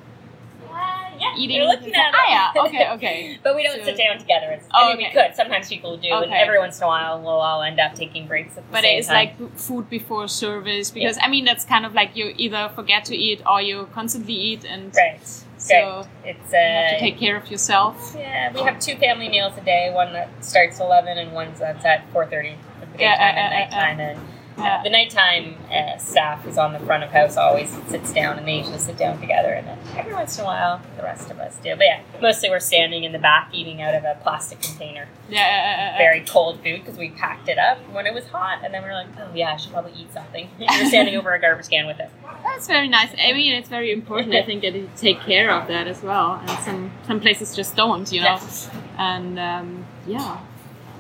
yeah, 1.23 1.37
eating? 1.41 1.57
You're 1.57 1.67
looking 1.67 1.95
at 1.95 2.13
ah, 2.15 2.53
yeah. 2.55 2.63
Okay, 2.67 2.85
okay. 2.97 3.39
But 3.45 3.55
we 3.57 3.63
don't 3.63 3.79
So- 3.79 3.85
sit 3.85 3.97
down 3.97 4.19
together. 4.19 4.49
It's, 4.57 4.67
Oh, 4.75 4.93
I 4.93 4.97
mean, 4.97 5.07
we 5.07 5.13
could. 5.17 5.35
Sometimes 5.35 5.69
people 5.69 5.97
do, 5.97 6.13
and 6.25 6.33
every 6.45 6.59
once 6.59 6.79
in 6.79 6.85
a 6.85 6.87
while 6.89 7.21
we'll 7.21 7.41
all 7.49 7.63
end 7.63 7.79
up 7.81 7.95
taking 7.95 8.27
breaks 8.27 8.57
at 8.59 8.65
the 8.67 8.73
But 8.73 8.85
it's 8.85 9.07
time. 9.09 9.15
like 9.21 9.33
food 9.59 9.89
before 9.89 10.27
service 10.29 10.91
because 10.91 11.17
I 11.23 11.29
mean 11.35 11.45
that's 11.45 11.65
kind 11.65 11.85
of 11.87 11.93
like 11.95 12.11
you 12.19 12.27
either 12.45 12.63
forget 12.79 13.05
to 13.11 13.15
eat 13.27 13.41
or 13.51 13.59
you 13.63 13.89
constantly 13.95 14.35
eat 14.35 14.65
and 14.65 14.95
right. 14.97 15.21
so. 15.59 16.05
It's 16.25 16.53
uh, 16.53 16.57
you 16.57 16.77
have 16.79 16.91
to 16.91 17.01
take 17.07 17.19
care 17.25 17.37
of 17.37 17.51
yourself. 17.51 17.95
Yeah, 18.19 18.53
we 18.53 18.61
have 18.69 18.79
two 18.81 18.97
family 18.97 19.29
meals 19.29 19.55
a 19.59 19.65
day. 19.75 19.91
One 20.03 20.13
that 20.13 20.29
starts 20.45 20.81
eleven, 20.81 21.19
and 21.19 21.33
one 21.33 21.49
that's 21.59 21.85
at 21.85 22.01
four 22.13 22.25
thirty 22.27 22.55
Yeah, 22.99 23.17
daytime 23.17 23.21
uh, 23.21 23.41
and 23.41 23.53
uh, 23.53 23.57
uh, 23.57 23.59
nighttime. 23.59 24.01
and 24.01 24.19
uh, 24.59 24.83
the 24.83 24.91
nighttime 24.91 25.57
uh, 25.71 25.97
staff 25.99 26.43
who's 26.43 26.59
on 26.59 26.73
the 26.73 26.79
front 26.81 27.03
of 27.03 27.11
house 27.11 27.37
always 27.37 27.71
sits 27.89 28.13
down, 28.13 28.39
and 28.39 28.47
they 28.47 28.59
usually 28.59 28.79
sit 28.79 28.97
down 28.97 29.21
together. 29.21 29.53
And 29.53 29.67
then 29.67 29.79
every 29.97 30.13
once 30.13 30.39
in 30.39 30.45
a 30.45 30.47
while, 30.47 30.81
the 30.97 31.03
rest 31.03 31.31
of 31.31 31.39
us 31.39 31.57
do. 31.57 31.75
But 31.77 31.85
yeah, 31.85 32.01
mostly 32.21 32.51
we're 32.51 32.61
standing 32.61 33.05
in 33.05 33.13
the 33.13 33.19
back 33.19 33.49
eating 33.53 33.83
out 33.83 33.95
of 33.95 34.05
a 34.05 34.19
plastic 34.23 34.61
container. 34.61 35.09
Yeah, 35.29 35.39
yeah, 35.39 35.93
yeah. 35.93 35.99
Very 35.99 36.21
cold 36.21 36.57
food 36.57 36.81
because 36.85 36.99
we 36.99 37.11
packed 37.11 37.49
it 37.49 37.59
up 37.59 37.79
when 37.93 38.07
it 38.07 38.15
was 38.15 38.27
hot, 38.29 38.61
and 38.65 38.73
then 38.75 38.83
we 38.83 38.89
are 38.89 38.95
like, 38.95 39.09
oh 39.19 39.31
yeah, 39.35 39.53
I 39.53 39.57
should 39.57 39.73
probably 39.73 39.93
eat 39.93 40.13
something. 40.13 40.49
we're 40.59 40.87
standing 40.87 41.17
over 41.17 41.33
a 41.33 41.41
garbage 41.41 41.69
can 41.69 41.87
with 41.87 42.01
it. 42.01 42.11
That's 42.45 42.67
very 42.67 42.89
nice. 42.89 43.15
I 43.19 43.33
mean, 43.33 43.55
it's 43.55 43.69
very 43.69 43.93
important. 43.93 44.35
I 44.35 44.43
think 44.43 44.63
that 44.63 44.75
you 44.75 44.91
take 44.97 45.21
care 45.21 45.51
of 45.51 45.69
that 45.69 45.87
as 45.87 46.03
well. 46.03 46.43
And 46.47 46.51
some 46.65 46.93
some 47.07 47.21
places 47.21 47.55
just 47.55 47.77
don't, 47.77 48.11
you 48.13 48.21
know. 48.21 48.39
Yes. 48.41 48.71
And 48.99 49.39
um, 49.39 49.87
yeah, 50.07 50.41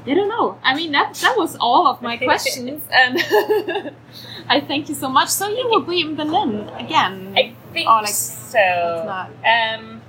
I 0.04 0.14
don't 0.14 0.28
know. 0.28 0.58
I 0.64 0.74
mean, 0.74 0.92
that 0.92 1.14
that 1.16 1.36
was 1.36 1.56
all 1.60 1.86
of 1.86 2.02
my 2.02 2.16
questions, 2.30 2.82
and 2.92 3.18
I 4.48 4.60
thank 4.60 4.88
you 4.88 4.94
so 4.96 5.08
much. 5.08 5.28
So 5.28 5.48
you 5.48 5.68
will 5.68 5.82
be 5.82 6.00
in 6.00 6.16
Berlin 6.16 6.68
again? 6.70 7.34
I 7.36 7.54
think 7.72 7.88
Oh, 7.88 8.00
like, 8.02 8.08
so. 8.08 8.58
it's 8.58 9.06
not- 9.06 9.30
Um, 9.46 10.02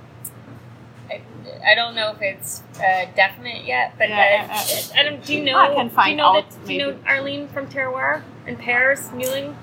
I, 1.10 1.20
I 1.64 1.74
don't 1.74 1.94
know 1.94 2.10
if 2.10 2.20
it's 2.22 2.62
uh, 2.80 3.06
definite 3.14 3.64
yet, 3.64 3.94
but 3.98 4.08
Yeah, 4.08 4.48
uh, 4.50 4.54
uh, 4.54 4.98
I 4.98 5.02
don't. 5.04 5.24
Do 5.24 5.34
you 5.34 5.44
know? 5.44 5.58
I 5.58 5.68
can 5.68 5.86
do 5.86 5.90
you 5.90 5.96
find 5.96 6.16
know 6.16 6.36
out, 6.38 6.50
that- 6.50 6.66
do 6.66 6.72
you 6.74 6.78
know. 6.78 6.98
Arlene 7.06 7.48
from 7.48 7.66
Terroir 7.68 8.22
in 8.46 8.56
Paris, 8.56 9.10
Meurling 9.14 9.56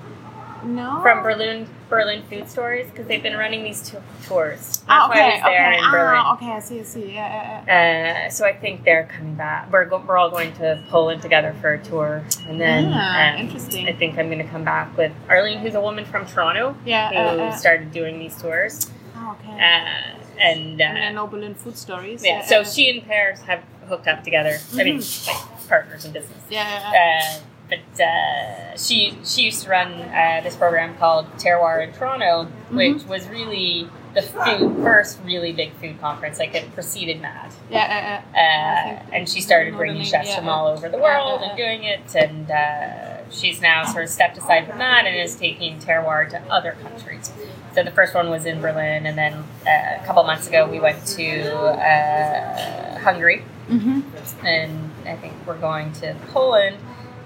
no. 0.64 1.00
from 1.02 1.22
Berlin 1.22 1.68
Berlin 1.92 2.22
Food 2.30 2.48
Stories 2.48 2.88
because 2.88 3.06
they've 3.06 3.22
been 3.22 3.36
running 3.36 3.62
these 3.64 3.82
two 3.86 3.98
tours. 4.26 4.78
That's 4.78 4.84
Ah, 4.88 5.08
why 5.08 5.14
I 5.14 5.18
okay, 5.18 5.32
was 5.34 5.42
there 5.44 5.68
okay. 5.74 5.78
in 5.84 5.90
Berlin. 5.90 6.14
Ah, 6.16 6.34
okay. 6.34 6.46
I 6.52 6.60
see. 6.60 6.80
I 6.80 6.82
see. 6.84 7.12
Yeah, 7.12 7.14
yeah, 7.14 7.64
yeah. 7.66 8.26
Uh, 8.26 8.30
so 8.30 8.46
I 8.46 8.54
think 8.54 8.84
they're 8.84 9.04
coming 9.14 9.34
back. 9.34 9.70
We're, 9.70 9.84
go- 9.84 10.02
we're 10.06 10.16
all 10.16 10.30
going 10.30 10.52
to 10.54 10.82
Poland 10.88 11.20
together 11.20 11.54
for 11.60 11.74
a 11.74 11.78
tour, 11.84 12.24
and 12.48 12.58
then 12.58 12.90
Ah, 12.94 13.34
um, 13.34 13.40
interesting. 13.40 13.86
I 13.88 13.92
think 13.92 14.18
I'm 14.18 14.26
going 14.28 14.38
to 14.38 14.48
come 14.48 14.64
back 14.64 14.96
with 14.96 15.12
Arlene, 15.28 15.58
who's 15.58 15.74
a 15.74 15.80
woman 15.82 16.04
from 16.06 16.24
Toronto 16.26 16.74
Yeah. 16.86 17.10
who 17.10 17.40
Uh, 17.42 17.44
uh, 17.44 17.56
started 17.56 17.92
doing 17.92 18.18
these 18.18 18.40
tours. 18.40 18.90
ah, 19.14 19.36
okay. 19.36 19.52
Uh, 19.52 20.18
and 20.40 20.80
uh, 20.80 20.84
and 20.84 21.30
Berlin 21.30 21.54
food 21.54 21.76
stories. 21.76 22.24
yeah, 22.24 22.40
so 22.42 22.60
uh, 22.60 22.64
she 22.64 22.88
and 22.90 23.06
Paris 23.06 23.42
have 23.42 23.60
hooked 23.86 24.08
up 24.08 24.24
together. 24.24 24.56
I 24.74 24.82
mean, 24.84 24.96
like 25.26 25.68
partners 25.68 26.06
in 26.06 26.12
business. 26.12 26.42
Yeah. 26.48 27.38
Uh, 27.72 27.76
but 27.94 28.04
uh, 28.04 28.76
she 28.76 29.16
she 29.24 29.42
used 29.42 29.62
to 29.64 29.70
run 29.70 29.92
uh, 29.92 30.40
this 30.42 30.56
program 30.56 30.96
called 30.98 31.26
Terroir 31.38 31.86
in 31.86 31.92
Toronto, 31.92 32.44
which 32.70 33.04
was 33.04 33.28
really 33.28 33.88
the 34.14 34.22
food, 34.22 34.76
first 34.82 35.18
really 35.24 35.52
big 35.52 35.72
food 35.74 35.98
conference. 36.00 36.38
Like 36.38 36.54
it 36.54 36.72
preceded 36.74 37.22
that. 37.22 37.52
Yeah, 37.70 37.88
yeah, 37.88 38.22
yeah. 38.34 39.02
Uh, 39.10 39.14
and 39.14 39.28
she 39.28 39.40
started 39.40 39.74
bringing 39.74 40.04
chefs 40.04 40.28
yeah, 40.28 40.36
from 40.36 40.48
all 40.48 40.66
over 40.66 40.88
the 40.88 40.98
world 40.98 41.40
and 41.42 41.56
doing 41.56 41.84
it. 41.84 42.14
And 42.14 42.50
uh, 42.50 43.30
she's 43.30 43.60
now 43.62 43.84
sort 43.84 44.04
of 44.04 44.10
stepped 44.10 44.36
aside 44.36 44.66
from 44.68 44.78
that 44.78 45.06
and 45.06 45.16
is 45.16 45.36
taking 45.36 45.78
terroir 45.78 46.28
to 46.30 46.38
other 46.52 46.76
countries. 46.82 47.32
So 47.74 47.82
the 47.82 47.90
first 47.90 48.14
one 48.14 48.28
was 48.28 48.44
in 48.44 48.60
Berlin, 48.60 49.06
and 49.06 49.16
then 49.16 49.32
uh, 49.66 50.02
a 50.02 50.04
couple 50.04 50.22
months 50.24 50.46
ago 50.46 50.68
we 50.68 50.78
went 50.78 51.06
to 51.06 51.54
uh, 51.56 52.98
Hungary, 52.98 53.42
Mm-hmm. 53.68 54.44
and 54.46 54.90
I 55.06 55.16
think 55.16 55.34
we're 55.46 55.56
going 55.58 55.92
to 55.94 56.14
Poland. 56.28 56.76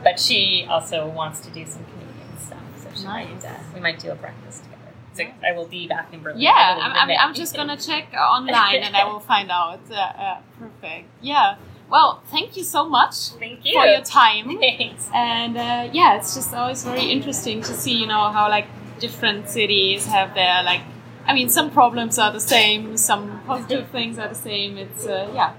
But 0.06 0.20
she 0.20 0.64
also 0.70 1.08
wants 1.08 1.40
to 1.40 1.50
do 1.50 1.66
some 1.66 1.84
Canadian 1.92 2.38
stuff, 2.46 2.58
so 2.80 2.88
she 2.94 3.04
might 3.06 3.34
Nice. 3.34 3.44
uh, 3.44 3.58
we 3.74 3.80
might 3.80 3.98
do 3.98 4.08
a 4.12 4.14
breakfast 4.14 4.62
together. 4.62 4.92
So 5.14 5.24
I 5.44 5.50
will 5.56 5.66
be 5.66 5.88
back 5.88 6.12
in 6.14 6.22
Berlin. 6.22 6.40
Yeah, 6.40 6.78
I'm, 6.80 6.92
I'm, 7.10 7.16
I'm 7.22 7.34
just 7.34 7.56
gonna 7.56 7.76
check 7.76 8.12
online 8.14 8.82
and 8.86 8.94
I 8.94 9.04
will 9.10 9.18
find 9.34 9.50
out. 9.50 9.80
Uh, 9.90 9.94
uh, 9.94 10.40
perfect. 10.60 11.08
Yeah. 11.20 11.56
Well, 11.90 12.22
thank 12.26 12.56
you 12.56 12.62
so 12.62 12.88
much 12.88 13.30
Thank 13.30 13.64
you. 13.64 13.80
for 13.80 13.86
your 13.86 14.00
time. 14.02 14.58
Thanks. 14.60 15.08
And 15.12 15.56
uh, 15.56 15.90
yeah, 15.92 16.18
it's 16.18 16.36
just 16.36 16.54
always 16.54 16.84
very 16.84 17.06
interesting 17.10 17.60
to 17.62 17.72
see, 17.74 17.96
you 17.96 18.06
know, 18.06 18.30
how 18.30 18.48
like 18.48 18.66
different 19.00 19.48
cities 19.48 20.06
have 20.06 20.34
their 20.34 20.62
like. 20.62 20.82
I 21.26 21.34
mean, 21.34 21.48
some 21.48 21.72
problems 21.72 22.16
are 22.20 22.30
the 22.32 22.38
same, 22.54 22.96
some 22.96 23.40
positive 23.44 23.88
things 23.96 24.20
are 24.20 24.28
the 24.28 24.36
same. 24.36 24.78
It's 24.78 25.04
uh, 25.04 25.32
yeah, 25.34 25.54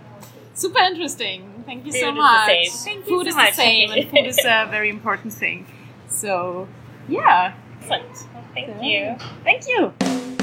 super 0.54 0.80
interesting. 0.80 1.57
Thank 1.68 1.86
you 1.86 1.92
so 1.92 2.00
Food 2.00 2.16
the 2.16 2.22
much. 2.22 2.48
Thank 2.48 2.98
you 2.98 3.04
food 3.04 3.24
so 3.26 3.30
is 3.30 3.36
much. 3.36 3.50
the 3.52 3.56
same, 3.58 3.92
and 3.92 4.10
food 4.10 4.26
is 4.26 4.40
a 4.40 4.68
very 4.72 4.90
important 4.90 5.34
thing. 5.34 5.66
So 6.08 6.68
yeah, 7.10 7.54
Excellent. 7.82 8.16
Thank 8.54 8.76
So- 8.78 8.82
you. 8.82 9.16
thank 9.44 9.68
you. 9.68 10.37